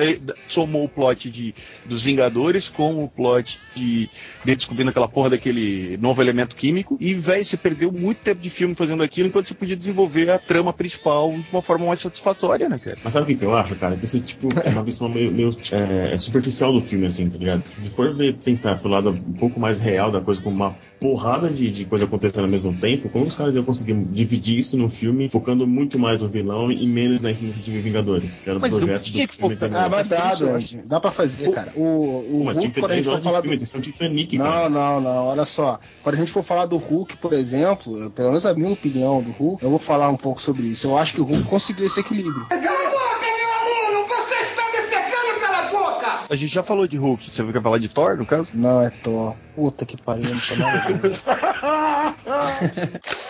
[0.48, 1.54] somou o plot de,
[1.86, 4.10] dos Vingadores com o plot de,
[4.44, 6.96] de descobrindo aquela porra daquele novo elemento químico.
[7.00, 10.38] E, velho, você perdeu muito tempo de filme fazendo aquilo enquanto você podia desenvolver a
[10.38, 12.98] trama principal de uma forma mais satisfatória, né, cara?
[13.02, 13.96] Mas sabe o que, que eu acho, cara?
[13.96, 17.66] Que isso, tipo, é uma visão meio, meio, é, superficial do filme, assim, tá ligado?
[17.66, 21.50] Se for ver, pensar pelo lado um pouco mais real da coisa, como uma porrada
[21.50, 24.88] de, de coisa acontecendo ao mesmo tempo, como os caras iam conseguir dividir isso no
[24.88, 28.76] filme, focando muito mais no vilão e menos na iniciativa Vingadores, que era o Mas
[28.76, 29.78] projeto do que também.
[29.78, 30.82] Ah, mas dá, Duende.
[30.86, 31.72] Dá pra fazer, cara.
[31.74, 33.42] O, o Mas tinha Hulk, que ter quando a três gente for horas de falar
[33.42, 33.58] filme, do...
[33.58, 34.68] tem que ser um Titanic, cara.
[34.68, 35.78] Não, não, não, olha só.
[36.02, 39.30] Quando a gente for falar do Hulk, por exemplo, pelo menos a minha opinião do
[39.32, 40.86] Hulk, eu vou falar um pouco sobre isso.
[40.88, 42.46] Eu acho que o Hulk conseguiu esse equilíbrio.
[42.46, 44.06] Cala a boca, meu aluno!
[44.08, 46.21] Você está me secando pela boca!
[46.32, 48.48] A gente já falou de Hulk, você quer falar de Thor, no caso?
[48.54, 49.36] Não, é Thor.
[49.54, 50.88] Puta que pariu, não tô nada.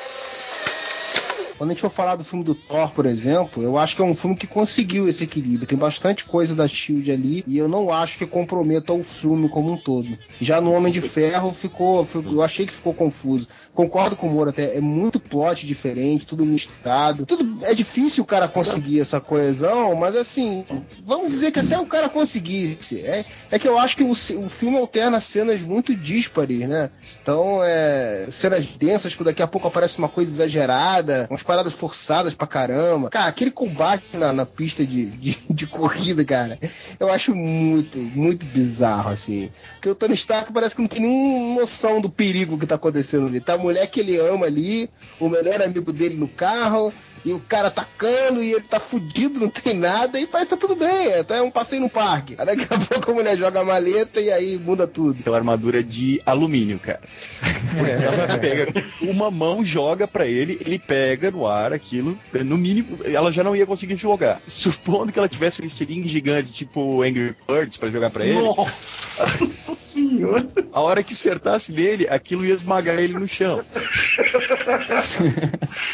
[1.62, 4.04] Quando a gente for falar do filme do Thor, por exemplo, eu acho que é
[4.04, 5.64] um filme que conseguiu esse equilíbrio.
[5.64, 9.70] Tem bastante coisa da Shield ali e eu não acho que comprometa o filme como
[9.70, 10.08] um todo.
[10.40, 13.46] Já no Homem de Ferro ficou, ficou- eu achei que ficou confuso.
[13.72, 17.24] Concordo com o Moro até, é muito plot diferente, tudo misturado.
[17.26, 20.64] Tudo é difícil o cara conseguir essa coesão, mas assim,
[21.04, 22.98] vamos dizer que até o cara conseguisse.
[23.02, 26.90] É, é que eu acho que o, o filme alterna cenas muito díspares, né?
[27.22, 28.26] Então, é.
[28.30, 33.10] Cenas densas que daqui a pouco aparece uma coisa exagerada, umas paradas forçadas pra caramba.
[33.10, 36.58] Cara, aquele combate na, na pista de, de, de corrida, cara,
[36.98, 39.50] eu acho muito, muito bizarro, assim.
[39.74, 43.26] Porque o Tony Stark parece que não tem nenhuma noção do perigo que tá acontecendo
[43.26, 43.38] ali.
[43.38, 44.88] Tá a mulher que ele ama ali,
[45.20, 46.90] o melhor amigo dele no carro.
[47.24, 50.66] E o cara atacando e ele tá fudido, não tem nada, e parece que tá
[50.66, 52.34] tudo bem, é até um passeio no parque.
[52.38, 55.20] Aí daqui a pouco a mulher joga a maleta e aí muda tudo.
[55.20, 57.00] Aquela armadura de alumínio, cara.
[57.76, 62.98] Porque ela pega uma mão, joga pra ele, ele pega no ar aquilo, no mínimo,
[63.04, 64.40] ela já não ia conseguir jogar.
[64.46, 69.74] Supondo que ela tivesse um estilingue gigante, tipo Angry Birds, pra jogar pra ele, Nossa
[69.74, 70.46] senhora!
[70.72, 73.64] a hora que acertasse nele, aquilo ia esmagar ele no chão.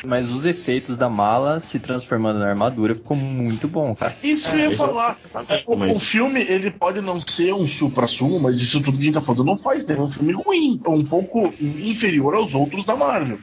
[0.04, 4.16] Mas os efeitos da mala se transformando na armadura ficou muito bom, cara.
[4.22, 5.18] Isso que eu ia eu falar.
[5.66, 9.06] O, mas- o filme, ele pode não ser um supra-sumo, mas isso tudo que a
[9.06, 10.80] gente tá falando não faz dele um filme ruim.
[10.86, 13.38] É um pouco inferior aos outros da Marvel.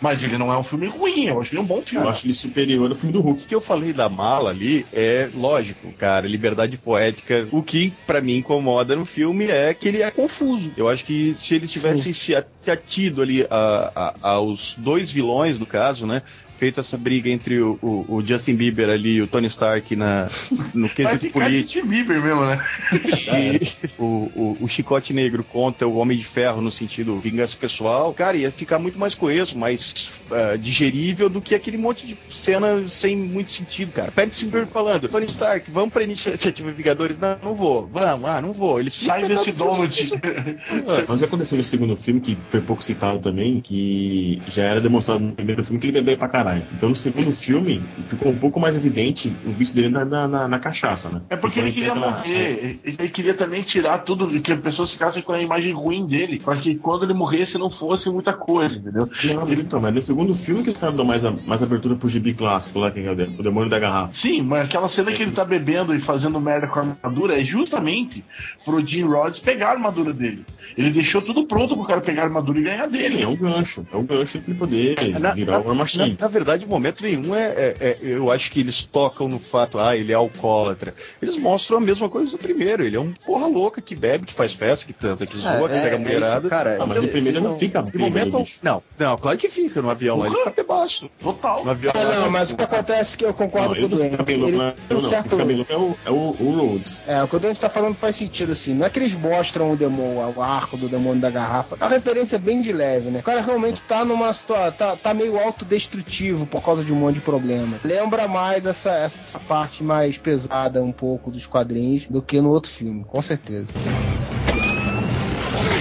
[0.00, 2.04] Mas ele não é um filme ruim, eu acho ele um bom filme.
[2.04, 3.44] Eu acho ele superior ao filme do Hulk.
[3.44, 7.48] O que eu falei da mala ali é lógico, cara, liberdade poética.
[7.50, 10.72] O que pra mim incomoda no filme é que ele é confuso.
[10.76, 15.66] Eu acho que se eles tivessem se atido ali a- a- aos dois vilões, no
[15.66, 16.22] caso, né?
[16.60, 20.28] Feito essa briga entre o, o- o Justin Bieber ali e o Tony Stark na,
[20.74, 21.80] no quesito político.
[21.86, 22.62] Justin Bieber mesmo, né?
[23.32, 28.36] E o, o, Chicote Negro contra o Homem de Ferro no sentido vingança pessoal, cara,
[28.36, 33.16] ia ficar muito mais coeso, mais ah, digerível do que aquele monte de cena sem
[33.16, 34.10] muito sentido, cara.
[34.12, 37.18] Pede Silver falando, Tony Stark, vamos pra iniciativa Vingadores?
[37.18, 37.86] Não, não vou.
[37.86, 38.78] Vamos, ah, não vou.
[38.80, 40.04] Eles Sai desse metade do donut.
[40.04, 40.20] filme.
[41.08, 44.80] Mas o que aconteceu no segundo filme, que foi pouco citado também, que já era
[44.80, 46.49] demonstrado no primeiro filme que ele bebeu pra caralho.
[46.50, 46.62] Pai.
[46.74, 50.58] Então no segundo filme ficou um pouco mais evidente o vício dele na, na, na-
[50.60, 51.22] cachaça, né?
[51.30, 52.78] É porque Então ele queria aquela- morrer.
[52.84, 56.38] Ele ele queria também tirar tudo, que as pessoas ficassem com a imagem ruim dele,
[56.38, 59.08] para que quando ele morresse não fosse muita coisa, entendeu?
[59.24, 62.08] Não, então, mas no segundo filme que os caras dão mais, a- mais abertura pro
[62.08, 64.14] gibi clássico lá, que é o de- o Demônio da Garrafa.
[64.14, 67.44] Sim, mas aquela cena que ele tá bebendo e fazendo merda com a armadura é
[67.44, 68.22] justamente
[68.64, 70.44] pro Jim Rhodes pegar a armadura dele.
[70.76, 73.22] Ele deixou tudo pronto pro cara pegar a armadura e ganhar Sim, dele.
[73.22, 73.86] é um gancho.
[73.92, 76.16] É um gancho pra ele poder Na- virar o War Na, Machine.
[76.20, 79.78] na verdade, em momento nenhum é, é- é- Eu acho que eles tocam no fato,
[79.78, 80.94] ah, ele é alcoólatra.
[81.20, 82.82] Eles mostram a mesma coisa do primeiro.
[82.84, 85.74] Ele é um porra louca que bebe, que faz festa, que tanta, que zoa, que
[85.76, 86.40] é, pega é mulherada.
[86.40, 86.78] isso, cara.
[86.80, 88.38] Ah, mas no primeiro ele não fica bêbado, momento.
[88.38, 88.58] bicho.
[88.62, 90.26] Não, não, claro que fica no avião lá.
[90.26, 91.10] Ele fica bebaço.
[91.22, 91.64] Total.
[91.64, 93.88] No avião Ah, não, mas o que acontece é que eu concordo Não, com o
[93.88, 94.16] não Duane.
[94.24, 95.00] bem não, não, não.
[95.00, 97.04] certo- bem louco é o, é o, o Rhodes.
[97.06, 98.74] É, o que o Dante tá falando faz sentido, assim.
[98.74, 101.76] Não é que eles mostram o demônio, o arco do demônio da garrafa.
[101.80, 103.20] É uma referência bem de leve, né?
[103.20, 104.70] O cara realmente tá numa situação.
[104.72, 107.78] Tá, tá meio autodestrutivo por causa de um monte de problema.
[107.84, 112.70] Lembra mais essa, essa parte mais pesada um pouco dos quadrinhos do que no outro
[112.70, 113.72] filme, com certeza.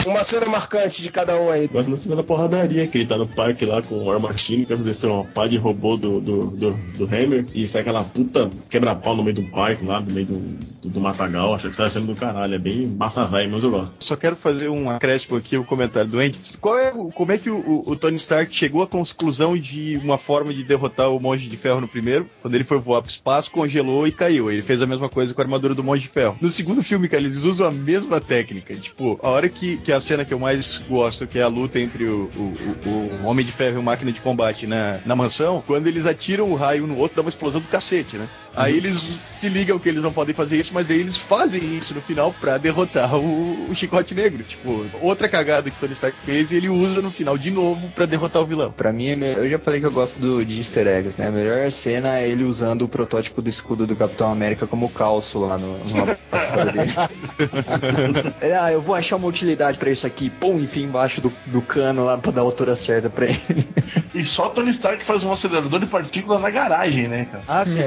[0.05, 1.67] Uma cena marcante de cada um aí.
[1.67, 4.75] Gosto da cena da porradaria, que ele tá no parque lá com o Machine, que
[4.77, 9.15] desceu uma pá de robô do, do, do, do Hammer, e sai aquela puta quebra-pau
[9.15, 10.39] no meio do parque lá, no meio do,
[10.81, 11.53] do, do matagal.
[11.53, 12.55] Acho que sai sendo do caralho.
[12.55, 14.03] É bem massa velho, mas eu gosto.
[14.03, 16.57] Só quero fazer um acréscimo aqui, um comentário doente.
[16.57, 19.99] Qual é, o- como é que o, o- o Tony Stark chegou à conclusão de
[20.03, 22.27] uma forma de derrotar o Monge de Ferro no primeiro?
[22.41, 24.51] Quando ele foi voar pro espaço, congelou e caiu.
[24.51, 26.37] Ele fez a mesma coisa com a armadura do Monge de Ferro.
[26.41, 28.75] No segundo filme, cara, eles usam a mesma técnica.
[28.75, 31.79] Tipo, a hora que, que a cena que eu mais gosto, que é a luta
[31.79, 35.15] entre o, o, o- o Homem de Ferro e o Máquina de Combate na, na
[35.15, 38.27] mansão, quando eles atiram o raio um no outro, dá uma explosão do cacete, né?
[38.55, 41.93] Aí eles se ligam que eles não podem fazer isso, mas daí eles fazem isso
[41.93, 44.43] no final pra derrotar o, o Chicote Negro.
[44.43, 48.05] Tipo, outra cagada que Tony Stark fez e ele usa no final de novo pra
[48.05, 48.71] derrotar o vilão.
[48.71, 51.27] Pra mim, é me- eu já falei que eu gosto do, de easter eggs, né?
[51.27, 55.39] A melhor cena é ele usando o protótipo do escudo do Capitão América como calço
[55.39, 55.77] lá no,
[56.29, 56.91] partida dele.
[58.41, 60.29] Ele, ah, eu vou achar uma utilidade pra isso aqui.
[60.29, 63.39] Pum, enfim, embaixo do, do cano lá pra dar a altura certa pra ele.
[64.13, 67.43] E só Tony Stark faz um acelerador de partícula na garagem, né, cara?
[67.47, 67.79] Ah, sim.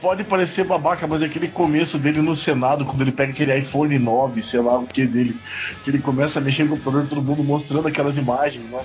[0.00, 3.98] Pode parecer babaca, mas é aquele começo dele no Senado, quando ele pega aquele iPhone
[3.98, 5.36] 9, sei lá o que dele,
[5.82, 8.80] que ele começa a mexer no computador, todo mundo mostrando aquelas imagens, né?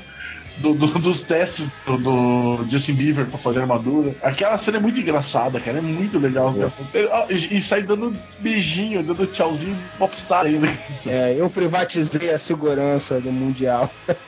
[0.59, 4.13] Do- do- dos testes do, do Justin Bieber pra fazer armadura.
[4.21, 5.77] Aquela cena é muito engraçada, cara.
[5.77, 6.53] É muito legal.
[7.11, 10.67] Ah, E, e sai dando beijinho, dando tchauzinho popstar ainda.
[11.05, 13.89] É, eu privatizei a segurança do Mundial.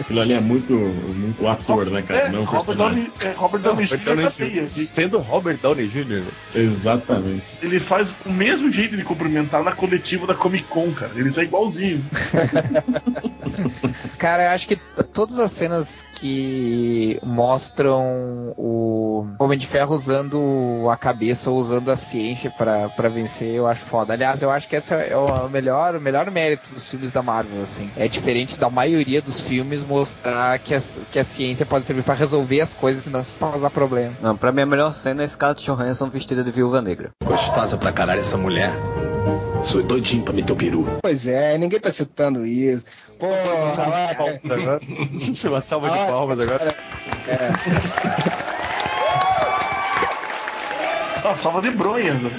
[0.00, 2.20] Aquilo ali é muito, muito o ator, né, cara?
[2.22, 2.76] É, não Robert.
[2.76, 3.98] Downey, é, Robert Downey Jr.
[4.04, 4.70] Downey Jr.
[4.70, 6.22] Sendo Robert Downey Jr.
[6.54, 7.56] Exatamente.
[7.62, 11.12] Ele faz o mesmo jeito de cumprimentar na coletiva da Comic Con, cara.
[11.14, 12.04] Ele sai igualzinho.
[14.18, 20.88] Cara, eu acho que t- todas as cenas que mostram o Homem de Ferro usando
[20.90, 24.12] a cabeça ou usando a ciência pra pra vencer, eu acho foda.
[24.12, 27.62] Aliás, eu acho que esse é o melhor, o melhor mérito dos filmes da Marvel,
[27.62, 27.90] assim.
[27.96, 32.14] É diferente da maioria dos filmes mostrar que a, que a ciência pode servir pra
[32.14, 34.12] resolver as coisas e não causar problema.
[34.20, 37.10] Não, pra mim a melhor cena é Scarlett Johansson vestida de viúva negra.
[37.24, 38.72] Gostosa pra caralho essa mulher.
[39.62, 40.86] Sou doidinho pra meter o peru.
[41.00, 42.84] Pois é, ninguém tá citando isso.
[43.18, 43.26] Pô,
[45.48, 46.76] Uma salva de palmas agora.
[47.28, 48.43] Ah, salva de
[51.76, 52.22] bronhas.
[52.22, 52.30] né?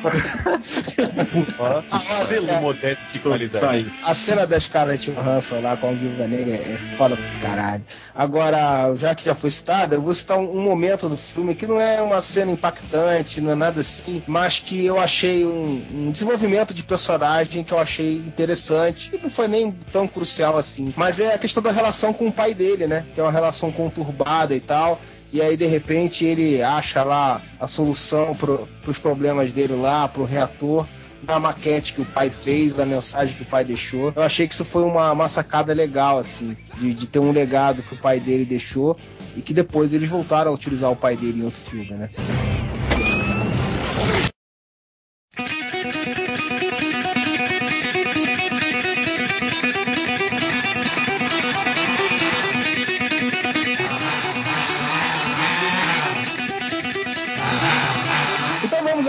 [2.23, 3.91] Selo modesto de qualidade.
[4.03, 7.83] A cena da Scarlett Johansson lá com a Viúva Negra é foda pra caralho.
[8.13, 11.65] Agora, já que já foi citada, eu vou citar um, um momento do filme que
[11.65, 16.11] não é uma cena impactante, não é nada assim, mas que eu achei um, um
[16.11, 20.93] desenvolvimento de personagem que eu achei interessante e não foi nem tão crucial assim.
[20.95, 23.05] Mas é a questão da relação com o pai dele, né?
[23.13, 24.99] Que é uma relação conturbada e tal.
[25.35, 30.23] E aí, de repente, ele acha lá a solução pro, pros problemas dele lá, pro
[30.23, 30.87] reator
[31.27, 34.13] na maquete que o pai fez, da mensagem que o pai deixou.
[34.15, 37.83] Eu achei que isso foi uma, uma sacada legal, assim, de, de ter um legado
[37.83, 38.97] que o pai dele deixou
[39.35, 42.09] e que depois eles voltaram a utilizar o pai dele em outro filme, né?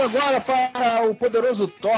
[0.07, 1.91] Agora para o poderoso Thor,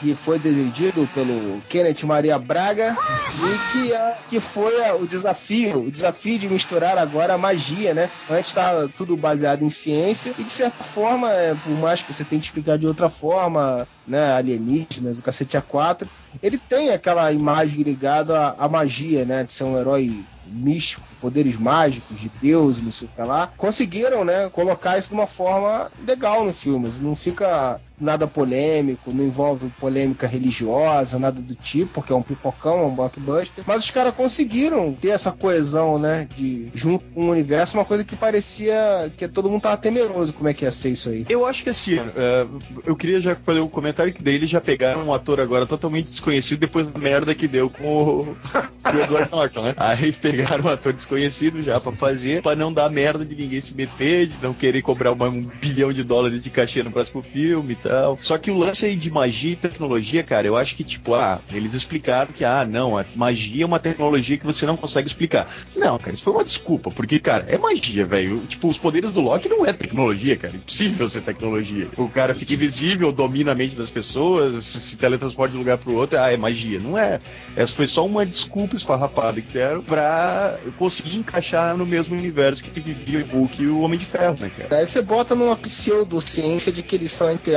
[0.00, 2.96] que foi dirigido pelo Kenneth Maria Braga
[3.34, 7.92] e que, é- que foi é, o desafio, o desafio de misturar agora a magia,
[7.92, 8.10] né?
[8.30, 12.24] Antes estava tudo baseado em ciência e de certa forma, é, por mais que você
[12.24, 16.06] tente explicar de outra forma, né, alienígenas, o cacete A4,
[16.42, 21.56] ele tem aquela imagem ligada à, à magia, né, de ser um herói místico, poderes
[21.56, 25.90] mágicos de Deus, não sei o que lá, conseguiram, né, colocar isso de uma forma
[26.06, 26.90] legal no filme.
[27.00, 32.80] Não fica nada polêmico, não envolve polêmica religiosa, nada do tipo, porque é um pipocão,
[32.80, 33.64] é um blockbuster.
[33.66, 38.04] Mas os caras conseguiram ter essa coesão, né, de junto com o universo, uma coisa
[38.04, 41.24] que parecia que todo mundo tava temeroso como é que ia ser isso aí.
[41.28, 42.46] Eu acho que assim, é,
[42.84, 46.10] eu queria já fazer um comentário que daí eles já pegaram um ator agora totalmente
[46.10, 48.36] desconhecido depois da merda que deu com o,
[48.82, 49.74] com o Edward Norton, né?
[49.76, 53.74] Aí pegaram um ator desconhecido já pra fazer, pra não dar merda de ninguém se
[53.74, 57.72] meter, de não querer cobrar uma, um bilhão de dólares de cachê no próximo filme
[57.72, 58.18] e tal.
[58.20, 61.40] Só que o lance aí de magia e tecnologia, cara, eu acho que, tipo, ah,
[61.52, 65.48] eles explicaram que, ah, não, a magia é uma tecnologia que você não consegue explicar.
[65.74, 68.40] Não, cara, isso foi uma desculpa, porque, cara, é magia, velho.
[68.46, 70.54] Tipo, os poderes do Loki não é tecnologia, cara.
[70.54, 71.88] É impossível ser tecnologia.
[71.96, 75.94] O cara fica invisível, domina a mente das pessoas, se teletransporta de um lugar pro
[75.94, 76.80] outro, ah, é magia.
[76.80, 77.18] Não é.
[77.56, 82.80] Essa foi só uma desculpa esfarrapada que deram pra conseguir encaixar no mesmo universo que
[82.80, 84.68] vivia o Hulk e o Homem de Ferro, né, cara?
[84.68, 87.54] Daí você bota numa pseudociência de que eles são, entre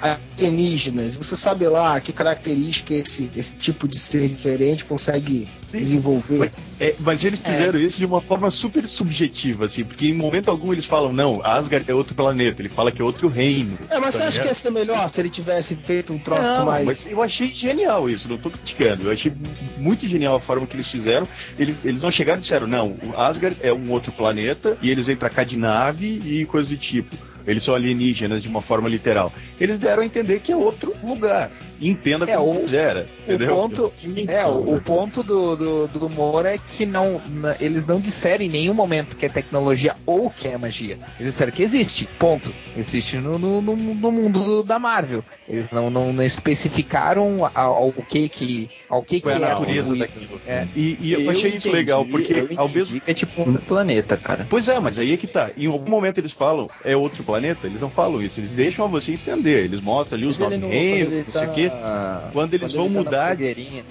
[0.00, 1.16] alienígenas.
[1.16, 5.78] Você sabe lá que característica esse, esse tipo de ser diferente consegue Sim.
[5.78, 6.38] desenvolver.
[6.38, 7.82] Mas, é, mas eles fizeram é.
[7.82, 11.90] isso de uma forma super subjetiva, assim, porque em momento algum eles falam, não, Asgard
[11.90, 13.78] é outro planeta, ele fala que é outro reino.
[13.90, 16.42] É, mas tá você acha que ia ser melhor se ele tivesse feito um troço
[16.42, 16.84] não, mais.
[16.84, 19.04] Mas eu achei genial isso, não tô criticando.
[19.04, 19.32] Eu achei
[19.78, 21.26] muito genial a forma que eles fizeram.
[21.58, 25.16] Eles, eles não chegaram e disseram, não, Asgard é um outro planeta e eles vêm
[25.16, 27.16] para cá de nave e coisa do tipo
[27.46, 29.32] eles são alienígenas de uma forma literal.
[29.60, 31.50] Eles deram a entender que é outro lugar.
[31.80, 33.52] Entenda é, como quiser, entendeu?
[33.52, 33.92] O ponto,
[34.28, 37.20] é, o, o ponto do, do, do, humor é que não,
[37.60, 40.98] eles não disseram em nenhum momento que é tecnologia ou que é magia.
[41.20, 42.52] Eles disseram que existe, ponto.
[42.76, 45.22] Existe no, no, no, no mundo da Marvel.
[45.48, 49.94] Eles não, não, não especificaram ao, ao, que que ao que, que é a natureza
[49.94, 50.40] daquilo.
[50.46, 50.66] É.
[50.74, 54.16] E, e eu, eu, achei entendi, isso legal, porque ao mesmo é tipo um planeta,
[54.16, 54.46] cara.
[54.48, 55.50] Pois é, mas aí é que tá.
[55.56, 59.12] Em algum momento eles falam é outro planeta, eles não falam isso, eles deixam você
[59.12, 61.65] entender, eles mostram ali os nove reinos, não sei o quê.
[61.70, 63.36] Tá quando eles quando vão ele tá mudar.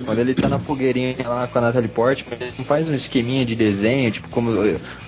[0.05, 3.45] Quando ele tá na fogueirinha lá com a Natalie Portman, ele não faz um esqueminha
[3.45, 4.51] de desenho, tipo como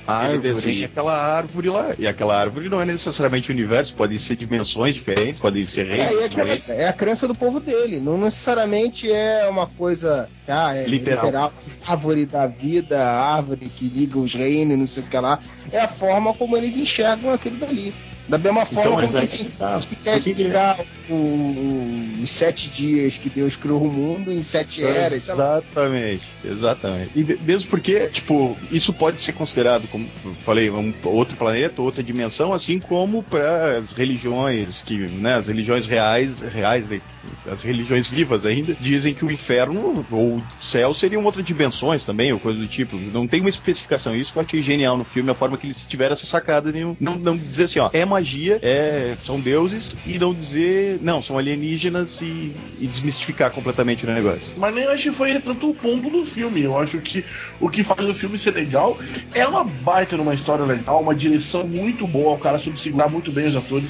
[0.07, 0.33] a árvore.
[0.33, 1.93] Ele desenha aquela árvore lá.
[1.97, 6.67] E aquela árvore não é necessariamente o universo, podem ser dimensões diferentes, podem ser reinos.
[6.69, 7.99] É, é, é, a crença do povo dele.
[7.99, 10.29] Não necessariamente é uma coisa.
[10.47, 11.25] Ah, é literal.
[11.25, 11.53] literal.
[11.87, 15.39] Árvore da vida, árvore que liga os reinos, não sei o que lá.
[15.71, 17.93] É a forma como eles enxergam aquilo dali.
[18.27, 19.79] Da mesma então, forma então, como assim, tá.
[19.79, 20.77] que quer explicar
[21.09, 25.29] os sete dias que Deus criou o mundo em sete eras.
[25.29, 27.11] Exatamente, exatamente.
[27.15, 30.07] E mesmo porque, tipo, isso pode ser considerado, como
[30.43, 35.85] falei, um outro planeta, outra dimensão, assim como para as religiões que, né, as religiões
[35.85, 37.01] reais, reais, né,
[37.49, 42.33] as religiões vivas ainda, dizem que o inferno ou o céu seriam outras dimensões também,
[42.33, 42.97] ou coisa do tipo.
[42.97, 44.15] Não tem uma especificação.
[44.15, 46.83] Isso que eu achei genial no filme, a forma que eles tiveram essa sacada de
[46.99, 51.37] não, não dizer assim, ó, é magia, é, são deuses, e não dizer, não, são
[51.37, 54.55] alienígenas e, e desmistificar completamente o negócio.
[54.57, 56.63] Mas nem acho que foi tanto o ponto do filme.
[56.63, 57.23] Eu acho que
[57.59, 58.97] o que faz o filme ser legal
[59.33, 63.31] é uma baita numa história legal, uma direção muito boa, o cara soube segurar muito
[63.31, 63.89] bem os atores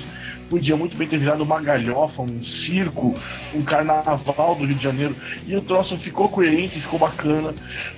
[0.49, 3.15] podia muito bem ter virado uma galhofa, um circo,
[3.53, 5.15] um carnaval do Rio de Janeiro.
[5.45, 7.53] E o troço ficou coerente, ficou bacana.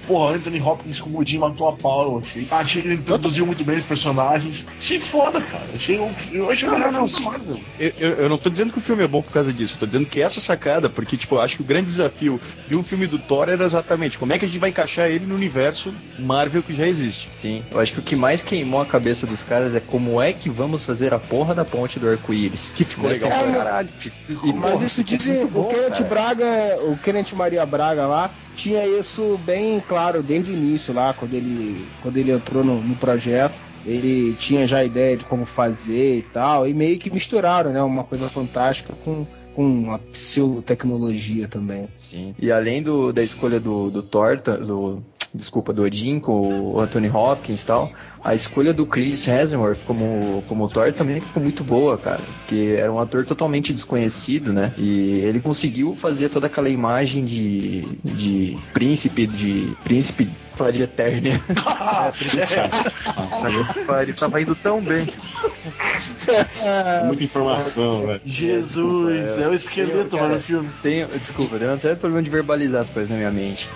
[0.08, 2.48] Porra, Anthony Hopkins como o Jim matou a pau, eu achei.
[2.50, 4.66] Achei que ele introduziu muito bem os personagens.
[4.80, 5.64] Achei foda, cara.
[5.74, 5.98] Achei,
[6.32, 7.08] eu achei não, não, não,
[7.80, 9.86] eu, eu, eu, não tô dizendo que o filme é bom por causa disso, tô
[9.86, 13.08] dizendo que essa sacada, porque, tipo, eu acho que o grande desafio de um filme
[13.08, 16.64] do Thor era exatamente como é que a gente vai encaixar ele no universo Marvel
[16.64, 17.30] que já existe.
[17.32, 20.34] Sim, eu acho que o que mais queimou a cabeça dos caras é como é
[20.34, 22.72] que vamos fazer a porra da ponte do arco-íris arco-íris.
[22.76, 23.90] Que ficou legal pra caralho.
[24.30, 26.46] E, mas isso dizem, o Kenneth Braga,
[26.84, 31.86] o Kenneth Maria Braga lá, tinha isso bem claro desde o início lá, quando ele,
[32.02, 36.22] quando ele entrou no, no projeto ele tinha já a ideia de como fazer e
[36.22, 39.26] tal, e meio que misturaram, né, uma coisa fantástica com,
[39.56, 41.88] com uma pseudo-tecnologia também.
[41.96, 42.36] Sim.
[42.38, 45.02] E além do, da escolha do, do Torta, do,
[45.34, 47.92] desculpa, do Odin com o Anthony Hopkins e tal,
[48.24, 52.22] a escolha do Chris Hemsworth como, como Thor também ficou muito boa, cara.
[52.40, 54.74] Porque era um ator totalmente desconhecido, né?
[54.78, 60.30] E ele conseguiu fazer toda aquela imagem de, de príncipe, de príncipe
[60.74, 61.42] de Eternia.
[64.04, 65.08] ele tava indo tão bem.
[67.06, 68.22] Muita informação, velho.
[68.26, 70.70] Jesus, é, é o esqueleto, mano, no filme.
[70.84, 73.70] Tenho, desculpa, deu um certo problema de verbalizar as coisas na minha mente.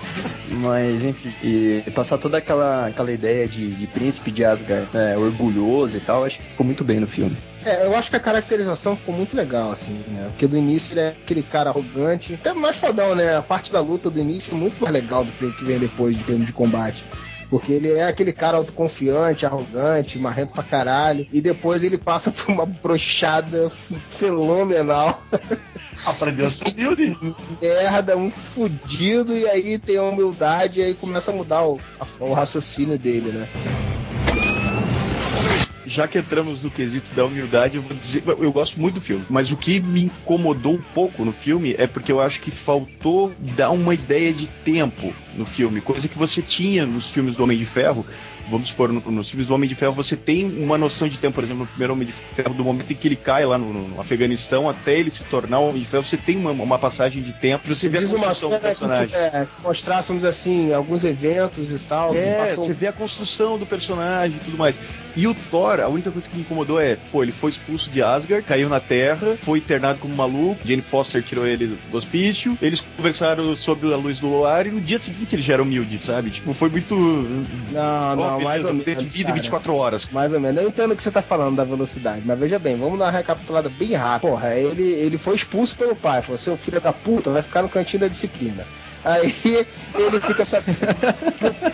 [0.50, 5.96] Mas, enfim, e passar toda aquela, aquela ideia de, de príncipe de Asgard né, orgulhoso
[5.96, 7.36] e tal, acho que ficou muito bem no filme.
[7.66, 10.26] É, eu acho que a caracterização ficou muito legal, assim, né?
[10.30, 13.38] Porque do início ele é aquele cara arrogante, até mais fodão, né?
[13.38, 15.80] A parte da luta do início é muito mais legal do que o que vem
[15.80, 17.06] depois em termos de combate.
[17.50, 21.26] Porque ele é aquele cara autoconfiante, arrogante, marrento pra caralho.
[21.32, 25.22] E depois ele passa por uma brochada fenomenal.
[26.04, 27.18] Aprendeu a ser humilde.
[27.62, 29.38] Merda, um fudido.
[29.38, 31.80] E aí tem a humildade e aí começa a mudar o,
[32.20, 33.48] o raciocínio dele, né?
[35.94, 39.24] Já que entramos no quesito da humildade, eu vou dizer, eu gosto muito do filme,
[39.30, 43.32] mas o que me incomodou um pouco no filme é porque eu acho que faltou
[43.56, 47.58] dar uma ideia de tempo no filme, coisa que você tinha nos filmes do Homem
[47.58, 48.04] de Ferro.
[48.50, 51.36] Vamos supor, no- nos filmes do Homem de Ferro você tem uma noção de tempo,
[51.36, 53.72] por exemplo, no primeiro Homem de Ferro, do momento em que ele cai lá no,
[53.72, 57.22] no Afeganistão até ele se tornar o Homem de Ferro, você tem uma, uma passagem
[57.24, 59.16] de tempo, você vê a construção do cena que personagem.
[59.16, 62.14] é, mostrássemos assim, alguns eventos e tal.
[62.16, 64.80] É, passou- você vê a construção do personagem e tudo mais.
[65.16, 68.02] E o Thor, a única coisa que me incomodou é, pô, ele foi expulso de
[68.02, 72.82] Asgard, caiu na Terra, foi internado como maluco, Jane Foster tirou ele do hospício, eles
[72.98, 76.30] conversaram sobre a luz do luar e no dia seguinte ele já era humilde, sabe?
[76.32, 76.96] Tipo, foi muito.
[76.96, 78.86] Não, não, Ó, mais ou menos.
[79.04, 79.42] de vida cara.
[79.42, 80.10] 24 horas.
[80.12, 80.62] Mais ou menos.
[80.62, 83.12] Eu entendo o que você tá falando da velocidade, mas veja bem, vamos dar uma
[83.12, 84.32] recapitulada bem rápida.
[84.32, 87.70] Porra, ele, ele foi expulso pelo pai, falou: seu filho da puta vai ficar no
[87.70, 88.66] cantinho da disciplina.
[89.06, 89.34] Aí
[89.96, 90.78] ele fica sabendo.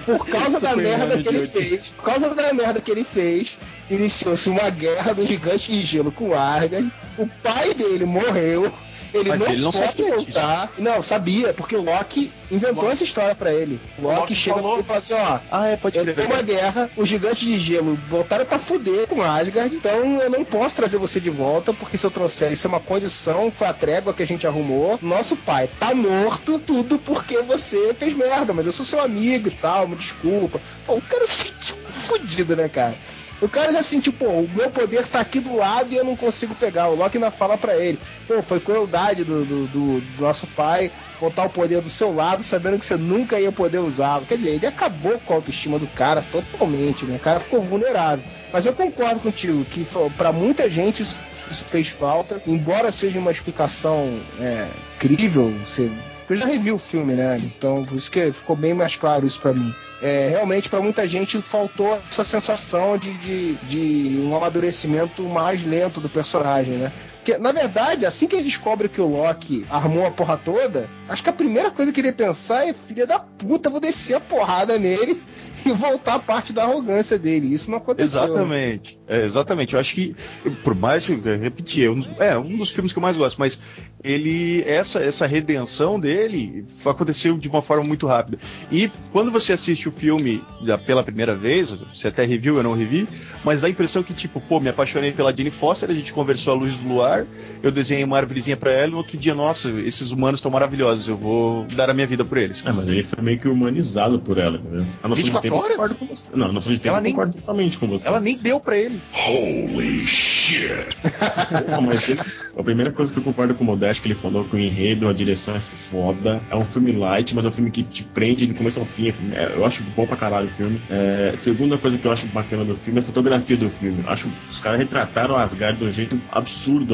[0.05, 3.59] Por, por causa da merda que ele fez, por causa da merda que ele fez,
[3.89, 6.89] iniciou-se uma guerra do gigante de gelo com Argan.
[7.17, 8.71] O pai dele morreu.
[9.11, 10.31] Ele Mas não, ele não pode sabia disso.
[10.33, 10.71] voltar.
[10.77, 12.91] Não, sabia, porque o Loki inventou Loki.
[12.93, 13.79] essa história pra ele.
[13.97, 14.79] O Loki, Loki chega falou.
[14.79, 16.15] e fala assim: ó, Ah, é, pode eu crer.
[16.15, 20.43] tenho uma guerra, os gigantes de gelo voltaram pra fuder com Asgard, então eu não
[20.43, 23.73] posso trazer você de volta, porque se eu trouxer isso é uma condição, foi a
[23.73, 24.97] trégua que a gente arrumou.
[25.01, 29.51] Nosso pai tá morto, tudo porque você fez merda, mas eu sou seu amigo e
[29.51, 30.59] tal, me desculpa.
[30.85, 31.53] Pô, o cara se
[31.89, 32.97] fudido, né, cara?
[33.41, 36.15] O cara já sentiu, pô, o meu poder tá aqui do lado e eu não
[36.15, 36.89] consigo pegar.
[36.89, 40.91] O Loki ainda fala pra ele, pô, foi crueldade do, do, do- do nosso pai
[41.21, 44.25] botar o poder do seu lado, sabendo que você nunca ia poder usá-lo.
[44.25, 47.15] Quer dizer, ele acabou com a autoestima do cara totalmente, né?
[47.15, 48.23] O cara ficou vulnerável.
[48.51, 49.85] Mas eu concordo contigo que
[50.17, 51.15] pra muita gente isso,
[51.49, 54.67] isso fez falta, embora seja uma explicação é,
[54.97, 55.89] crível, você
[56.29, 57.37] eu já revi o filme, né?
[57.37, 59.73] Então, por isso que ficou bem mais claro isso pra mim.
[60.01, 65.99] É, realmente, pra muita gente, faltou essa sensação de, de, de um amadurecimento mais lento
[65.99, 66.91] do personagem, né?
[67.29, 71.21] Porque, na verdade, assim que ele descobre que o Loki armou a porra toda, acho
[71.21, 74.19] que a primeira coisa que ele ia pensar é: filha da puta, vou descer a
[74.19, 75.21] porrada nele
[75.65, 77.53] e voltar a parte da arrogância dele.
[77.53, 78.23] Isso não aconteceu.
[78.23, 78.99] Exatamente.
[79.07, 79.73] É, exatamente.
[79.73, 80.15] Eu acho que,
[80.63, 83.59] por mais que repetir, é um, é um dos filmes que eu mais gosto, mas
[84.03, 88.39] ele essa essa redenção dele aconteceu de uma forma muito rápida.
[88.71, 90.43] E quando você assiste o filme
[90.85, 93.07] pela primeira vez, você até reviu, eu não revi,
[93.43, 96.53] mas dá a impressão que tipo, pô, me apaixonei pela Jane Foster, a gente conversou
[96.53, 97.18] à luz do luar,
[97.63, 101.07] eu desenhei uma árvorezinha pra ela e no outro dia, nossa, esses humanos estão maravilhosos,
[101.07, 102.65] eu vou dar a minha vida por eles.
[102.65, 104.85] É, mas ele foi meio que humanizado por ela, entendeu?
[105.03, 105.71] A noção de 24 tempo eu horas?
[105.77, 106.29] concordo com você.
[106.35, 108.07] Não, a noção de tempo Ela eu nem- concordo totalmente com você.
[108.07, 108.99] Ela nem deu pra ele.
[109.13, 110.69] Holy shit.
[111.71, 112.19] Não, mas ele-
[112.57, 115.07] a primeira coisa que eu concordo com o Modeste que ele falou que o enredo,
[115.07, 116.41] a direção é foda.
[116.49, 119.09] É um filme light, mas é um filme que te prende do começo ao fim.
[119.33, 120.81] É, eu acho bom pra caralho o filme.
[120.89, 124.03] É, segunda coisa que eu acho bacana do filme é a fotografia do filme.
[124.07, 126.19] Acho que os caras retrataram Asgard de um jeito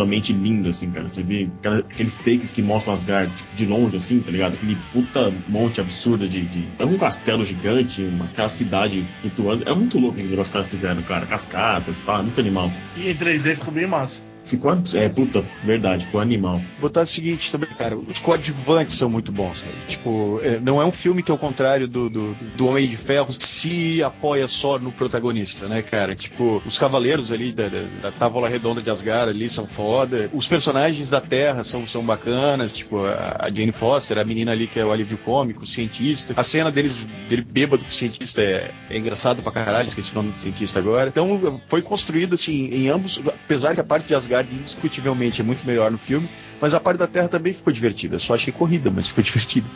[0.06, 1.08] lindo, assim, cara.
[1.08, 4.54] Você vê aqueles takes que mostram Asgard tipo, de longe, assim, tá ligado?
[4.54, 6.42] Aquele puta monte absurdo de.
[6.42, 6.68] de...
[6.80, 9.68] É um castelo gigante, uma, aquela cidade flutuando.
[9.68, 11.26] É muito louco aquele negócio que os caras fizeram, cara.
[11.26, 12.72] Cascatas e tal, é muito animal.
[12.96, 14.25] E em 3D ficou bem massa.
[14.46, 14.78] Ficou.
[14.94, 16.62] É, puta, verdade, ficou animal.
[16.80, 19.64] botar o seguinte também, cara, os coadjuvantes são muito bons.
[19.64, 19.72] né?
[19.88, 23.32] Tipo, é, não é um filme que, ao contrário do, do, do Homem de Ferro,
[23.32, 26.14] se apoia só no protagonista, né, cara?
[26.14, 30.30] Tipo, os cavaleiros ali da, da, da Távola Redonda de Asgard ali são foda.
[30.32, 34.68] Os personagens da Terra são, são bacanas, tipo, a, a Jane Foster, a menina ali
[34.68, 36.36] que é o alívio cômico, o cientista.
[36.38, 36.96] A cena deles,
[37.28, 40.78] dele bêbado com o cientista é, é engraçado pra caralho, esqueci o nome do cientista
[40.78, 41.10] agora.
[41.10, 45.66] Então, foi construído, assim, em ambos, apesar que a parte de Asgard indiscutivelmente é muito
[45.66, 46.28] melhor no filme,
[46.60, 48.20] mas a parte da Terra também ficou divertida.
[48.20, 49.68] Só achei corrida, mas ficou divertida.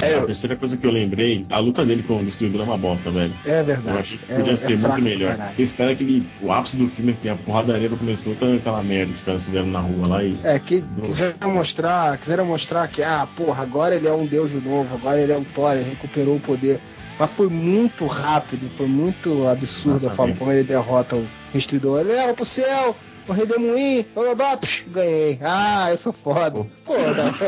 [0.00, 2.64] É, A eu- terceira coisa que eu lembrei, a luta dele com o Destruidor é
[2.64, 3.32] uma bosta, velho.
[3.44, 3.98] É Eu verdade.
[3.98, 5.36] achei que É- podia é ser fraco muito melhor.
[5.58, 9.06] espera que ele, o ápice do filme é que a porradaria começou, tá aquela merda
[9.06, 10.38] que os caras fizeram na rua lá e.
[10.44, 14.60] É, que quiseram mostrar, quiseram mostrar que, ah, porra, agora ele é um deus de
[14.60, 16.80] novo, agora ele é um Thor, ele recuperou o poder.
[17.18, 20.38] Mas foi muito rápido, foi muito absurdo a forma Exatamente.
[20.38, 22.00] como ele derrota o Destruidor.
[22.00, 22.94] Ele leva pro céu,
[23.28, 24.06] o redemoinho,
[24.36, 25.38] blá, psh, ganhei.
[25.42, 26.64] Ah, eu sou foda.
[26.84, 27.32] Pô, né?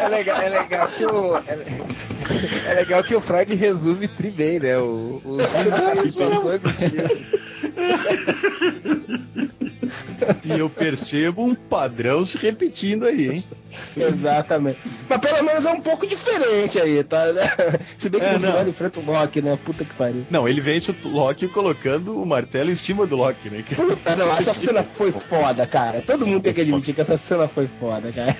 [0.00, 1.36] É legal, é legal que o.
[1.38, 4.78] É, é legal que o Freud resume tri bem, né?
[4.78, 5.20] O,
[6.08, 7.26] situações do filme.
[10.44, 13.44] E eu percebo um padrão se repetindo aí, hein?
[13.96, 14.78] Exatamente.
[15.08, 17.22] Mas pelo menos é um pouco diferente aí, tá?
[17.96, 18.48] Se bem que É, no não.
[18.48, 19.58] final ele enfrenta o Loki, né?
[19.64, 20.26] Puta que pariu.
[20.30, 23.64] Não, ele vence o Loki colocando o martelo em cima do Loki, né?
[23.74, 26.00] Puta, não, essa cena foi foda, cara.
[26.02, 28.36] Todo mundo tem que admitir que essa cena foi foda, cara.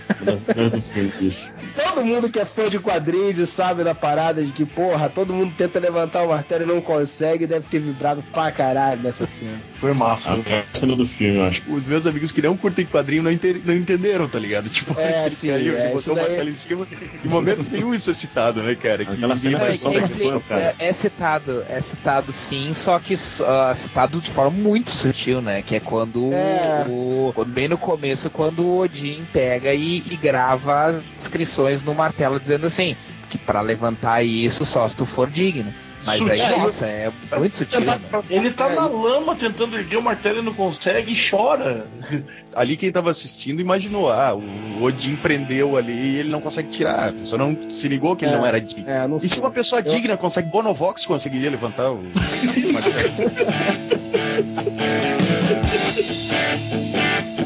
[1.75, 5.33] Todo mundo que é fã de quadrinhos e sabe da parada de que, porra, todo
[5.35, 9.59] mundo tenta levantar o martelo e não consegue, deve ter vibrado pra caralho nessa cena.
[9.81, 10.31] Foi massa.
[10.33, 11.63] A cena do filme, eu acho.
[11.73, 13.31] Os meus amigos que não curtem quadrinho não,
[13.65, 14.69] não entenderam, tá ligado?
[14.79, 16.87] Tipo, É, sim, caiu, é, botou o daí- martelo em cima.
[17.25, 19.05] Em momento nenhum isso é citado, né, cara?
[19.05, 23.17] Que Aquela ninguém cena vai só- É, é, é citado, é citado sim, só que
[23.45, 25.63] ah, citado de forma muito sutil, né?
[25.63, 26.85] Que é quando, É.
[26.89, 32.67] o, bem no começo, quando o Odin pega e, e grava inscrições no martelo dizendo
[32.67, 32.97] assim,
[33.31, 35.73] que pra levantar isso só se tu for digno.
[36.09, 38.01] Mas aí, É, nossa, é muito sutil, né?
[38.31, 41.87] Ele tá É, na e- lama tentando erguer o martelo e não consegue e chora.
[42.55, 47.09] Ali quem tava assistindo imaginou, ah, o Odin prendeu ali e ele não consegue tirar.
[47.09, 48.89] A pessoa não se ligou que ele É, não era digno.
[48.89, 53.09] É, não E se uma pessoa Eu- digna consegue, Bonovox conseguiria levantar o o martelo?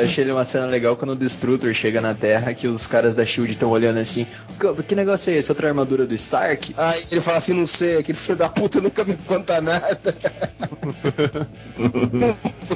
[0.00, 3.14] Eu achei ele uma cena legal quando o Destrutor chega na Terra, que os caras
[3.14, 4.26] da SHIELD estão olhando assim,
[4.58, 5.50] "Que- que negócio é esse?
[5.50, 6.74] Outra armadura do Stark?
[6.76, 9.98] Aí ele fala assim, não sei, aquele filho da puta nunca me conta nada.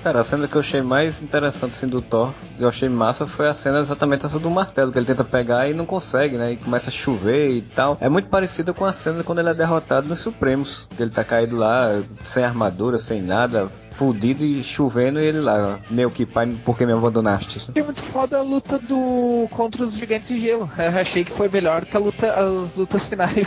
[0.03, 3.27] Cara, a cena que eu achei mais interessante assim, do Thor, que eu achei massa,
[3.27, 6.53] foi a cena exatamente essa do martelo, que ele tenta pegar e não consegue, né?
[6.53, 7.97] E começa a chover e tal.
[8.01, 11.25] É muito parecida com a cena quando ele é derrotado nos Supremos, que ele tá
[11.25, 16.55] caído lá, sem armadura, sem nada, fudido e chovendo, e ele lá, meu que pai,
[16.65, 17.59] por que me abandonaste?
[17.71, 20.71] Achei muito foda a luta do contra os gigantes de gelo.
[20.77, 23.47] Eu achei que foi melhor que a luta, as lutas finais.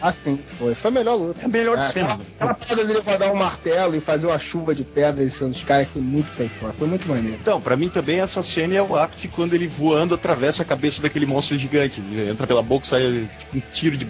[0.00, 0.74] Assim, foi.
[0.74, 1.40] Foi a melhor luta.
[1.42, 2.18] É a melhor É, cena.
[2.38, 5.62] Aquela, parada dele levantar um martelo e fazer uma chuva de pedras em cima dos
[5.62, 6.72] caras que muito foi foda.
[6.72, 7.38] Foi muito maneiro.
[7.40, 11.02] Então, pra mim também essa cena é o ápice quando ele voando atravessa a cabeça
[11.02, 12.00] daquele monstro gigante.
[12.00, 14.06] Ele entra pela boca e sai tipo, um tiro de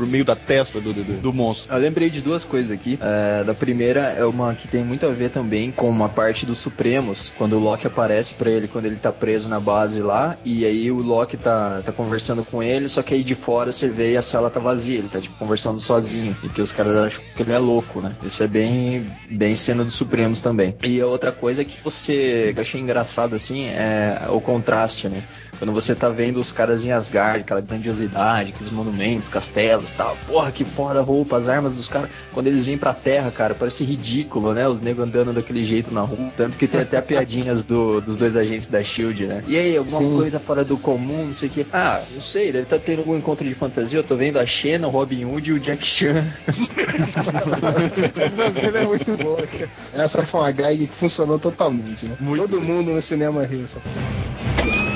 [0.00, 1.74] pro meio da testa do, do, do monstro.
[1.74, 2.98] Eu lembrei de duas coisas aqui.
[3.02, 6.58] É, da primeira é uma que tem muito a ver também com uma parte dos
[6.58, 10.64] Supremos, quando o Loki aparece pra ele quando ele tá preso na base lá, e
[10.64, 14.12] aí o Loki tá, tá conversando com ele, só que aí de fora você vê
[14.12, 17.22] e a sala tá vazia, ele tá tipo conversando sozinho, e que os caras acham
[17.36, 18.14] que ele é louco, né?
[18.22, 20.74] Isso é bem, bem cena dos Supremos também.
[20.82, 25.24] E a outra coisa que você que eu achei engraçado assim é o contraste, né?
[25.60, 30.16] Quando você tá vendo os caras em Asgard, aquela grandiosidade, aqueles monumentos, castelos e tal.
[30.26, 32.08] Porra, que foda a roupa, as armas dos caras.
[32.32, 34.66] Quando eles vêm pra terra, cara, parece ridículo, né?
[34.66, 36.30] Os negros andando daquele jeito na rua.
[36.34, 39.44] Tanto que tem até piadinhas do- dos dois agentes da Shield, né?
[39.46, 40.16] E aí, alguma Sim.
[40.16, 41.66] coisa fora do comum, não sei o que.
[41.72, 43.98] Ah, não sei, deve estar tendo algum encontro de fantasia.
[43.98, 46.26] Eu tô vendo a Xena, o Robin Hood e o Jack Chan.
[48.66, 49.36] Ele é muito bom.
[49.92, 52.16] Essa foi uma gag que funcionou totalmente, né?
[52.36, 53.62] Todo mundo no cinema riu.
[53.62, 54.89] essa porra.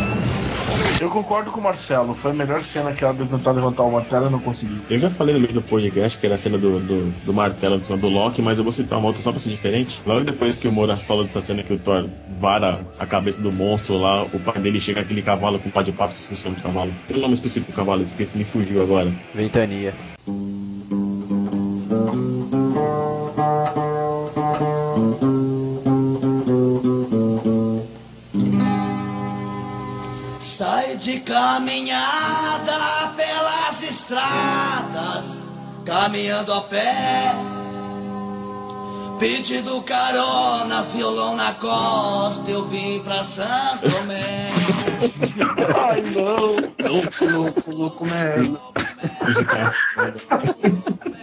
[1.05, 3.93] Eu concordo com o Marcelo, foi a melhor cena que ela de tentar levantar o
[3.93, 4.79] martelo e não conseguiu.
[4.89, 7.79] Eu já falei no meio do podcast que era a cena do, do, do martelo
[7.79, 10.01] de cima do Loki, mas eu vou citar uma outra só pra ser diferente.
[10.07, 13.53] Logo depois que o Moura falou dessa cena que o Thor vara a cabeça do
[13.53, 16.51] monstro lá, o pai dele chega aquele cavalo com pá de pato, que esqueci o
[16.53, 16.95] nome do cavalo.
[17.07, 19.13] Tem um nome específico do cavalo, esqueci, me fugiu agora.
[19.35, 19.93] Ventania.
[31.15, 35.41] De caminhada pelas estradas,
[35.85, 37.33] caminhando a pé,
[39.21, 44.49] pedindo carona, violão na costa, eu vim pra Santo Tomé.
[45.89, 46.57] Ai não!
[46.91, 48.61] Louco, louco, louco, merda.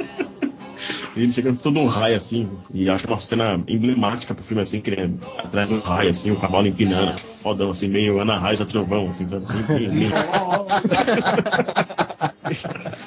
[1.16, 4.90] Ele chega todo um raio assim, e acho uma cena emblemática pro filme assim, que
[4.90, 5.10] ele é
[5.40, 9.08] atrás de um raio assim, o cavalo empinando, fodão assim, meio Ana Raiz a trovão,
[9.08, 9.46] assim, sabe?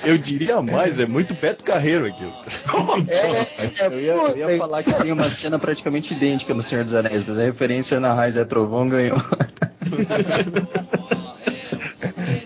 [0.05, 2.33] Eu diria mais, é muito Beto Carreiro aquilo.
[3.09, 6.95] É, Eu ia, eu ia falar que tem uma cena praticamente idêntica no Senhor dos
[6.95, 9.21] Anéis, mas a referência na Raiz é Trovão ganhou.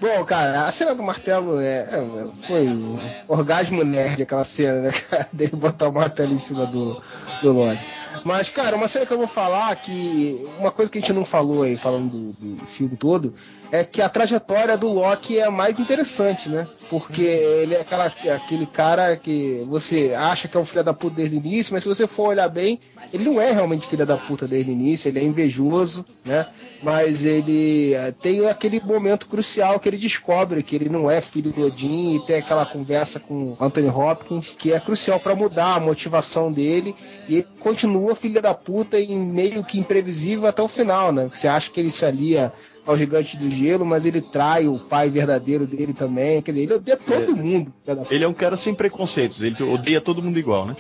[0.01, 4.93] Bom, cara, a cena do martelo é, é- foi um orgasmo nerd, aquela cena, né,
[4.93, 7.01] cara, dele botar o martelo em cima do,
[7.43, 7.81] do Loki.
[8.25, 10.45] Mas, cara, uma cena que eu vou falar que.
[10.59, 13.35] Uma coisa que a gente não falou aí, falando do, do filme todo,
[13.71, 16.67] é que a trajetória do Loki é mais interessante, né?
[16.91, 21.17] Porque ele é aquela, aquele cara que você acha que é um filho da puta
[21.17, 22.81] desde o início, mas se você for olhar bem,
[23.13, 26.47] ele não é realmente filho da puta desde o início, ele é invejoso, né?
[26.83, 31.51] Mas ele eh, tem aquele momento crucial que ele descobre que ele não é filho
[31.51, 35.81] do Odin e tem aquela conversa com Anthony Hopkins que é crucial para mudar a
[35.81, 36.95] motivação dele
[37.29, 41.29] e ele continua filho da puta e meio que imprevisível até o final, né?
[41.33, 42.53] Você acha que ele se alia
[42.89, 46.41] ao gigante do gelo, mas ele trai o pai verdadeiro dele também.
[46.41, 47.71] Quer dizer, ele odeia todo mundo.
[48.11, 50.75] Ele é um cara sem preconceitos, ele odeia todo mundo igual, né?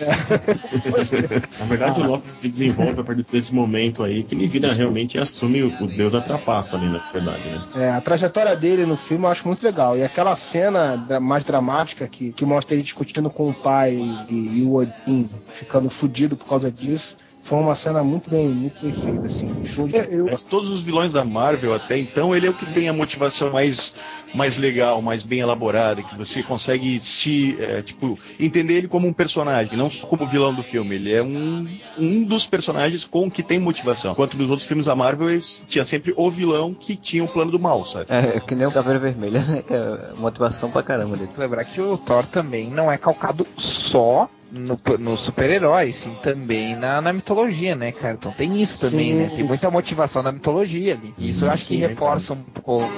[1.60, 5.16] Na verdade, o Loki se desenvolve a partir desse momento aí, que ele vira realmente
[5.16, 7.62] e assume o, o Deus atrapaça ali, na verdade, né?
[7.76, 9.96] É, a trajetória dele no filme eu acho muito legal.
[9.96, 13.94] E aquela cena mais dramática que, que mostra ele discutindo com o pai
[14.30, 17.18] e, e o Odin ficando fudido por causa disso.
[17.48, 19.64] Foi uma cena muito bem, muito bem feita, assim.
[19.64, 19.96] Show de...
[20.30, 23.50] Mas todos os vilões da Marvel até então, ele é o que tem a motivação
[23.50, 23.94] mais,
[24.34, 29.14] mais legal, mais bem elaborada, que você consegue se, é, tipo, entender ele como um
[29.14, 30.96] personagem, não só como vilão do filme.
[30.96, 34.12] Ele é um, um dos personagens com que tem motivação.
[34.12, 37.58] Enquanto nos outros filmes da Marvel, tinha sempre o vilão que tinha o plano do
[37.58, 38.08] mal, sabe?
[38.10, 39.62] É, que nem o Caveira Vermelha, né?
[39.66, 41.30] Que é motivação pra caramba dele.
[41.34, 47.00] Lembrar que o Thor também não é calcado só no, no super-herói, sim, também na,
[47.00, 48.14] na mitologia, né, cara?
[48.14, 49.14] Então tem isso também, Sim.
[49.14, 49.32] né?
[49.34, 51.14] Tem muita motivação na mitologia ali.
[51.18, 52.90] Isso eu acho que é reforça um pouco.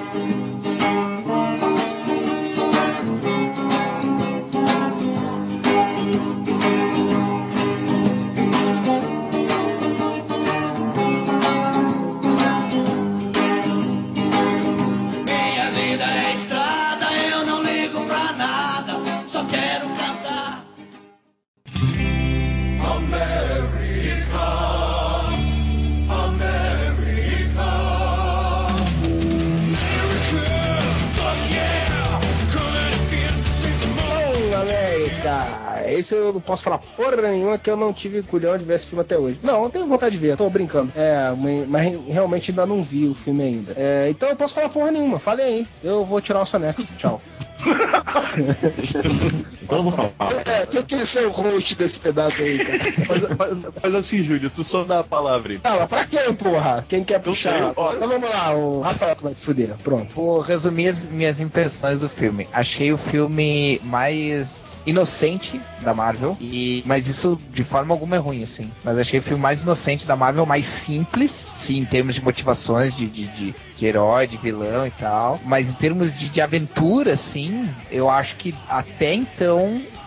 [36.01, 38.87] Esse eu não posso falar porra nenhuma que eu não tive culhão de ver esse
[38.87, 39.39] filme até hoje.
[39.43, 40.93] Não, eu tenho vontade de ver, tô brincando.
[40.97, 41.33] É,
[41.69, 43.73] mas- realmente ainda não vi o filme ainda.
[43.77, 45.67] É, então eu posso falar porra nenhuma, falei aí.
[45.85, 46.83] Eu vou tirar o soneca.
[46.99, 47.21] Tchau.
[49.71, 50.11] Então eu vou falar.
[50.47, 52.81] É, eu queria ser o host desse pedaço aí, cara.
[53.07, 55.59] Faz, faz- faz assim, Júlio, tu só dá a palavra aí.
[55.59, 56.85] Tá, mas pra quem, porra?
[56.89, 57.51] Quem quer puxar?
[57.51, 57.95] sei, ó.
[57.95, 59.77] Então vamos lá, o Rafael que vai se fuder.
[59.85, 60.15] Pronto.
[60.15, 62.49] Vou resumir as minhas impressões do filme.
[62.53, 68.43] Achei o filme mais inocente da Marvel, e mas isso de forma alguma é ruim,
[68.43, 68.71] assim.
[68.85, 72.97] Mas achei o filme mais inocente da Marvel, mais simples, sim, em termos de motivações
[72.97, 75.39] de, de, de, de herói, de vilão e tal.
[75.45, 79.60] Mas em termos de, de aventura, sim, eu acho que até então,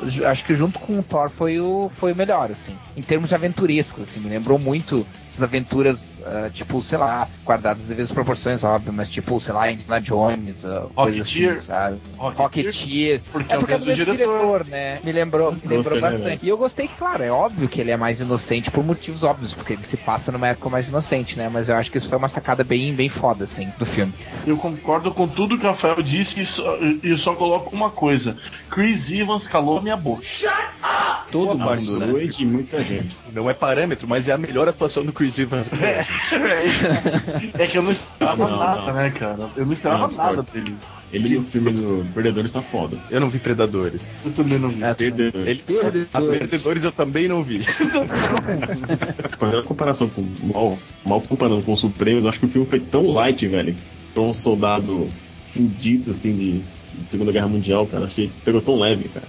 [0.06, 2.76] ju- acho que junto com o Thor foi o, foi o melhor, assim.
[2.96, 7.84] Em termos de aventurescos, assim, me lembrou muito essas aventuras, ah, tipo, sei lá, guardadas
[7.84, 11.60] as devidas proporções, óbvio, mas tipo, sei lá, Indiana Jones, ah, coisa assim, Rocketeer.
[11.62, 11.98] sabe?
[12.18, 14.64] Rocketeer, porque é é o por causa do mesmo diretor.
[14.64, 15.00] diretor, né?
[15.04, 16.24] Me lembrou, me lembrou Gostei, né, bastante.
[16.24, 16.40] velho?
[16.44, 19.74] E eu gostei, claro, é óbvio que ele é mais inocente por motivos óbvios, porque
[19.74, 21.50] ele se passa numa época mais inocente, né?
[21.50, 24.14] Mas eu acho que isso foi uma sacada bem, bem foda, assim, do filme.
[24.46, 28.38] Eu concordo com tudo que o Rafael disse e só, eu só coloco uma coisa.
[28.70, 30.22] Chris Evans calou a minha boca.
[31.32, 32.30] Todo A mundo, né?
[32.46, 33.16] muita gente.
[33.32, 35.72] Não é parâmetro, mas é a melhor atuação do Chris Evans.
[37.58, 38.94] É que eu não esperava Não, nada, não.
[38.94, 39.50] né, cara?
[39.56, 40.76] Eu não esperava Não, nada dele.
[41.12, 42.98] Ele e o filme do Perdedores tá foda.
[43.12, 44.10] Eu não vi Predadores.
[44.26, 44.82] Eu também não vi.
[44.96, 45.66] Perdedores.
[45.70, 47.60] Ele, a Perdedores eu também não vi.
[49.40, 52.68] Fazendo a comparação com mal, mal comparando com o Supremos, eu acho que o filme
[52.68, 53.76] foi tão light, velho.
[54.14, 55.10] Pra um soldado
[55.54, 56.52] fudido assim de,
[57.04, 58.06] de Segunda Guerra Mundial, cara.
[58.06, 59.28] Achei que pegou tão leve, cara.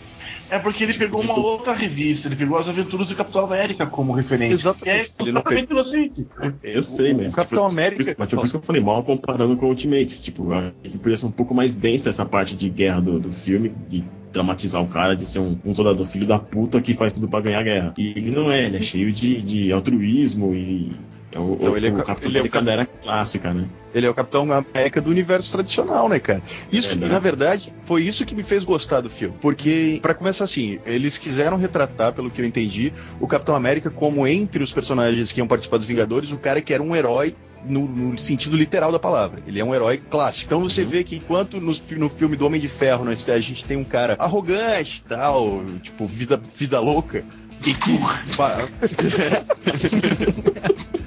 [0.51, 4.13] É porque ele pegou uma outra revista, ele pegou as aventuras do Capitão América como
[4.13, 4.55] referência.
[4.55, 5.13] Exatamente.
[5.19, 6.27] É Ele não completamente inocente.
[6.63, 7.33] Eu sei, mas.
[7.33, 10.23] O Capitão tipo, América- Mas tipo, por isso que eu falei mal comparando com Ultimates.
[10.23, 13.19] Tipo, eu acho que podia ser um pouco mais densa essa parte de guerra do,
[13.19, 16.93] do filme, de dramatizar o cara, de ser um, um soldado filho da puta que
[16.93, 17.95] faz tudo pra ganhar a guerra.
[17.97, 20.93] E ele não é, ele é cheio de, de altruísmo e.
[21.35, 22.87] É o, Então, o, ele é o ca- Capitão ele é o América da era
[22.87, 23.67] clássica, né?
[23.93, 26.41] Ele é o Capitão América do universo tradicional, né, cara?
[26.73, 29.35] Isso, É, na verdade, foi isso que me fez gostar do filme.
[29.41, 34.27] Porque, pra começar assim, eles quiseram retratar, pelo que eu entendi, o Capitão América como
[34.27, 37.35] entre os personagens que iam participar dos Vingadores, o cara que era um herói
[37.67, 39.41] no, no sentido literal da palavra.
[39.47, 40.47] Ele é um herói clássico.
[40.47, 43.65] Então você vê que enquanto no, no filme do Homem de Ferro nós, a gente
[43.65, 47.25] tem um cara arrogante e tal, tipo, vida, vida louca.
[47.65, 47.99] E que.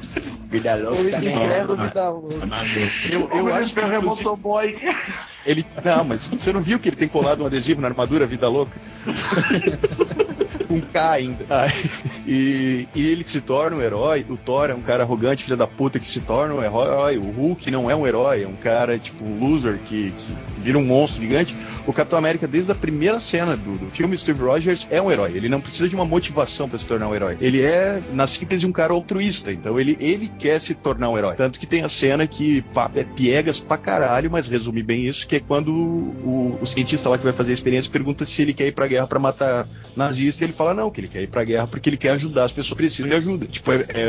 [0.50, 1.04] Vida louca, o
[1.76, 2.02] vida
[3.12, 3.80] eu, eu acho que.
[3.82, 4.76] é inclusive, motoboy.
[5.48, 8.50] Ele, não, mas você não viu que ele tem colado um adesivo na armadura Vida
[8.50, 8.80] Louca?
[10.70, 11.45] um K ainda.
[12.26, 14.26] E, e ele se torna um herói.
[14.30, 17.18] O Thor é um cara arrogante, filho da puta, que se torna um herói.
[17.18, 20.78] O Hulk não é um herói, é um cara, tipo, um loser que, que vira
[20.78, 21.56] um monstro gigante.
[21.86, 25.32] O Capitão América, desde a primeira cena do, do filme, Steve Rogers é um herói.
[25.34, 27.38] Ele não precisa de uma motivação para se tornar um herói.
[27.39, 29.52] Ele é, na síntese, um cara altruísta.
[29.52, 31.36] Então ele, ele quer se tornar um herói.
[31.36, 35.26] Tanto que tem a cena que pá, é piegas pra caralho, mas resume bem isso,
[35.28, 38.53] que é quando o, o cientista lá que vai fazer a experiência pergunta se ele
[38.53, 41.27] quer ir pra guerra para matar nazista, e ele fala não, que ele quer ir
[41.27, 43.45] pra guerra porque ele quer ajudar as pessoas precisam de ajuda.
[43.47, 44.07] Tipo, é, é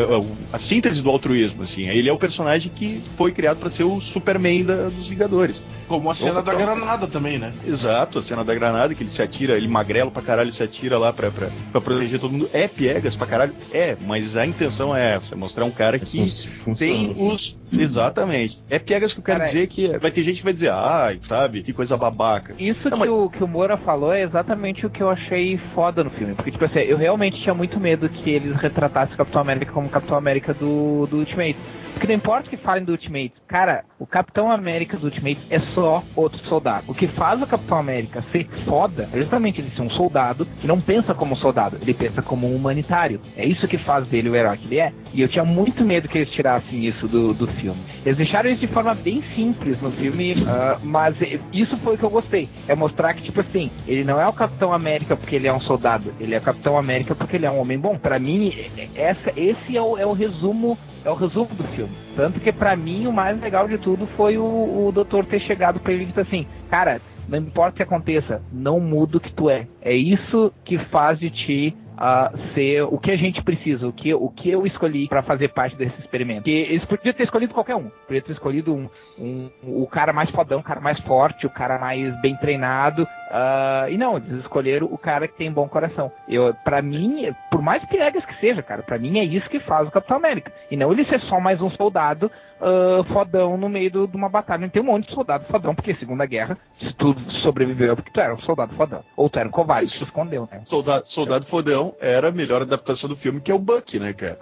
[0.53, 1.89] a síntese do altruísmo, assim.
[1.89, 5.63] Ele é o personagem que foi criado para ser o Superman da, dos Vingadores.
[5.87, 7.53] Como a cena da granada também, né?
[7.67, 10.99] Exato, a cena da granada, que ele se atira, ele magrelo pra caralho, se atira
[10.99, 12.51] lá pra, pra, pra proteger todo mundo.
[12.53, 13.55] É piegas pra caralho?
[13.73, 16.31] É, mas a intenção é essa, é mostrar um cara que
[16.77, 17.57] tem os.
[17.73, 18.63] Exatamente.
[18.69, 21.18] É piegas que eu quero Cara, dizer que vai ter gente que vai dizer, ai,
[21.27, 22.55] sabe, que coisa babaca.
[22.59, 25.59] Isso Não, que, mas- o, que o Moura falou é exatamente o que eu achei
[25.75, 26.35] foda no filme.
[26.35, 29.87] Porque, tipo assim, eu realmente tinha muito medo que eles retratassem o Capitão América como
[29.87, 31.57] o Capitão América do, do Ultimate.
[31.93, 35.59] Porque não importa o que falem do Ultimate, cara, o Capitão América do Ultimate é
[35.59, 36.85] só outro soldado.
[36.89, 40.67] O que faz o Capitão América ser foda é justamente ele ser um soldado que
[40.67, 43.21] não pensa como soldado, ele pensa como um humanitário.
[43.37, 44.93] É isso que faz dele o herói que ele é.
[45.13, 47.81] E eu tinha muito medo que eles tirassem isso do, do filme.
[48.05, 51.99] Eles deixaram isso de forma bem simples no filme, ah, mas eh, isso foi o
[51.99, 52.49] que eu gostei.
[52.67, 55.61] É mostrar que, tipo assim, ele não é o Capitão América porque ele é um
[55.61, 57.99] soldado, ele é o Capitão América porque ele é um homem bom.
[57.99, 60.79] Pra mim, eh, essa, esse é o, é o resumo.
[61.09, 61.91] É o resumo do filme.
[62.15, 64.45] Tanto que pra mim o mais legal de tudo foi o,
[64.89, 68.43] o doutor ter chegado pra ele e dito assim, cara, não importa o que aconteça,
[68.53, 69.67] não muda o que tu é.
[69.81, 74.13] É isso que faz de ti a ser o que a gente precisa, o que,
[74.15, 76.45] o que eu escolhi pra fazer parte desse experimento.
[76.45, 77.91] Que eles podiam ter escolhido qualquer um.
[78.07, 78.89] Podia ter escolhido um,
[79.19, 83.09] um- o cara mais fodão, o cara mais forte, o cara mais bem treinado.
[83.31, 86.11] Ah, e não, eles escolheram o cara que tem bom coração.
[86.29, 89.87] Eu, para mim, por mais piegas que seja, cara, pra mim é isso que faz
[89.87, 90.53] o Capitão América.
[90.71, 94.29] E não ele ser só mais um soldado ah, fodão no meio do- de uma
[94.29, 94.69] batalha.
[94.69, 98.21] Tem um monte de soldado fodão, porque Segunda Guerra, se tu sobreviveu é porque tu
[98.21, 99.03] era um soldado fodão.
[99.17, 100.63] Ou tu era um covarde, se escondeu, né?
[100.65, 104.39] Soldado, Soldado Fodão era a melhor adaptação do filme, que é o Buck, né, cara?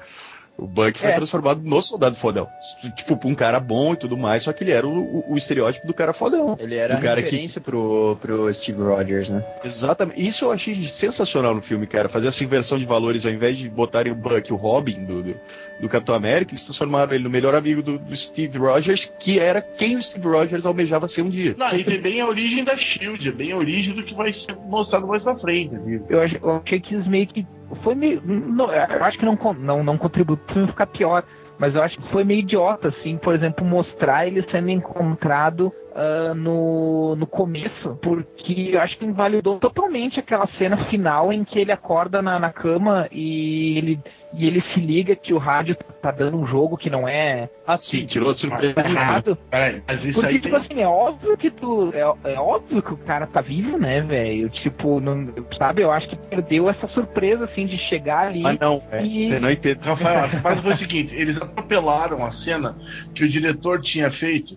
[0.59, 1.13] O Buck foi É.
[1.13, 2.49] transformado no Soldado Fodão.
[2.95, 5.87] Tipo, um cara bom e tudo mais, só que ele era o, o- o estereótipo
[5.87, 6.57] do cara fodão.
[6.59, 9.45] Ele era o a cara que referência pro, pro Steve Rogers, né?
[9.63, 10.21] Exatamente.
[10.27, 12.09] Isso eu achei sensacional no filme, cara.
[12.09, 15.35] Fazer essa inversão de valores, ao invés de botarem o Buck, o Robin do, do,
[15.81, 19.61] do Capitão América, eles transformaram ele no melhor amigo do, do Steve Rogers, que era
[19.61, 21.55] quem o Steve Rogers almejava ser um dia.
[21.59, 24.33] Não, e tem bem a origem da Shield, é bem a origem do que vai
[24.33, 26.07] ser mostrado mais pra frente, viu?
[26.09, 27.47] eu, eu achei que eles meio que.
[27.83, 28.23] Foi meio.
[28.25, 31.25] Não, eu acho que não, não, não contribuiu filme ficar pior.
[31.59, 36.35] Mas eu acho que foi meio idiota, assim, por exemplo, mostrar ele sendo encontrado ah,
[36.35, 41.73] no, no começo, porque eu acho que invalidou totalmente aquela cena final em que ele
[41.73, 44.01] acorda na, na cama e ele,
[44.37, 47.77] e ele se liga que o rádio tá dando um jogo que não é Ah,
[47.77, 48.75] sim, tirou a surpresa.
[48.75, 49.37] tá errado.
[49.51, 50.65] Peraí, mas isso Porque, aí tipo tem...
[50.67, 51.91] assim, é óbvio que tu.
[51.95, 54.49] É, é óbvio que o cara tá vivo, né, velho?
[54.51, 55.27] Tipo, não,
[55.59, 58.43] sabe, eu acho que perdeu essa surpresa, assim, de chegar ali.
[58.47, 58.83] Ah, não.
[58.91, 59.81] É, E- Você não entende.
[59.83, 62.77] Rafael, a fase foi o seguinte: eles atropelaram a cena
[63.15, 64.57] que o diretor tinha feito.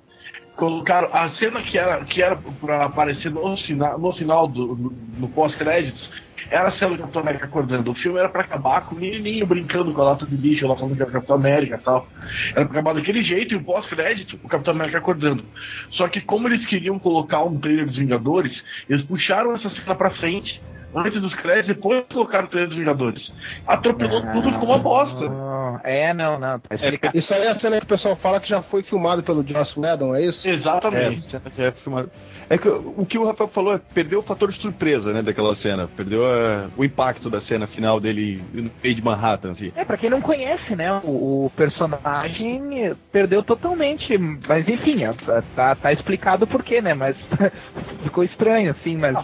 [0.55, 4.93] Colocaram a cena que era, que era pra aparecer no final, no, final do no,
[5.17, 6.11] no pós-créditos.
[6.49, 7.91] Era a cena do Capitão América acordando.
[7.91, 10.75] O filme era pra acabar com o menininho brincando com a lata de lixo lá
[10.75, 12.07] falando que era o Capitão América e tal.
[12.55, 15.43] Era pra acabar daquele jeito e o pós-crédito, o Capitão América acordando.
[15.91, 20.09] Só que como eles queriam colocar um trailer dos Vingadores, eles puxaram essa cena pra
[20.11, 20.61] frente.
[20.95, 23.31] Antes dos créditos, depois colocaram o trailer dos Vingadores.
[23.67, 25.25] Atropelou tudo, ficou uma bosta.
[25.29, 27.17] Ah, É, não, não, tá explicado.
[27.17, 29.79] Isso aí é a cena que o pessoal fala que já foi filmado pelo Joss
[29.79, 30.47] Whedon, é isso?
[30.47, 31.29] É, Exatamente.
[31.29, 32.09] já é filmada.
[32.49, 35.53] É que o que o Rafael falou é perdeu o fator de surpresa, né, daquela
[35.53, 35.87] cena.
[35.95, 39.71] Perdeu a- o impacto da cena final dele no meio de Manhattan, assim.
[39.75, 44.17] É, pra quem não conhece, né, o, o personagem perdeu totalmente.
[44.47, 45.11] Mas enfim, é,
[45.55, 46.93] tá, tá explicado por quê, né?
[46.95, 47.15] Mas
[48.03, 49.15] ficou estranho, assim, mas.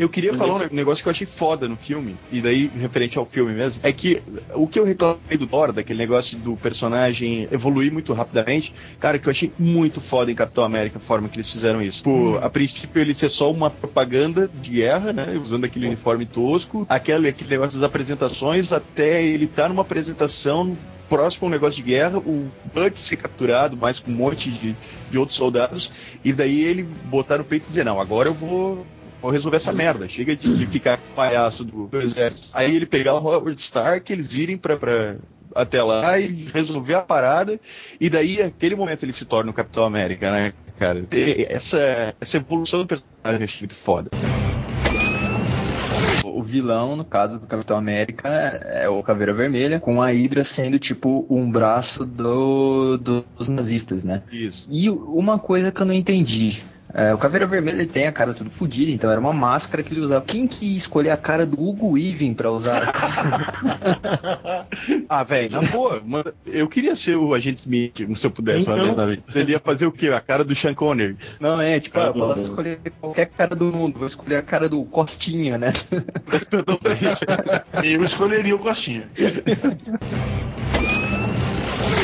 [0.00, 3.26] Eu queria falar um negócio que eu achei foda no filme, e daí, referente ao
[3.26, 4.22] filme mesmo, é que
[4.54, 9.28] o que eu reclamei do Thor, daquele negócio do personagem evoluir muito rapidamente, cara, que
[9.28, 12.02] eu achei muito foda em Capitão América a forma que eles fizeram isso.
[12.02, 16.86] Pô, a princípio ele ser só uma propaganda de guerra, né, usando aquele uniforme tosco,
[16.88, 20.78] aquele, aquele negócio das apresentações, até ele estar numa apresentação
[21.10, 24.74] próximo a um negócio de guerra, o Buck ser capturado, mais com um monte de,
[25.10, 25.92] de outros soldados,
[26.24, 28.86] e daí ele botar no peito e dizer, não, agora eu vou
[29.20, 30.08] vou resolver essa merda.
[30.08, 32.48] Chega de, de ficar o palhaço do, do exército.
[32.52, 35.16] Aí ele pegar o Howard Stark, eles irem pra, pra,
[35.54, 37.60] até lá e resolver a parada.
[38.00, 41.04] E daí, aquele momento, ele se torna o Capitão América, né, cara?
[41.12, 44.10] E essa, essa evolução do personagem achei muito foda.
[46.50, 51.24] vilão, no caso do Capitão América, é o Caveira Vermelha, com a Hydra sendo tipo
[51.30, 54.22] um braço do, dos nazistas, né?
[54.32, 54.66] Isso.
[54.68, 56.62] E uma coisa que eu não entendi.
[56.92, 59.92] É, o Caveira Vermelha ele tem a cara tudo fodida, então era uma máscara que
[59.92, 60.24] ele usava.
[60.24, 62.92] Quem que ia escolher a cara do Hugo Weaving pra usar?
[65.08, 68.74] ah, velho, na boa, mano, eu queria ser o agente Smith, se eu pudesse uma
[68.74, 69.22] Então- vez na vida.
[69.34, 70.08] Ele ia fazer o quê?
[70.08, 71.16] A cara do Sean Connery.
[71.40, 74.42] Não, é, tipo, Cara ah, do- posso escolher qualquer cara do mundo, vou escolher a
[74.42, 75.72] cara do Costinha, né?
[77.84, 79.08] Eu escolheria o Costinha.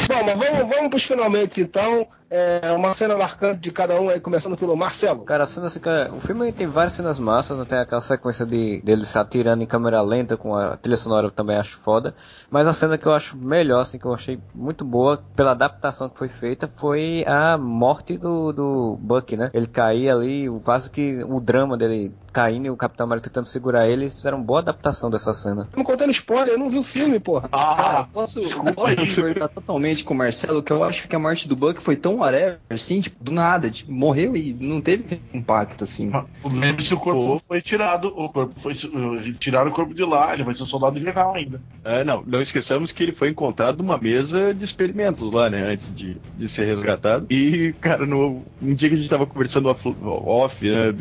[0.09, 2.07] Bom, mas vamos, vamos pros finalmente então.
[2.28, 5.24] É, uma cena marcante de cada um aí, começando pelo Marcelo.
[5.24, 8.44] Cara, a cena assim, cara, o filme tem várias cenas massas, não tem aquela sequência
[8.44, 12.15] de dele se atirando em câmera lenta com a trilha sonora eu também acho foda.
[12.51, 16.09] Mas a cena que eu acho melhor, assim, que eu achei muito boa pela adaptação
[16.09, 19.51] que foi feita, foi a morte do, do Buck, né?
[19.55, 23.89] Ele cair ali, quase que o drama dele caindo e o Capitão América tentando segurar
[23.89, 25.66] ele, eles fizeram boa adaptação dessa cena.
[25.70, 27.48] Tô me contando spoiler, eu não vi o filme, porra.
[27.51, 29.35] Ah, Posso, desculpa posso aí.
[29.55, 32.59] totalmente com o Marcelo que eu acho que a morte do Buck foi tão whatever,
[32.71, 36.11] assim, tipo, do nada, tipo, morreu e não teve impacto, assim.
[36.45, 38.73] Lembre-se, o corpo foi tirado, o corpo foi.
[38.73, 41.61] uh, Tiraram o corpo de lá, ele vai ser um soldado invernal ainda.
[41.85, 45.95] É, não, não esqueçamos que ele foi encontrado numa mesa de experimentos lá, né, antes
[45.95, 47.27] de, de ser resgatado.
[47.31, 50.95] E, cara, no, um dia que a gente tava conversando off, né,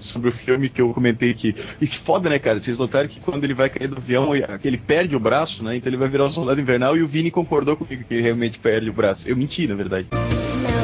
[0.00, 1.54] sobre o filme que eu comentei que.
[1.80, 2.60] E que foda, né, cara?
[2.60, 5.76] Vocês notaram que quando ele vai cair do avião, ele perde o braço, né?
[5.76, 8.58] Então ele vai virar um soldado invernal e o Vini concordou comigo que ele realmente
[8.58, 9.28] perde o braço.
[9.28, 10.08] Eu menti, na verdade.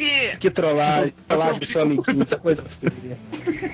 [0.00, 0.36] Pegadinha!
[0.36, 3.18] Que trollagem, trollagem do seu amiguinho, essa coisa feia.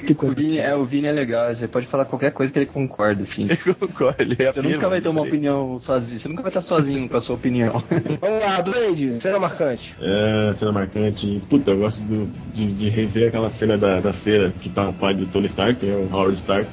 [0.06, 2.58] Que O coisa Vini, é, o Vini é legal, você pode falar qualquer coisa que
[2.58, 3.44] ele concorda, assim.
[3.66, 6.60] Ele concorda, ele é Você nunca vai ter uma opinião sozinho, você nunca vai estar
[6.62, 7.82] sozinho com a sua opinião.
[8.20, 9.94] Vamos lá, Duende, cena marcante.
[10.00, 11.42] É, cena marcante.
[11.48, 14.92] Puta, eu gosto do- de, de rever aquela cena da, da feira que tá o
[14.92, 16.68] pai do Tony Stark, né, o Howard Stark.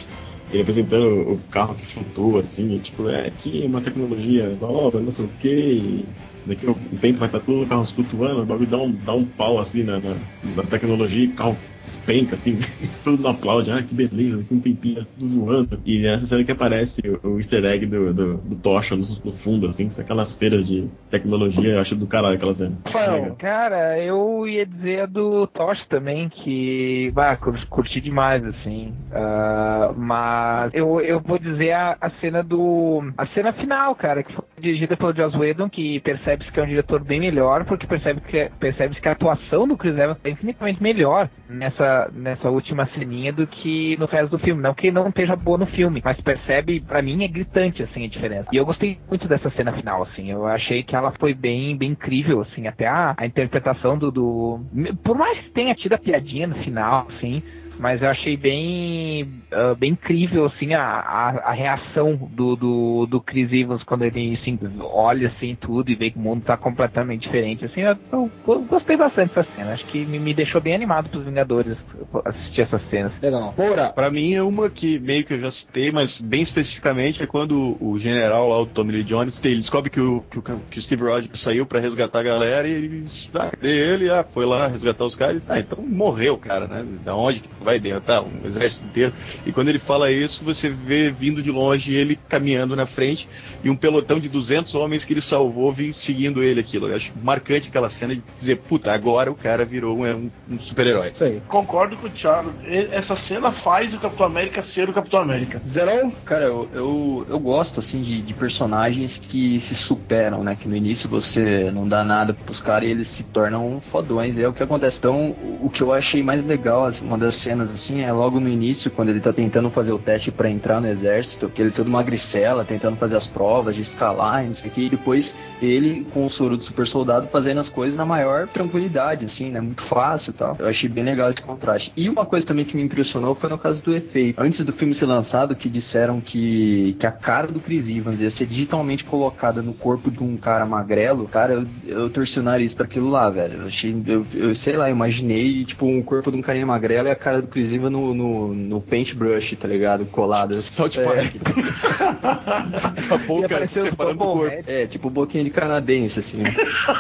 [0.52, 5.12] Ele apresentando o carro que flutua, assim, e, tipo, é aqui uma tecnologia nova, não
[5.12, 6.06] sei o que,
[6.46, 9.26] daqui a um tempo vai estar tudo carros flutuando, o bagulho dá um, dá um
[9.26, 10.16] pau assim na, na,
[10.56, 12.60] na tecnologia, e o carro despenca, assim,
[13.04, 15.80] todo mundo aplaude, ah, que beleza, a um tempinho tudo voando.
[15.86, 19.34] E nessa cena que aparece o, o easter egg do, do, do Tocha no, no
[19.34, 22.78] fundo, assim, aquelas feiras de tecnologia, eu acho do caralho aquela cena.
[22.86, 28.94] Rafael, Cara, eu ia dizer a do Tosh também, que, bah, cur- curti demais, assim.
[29.12, 33.02] Ah, mas eu, eu vou dizer a, a cena do.
[33.18, 36.68] A cena final, cara, que foi dirigida pelo Joss Whedon, que percebe-se que é um
[36.68, 40.82] diretor bem melhor, porque percebe que, percebe que a atuação do Chris Evans é infinitamente
[40.82, 41.73] melhor nessa,
[42.14, 44.62] nessa última ceninha do que no resto do filme.
[44.62, 48.10] Não que não esteja boa no filme, mas percebe, pra mim, é gritante, assim, a
[48.10, 48.50] diferença.
[48.52, 50.32] E eu gostei muito dessa cena final, assim.
[50.32, 54.60] Eu achei que ela foi bem, bem incrível, assim, até a, a interpretação do, do.
[55.04, 57.42] Por mais que tenha tido a piadinha no final, assim.
[57.80, 63.22] Mas eu achei bem, ah, bem incrível, assim, a, a, a reação do, do, do
[63.22, 67.24] Chris Evans quando ele, assim, olha, assim, tudo e vê que o mundo tá completamente
[67.24, 69.74] diferente, assim, eu, eu- eu gostei bastante dessa cena.
[69.74, 71.78] Acho que me, me deixou bem animado pros Vingadores
[72.26, 73.12] assistir essas cenas.
[73.22, 73.54] legal.
[73.58, 77.28] Moura, Pra mim é uma que meio que eu já citei, mas bem especificamente é
[77.28, 80.80] quando o general lá, o Tommy Lee Jones, ele descobre que o, que o, que
[80.80, 84.10] o Steve Rogers saiu pra resgatar a galera e ele ah, ele?
[84.10, 85.46] Ah, foi lá resgatar os caras.
[85.50, 86.86] Ah, então morreu, cara, né?
[87.04, 88.24] Da onde que vai derrotar?
[88.24, 89.14] Um exército inteiro.
[89.46, 93.28] E quando ele fala isso, você vê vindo de longe ele caminhando na frente
[93.64, 96.90] e um pelotão de 200 homens que ele salvou vindo seguindo ele aquilo.
[96.90, 101.10] Eu acho marcante aquela cena de dizer, puta, agora o cara virou um, um super-herói.
[101.12, 101.42] isso aí.
[101.48, 102.54] Concordo com o Thiago.
[102.92, 105.62] Essa cena faz o Capitão América ser o Capitão América.
[105.68, 110.58] Zerão, Cara, eu, eu, eu gosto, assim, de, de personagens que se superam, né?
[110.60, 114.38] Que no início você não dá nada pros caras e eles se tornam fodões.
[114.38, 114.98] É o que acontece.
[114.98, 118.40] Então, o, o que eu achei mais legal, assim, uma das cenas, assim, é logo
[118.40, 121.72] no início, quando ele tá tentando fazer o teste pra entrar no exército, que ele
[121.72, 125.36] todo magricela, tentando fazer as provas de escalar e não sei o que, e depois
[125.62, 129.62] ele, com o soro do super soldado, fazendo as coisas na maior tranquilidade, assim, né?
[129.62, 130.56] Muito fácil e tal.
[130.60, 131.92] Eu achei bem legal esse contraste.
[131.96, 134.42] E uma coisa também que me impressionou foi no caso do efeito.
[134.42, 138.32] Antes do filme ser lançado, que disseram que, que a cara do Chris Evans ia
[138.32, 142.74] ser digitalmente colocada no corpo de um cara magrelo, cara, eu, eu torci o nariz
[142.74, 143.62] pra aquilo lá, velho.
[143.62, 147.12] Eu achei, eu, eu sei lá, imaginei, tipo, um corpo de um carinha magrelo e
[147.12, 150.06] a cara Evans no, no, no paintbrush, tá ligado?
[150.06, 150.56] Colado.
[150.58, 151.04] South É.
[151.04, 151.34] Park.
[153.12, 154.64] a boca separando o corpo.
[154.68, 156.44] É, tipo boquinha de canadense, assim.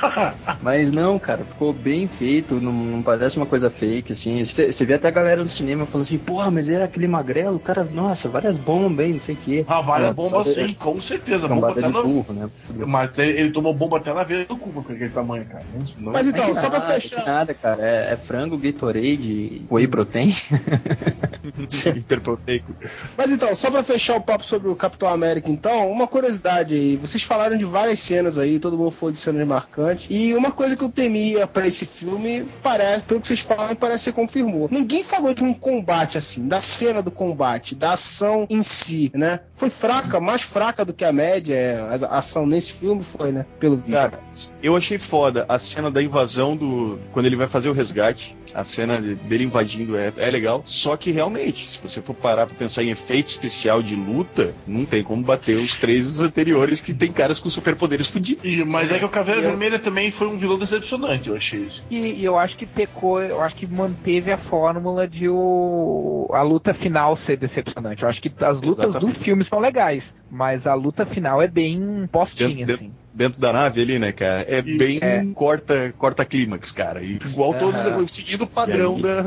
[0.62, 4.44] Mas não, cara, ficou bem feito, não, não parece uma coisa fake, assim.
[4.44, 7.84] Você vê até a galera do cinema falando assim, porra, mas era aquele magrelo, cara,
[7.84, 9.66] nossa, várias bombas aí, não sei o quê.
[9.68, 11.48] Ah, várias Ah, bombas é- sim, com certeza.
[11.48, 12.04] Bomba até de no...
[12.04, 12.50] burro, né?
[12.88, 15.64] Mas ele, ele tomou bomba até na veia do cu com aquele tamanho, cara.
[15.98, 17.26] Não, Mas então, Que só pra nada, fechar.
[17.26, 17.82] nada, cara.
[17.82, 20.33] É, é frango, Gatorade, whey protein.
[21.96, 22.74] Hiperproteico.
[23.18, 26.96] Mas então, só pra fechar o papo sobre o Capitão América, então, uma curiosidade aí.
[26.98, 30.08] Vocês falaram de várias cenas aí, todo mundo foi de cenas marcantes.
[30.10, 34.06] E uma coisa que eu temia pra esse filme, parece, pelo que vocês falam, parece
[34.12, 34.68] que confirmou.
[34.72, 39.42] Ninguém falou de um combate assim, da cena do combate, da ação em si, né?
[39.56, 41.54] Foi fraca, mais fraca do que a média.
[41.56, 41.80] é,
[42.10, 43.46] A ação nesse filme foi, né?
[43.60, 43.92] Pelo visto.
[43.92, 44.20] Cara,
[44.62, 47.00] eu achei foda a cena da invasão do.
[47.12, 48.36] Quando ele vai fazer o resgate.
[48.54, 50.62] A cena de- dele invadindo é, é legal.
[50.66, 54.86] Só que realmente, se você for parar pra pensar em efeito especial de luta, não
[54.86, 58.44] tem como bater os três anteriores que tem caras com superpoderes fudidos.
[58.44, 61.60] E- mas é que o Caveira Eu- Vermelha também foi um vilão decepcionante, eu achei
[61.60, 61.84] isso.
[61.90, 66.42] E, e eu acho que pecou, eu acho que manteve a fórmula de o, a
[66.42, 68.04] luta final ser decepcionante.
[68.04, 69.14] Eu acho que as lutas Exatamente.
[69.20, 72.92] do filme são legais, mas a luta final é bem postinha, Dentro- assim.
[73.16, 74.44] Dentro da nave ali, né, cara?
[74.50, 75.24] É bem é.
[75.36, 77.04] corta, corta clímax, cara.
[77.04, 78.08] E igual todos, Aham.
[78.08, 79.22] seguindo o padrão da,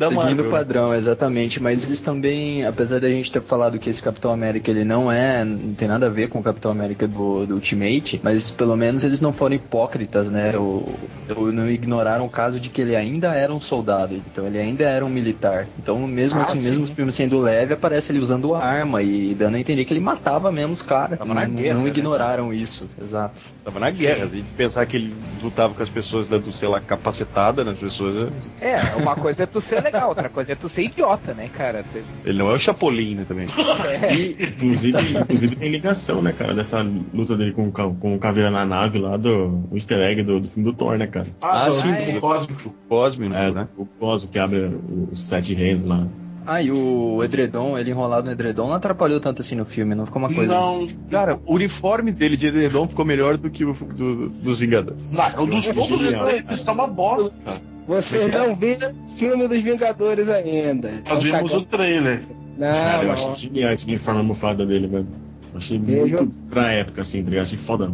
[0.00, 0.46] da Seguindo Marvel.
[0.46, 1.62] o padrão, exatamente.
[1.62, 5.44] Mas eles também, apesar da gente ter falado que esse Capitão América ele não é,
[5.44, 9.04] não tem nada a ver com o Capitão América do, do Ultimate, mas pelo menos
[9.04, 10.56] eles não foram hipócritas, né?
[10.56, 10.98] Ou,
[11.36, 14.84] ou não ignoraram o caso de que ele ainda era um soldado, então ele ainda
[14.84, 15.66] era um militar.
[15.78, 16.68] Então, mesmo Ah, assim, sim.
[16.68, 20.00] mesmo o filme sendo leve, aparece ele usando arma e dando a entender que ele
[20.00, 21.18] matava mesmo os caras.
[21.18, 21.88] Tava Não, na guerra, não né?
[21.90, 23.34] ignoraram isso, exato.
[23.62, 26.80] Tava na guerra, assim, de pensar que ele lutava com as pessoas dando, sei lá,
[26.80, 28.30] capacetada nas pessoas.
[28.60, 31.84] É, uma coisa é tu ser legal, outra coisa é tu ser idiota, né, cara?
[32.24, 33.48] Ele não é o Chapolin, né, também.
[33.48, 36.80] É, Inclusive, inclusive tem ligação, né, cara, dessa
[37.12, 40.40] luta dele com, o com o Caveira na nave lá do o easter egg do,
[40.40, 41.26] do filme do Thor, né, cara?
[41.42, 42.12] Ah, do- sim.
[42.14, 42.74] do Cósmico.
[42.88, 43.68] Cosme, É, né?
[43.76, 44.70] o Cosmo que abre
[45.10, 46.06] os sete reinos lá.
[46.46, 50.06] Ah, e o edredom, ele enrolado no edredom, não atrapalhou tanto assim no filme, não
[50.06, 50.52] ficou uma coisa.
[50.52, 55.12] Não, Cara, o uniforme dele de edredom ficou melhor do que o do- dos Vingadores.
[55.12, 56.28] não, o dos Eu todos achei, ó.
[56.28, 57.58] eles tá uma bosta, cara.
[57.90, 60.88] Vocês não viram filme dos Vingadores ainda.
[60.90, 62.22] Nós Tão vimos cagando- o trailer.
[62.58, 63.12] Cara, Não, eu não.
[63.12, 65.06] achei genial esse uniforme almofada dele, velho.
[65.52, 66.16] Eu Achei Beijo.
[66.18, 67.42] muito pra época, assim, tá ligado?
[67.46, 67.90] Achei foda.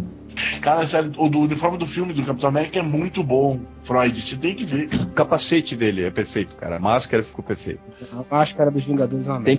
[0.60, 4.20] Cara, sério, o do uniforme do filme do Capitão América é muito bom, Freud.
[4.20, 4.88] Você tem que ver.
[5.02, 6.76] O capacete dele é perfeito, cara.
[6.76, 7.80] A máscara ficou perfeita.
[8.12, 9.58] A máscara dos Vingadores é uma Tem-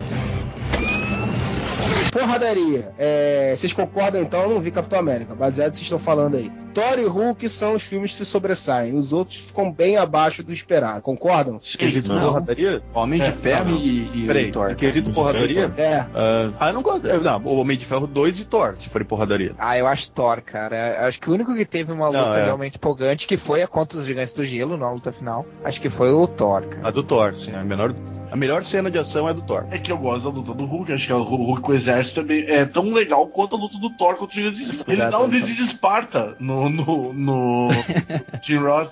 [2.20, 2.92] Porradaria.
[2.98, 4.42] É, vocês concordam então?
[4.44, 6.52] Eu não vi Capitão América, baseado no que vocês estão falando aí.
[6.74, 8.96] Thor e Hulk são os filmes que se sobressaem.
[8.96, 11.02] Os outros ficam bem abaixo do esperado.
[11.02, 11.60] Concordam?
[11.80, 12.22] Quesito Não.
[12.22, 12.84] porradaria?
[12.94, 13.78] Homem de É, Ferro não.
[13.78, 14.76] e, e Peraí, Thor.
[14.76, 15.74] quesito porradaria?
[15.76, 16.06] É.
[16.14, 17.08] Ah, ah, eu não gosto.
[17.08, 19.56] Não, o Homem de Ferro 2 e Thor, se for em porradaria.
[19.58, 21.08] Ah, eu acho Thor, cara.
[21.08, 22.46] Acho que o único que teve uma luta Não, é.
[22.46, 25.90] realmente empolgante, que foi a contra os Gigantes do Gelo na luta final, acho que
[25.90, 26.88] foi o Thor, cara.
[26.88, 27.56] A do Thor, sim.
[27.56, 27.96] A, menor,
[28.32, 29.66] a melhor cena de ação é a do Thor.
[29.72, 32.22] É que eu gosto da luta do Hulk, acho que o Hulk com o exército
[32.22, 34.84] também é tão legal quanto a luta do Thor contra o Gigantes Gelo.
[35.02, 37.68] Ele dá um Disease Esparta no, no, no
[38.62, 38.92] Ross.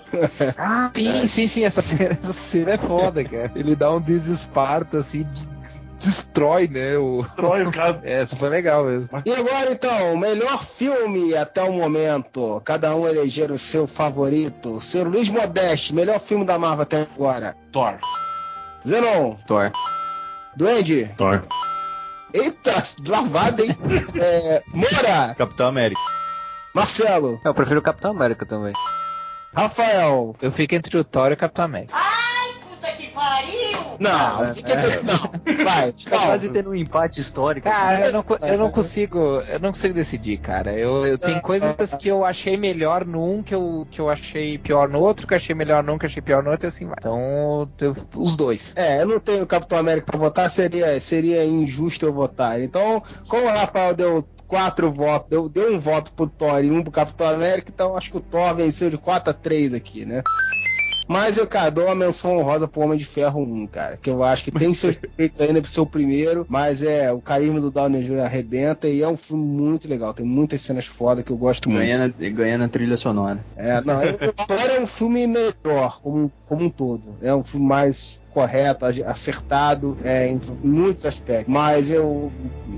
[0.56, 3.52] Ah, sim, sim, sim, essa cena, essa cena é foda, cara.
[3.54, 5.56] Ele dá um desesparta, assim, de-
[5.98, 7.22] destrói, né, o...
[7.22, 8.00] Destrói o cara.
[8.04, 9.22] É, essa foi legal mesmo.
[9.24, 12.60] E agora então, melhor filme até o momento.
[12.64, 14.78] Cada um eleger o seu favorito.
[14.80, 17.54] Senhor Luiz Modeste, melhor filme da Marvel até agora.
[17.72, 17.98] Thor.
[18.86, 19.72] Zenon, Thor.
[20.56, 21.12] Duende.
[21.16, 21.42] Thor.
[22.32, 23.76] Eita, lavada, hein?
[24.20, 26.00] É, Moura, Capitão América.
[26.74, 28.72] Marcelo, Eu prefiro o Capitão América também.
[29.54, 30.36] Rafael.
[30.42, 31.94] Eu fico entre o Thor e o Capitão América.
[34.00, 35.00] Não, é, fica é.
[35.02, 35.64] não.
[35.64, 36.26] Vai, Tá calma.
[36.26, 37.68] quase tendo um empate histórico.
[37.68, 39.18] Cara, eu não, eu não consigo,
[39.48, 40.72] eu não consigo decidir, cara.
[40.72, 44.88] Eu, eu tenho coisas que eu achei melhor num, que eu, que eu achei pior
[44.88, 46.86] no outro, que eu achei melhor num, que eu achei pior no outro, e assim
[46.86, 46.96] vai.
[46.98, 48.74] Então, eu- os dois.
[48.76, 52.60] É, eu não tenho Capitão América pra votar, seria, seria injusto eu votar.
[52.60, 56.80] Então, como o Rafael deu quatro votos, deu, deu um voto pro Thor e um
[56.82, 60.22] pro Capitão América, então acho que o Thor venceu de 4 a 3 aqui, né?
[61.08, 63.96] Mas eu, cara, dou uma menção honrosa pro Homem de Ferro 1, cara.
[64.00, 67.60] Que eu acho que tem seus defeitos ainda pro seu primeiro, mas é, o carisma
[67.60, 68.20] do Downey Jr.
[68.24, 70.12] arrebenta e é um filme muito legal.
[70.12, 71.82] Tem muitas cenas foda que eu gosto muito.
[71.82, 73.38] Ganha na, ganha na trilha sonora.
[73.56, 77.02] É, não, eu- Thor é um filme melhor, como, como um todo.
[77.22, 81.52] É um filme mais correto, acertado é, em muitos aspectos.
[81.52, 82.30] Mas eu,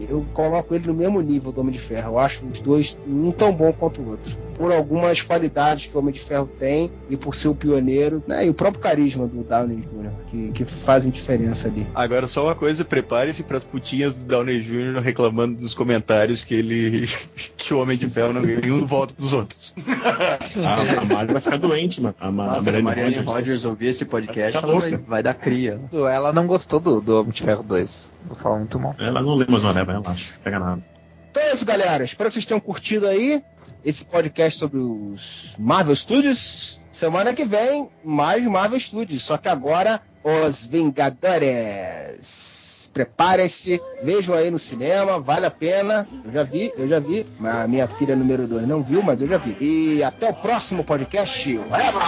[0.09, 2.13] eu coloco ele no mesmo nível do Homem de Ferro.
[2.13, 4.37] Eu acho os dois um tão bom quanto o outro.
[4.57, 8.47] Por algumas qualidades que o Homem de Ferro tem e por ser o pioneiro, né?
[8.47, 11.87] E o próprio carisma do Downey Jr., que, que fazem diferença ali.
[11.95, 15.01] Agora, só uma coisa, prepare-se para as putinhas do Downey Jr.
[15.03, 17.09] reclamando nos comentários que ele.
[17.57, 19.75] que o Homem de Ferro não ganhou nenhum voto dos outros.
[20.65, 22.15] A, a Mari vai ficar doente, mano.
[22.19, 24.91] A, Ma- Nossa, a Marianne Marianne Rodgers ouvir esse podcast, Tá ela louca.
[24.91, 25.81] vai, vai dar cria.
[25.93, 28.13] Ela não gostou do, do Homem de Ferro 2.
[28.27, 28.95] Vou falar muito mal.
[28.99, 30.33] Ela não lê mais Whatever, relaxa.
[30.35, 30.83] Não pega nada.
[31.31, 32.05] Então é isso, galera.
[32.05, 33.43] Espero que vocês tenham curtido aí
[33.85, 36.81] esse podcast sobre os Marvel Studios.
[36.93, 39.23] Semana que vem, mais Marvel Studios.
[39.23, 46.07] Só que agora, os Vingadores preparem-se, vejam aí no cinema, vale a pena.
[46.25, 47.27] Eu já vi, eu já vi.
[47.45, 49.57] A minha filha número 2 não viu, mas eu já vi.
[49.61, 51.59] E até o próximo podcast.
[51.59, 52.03] Whatever!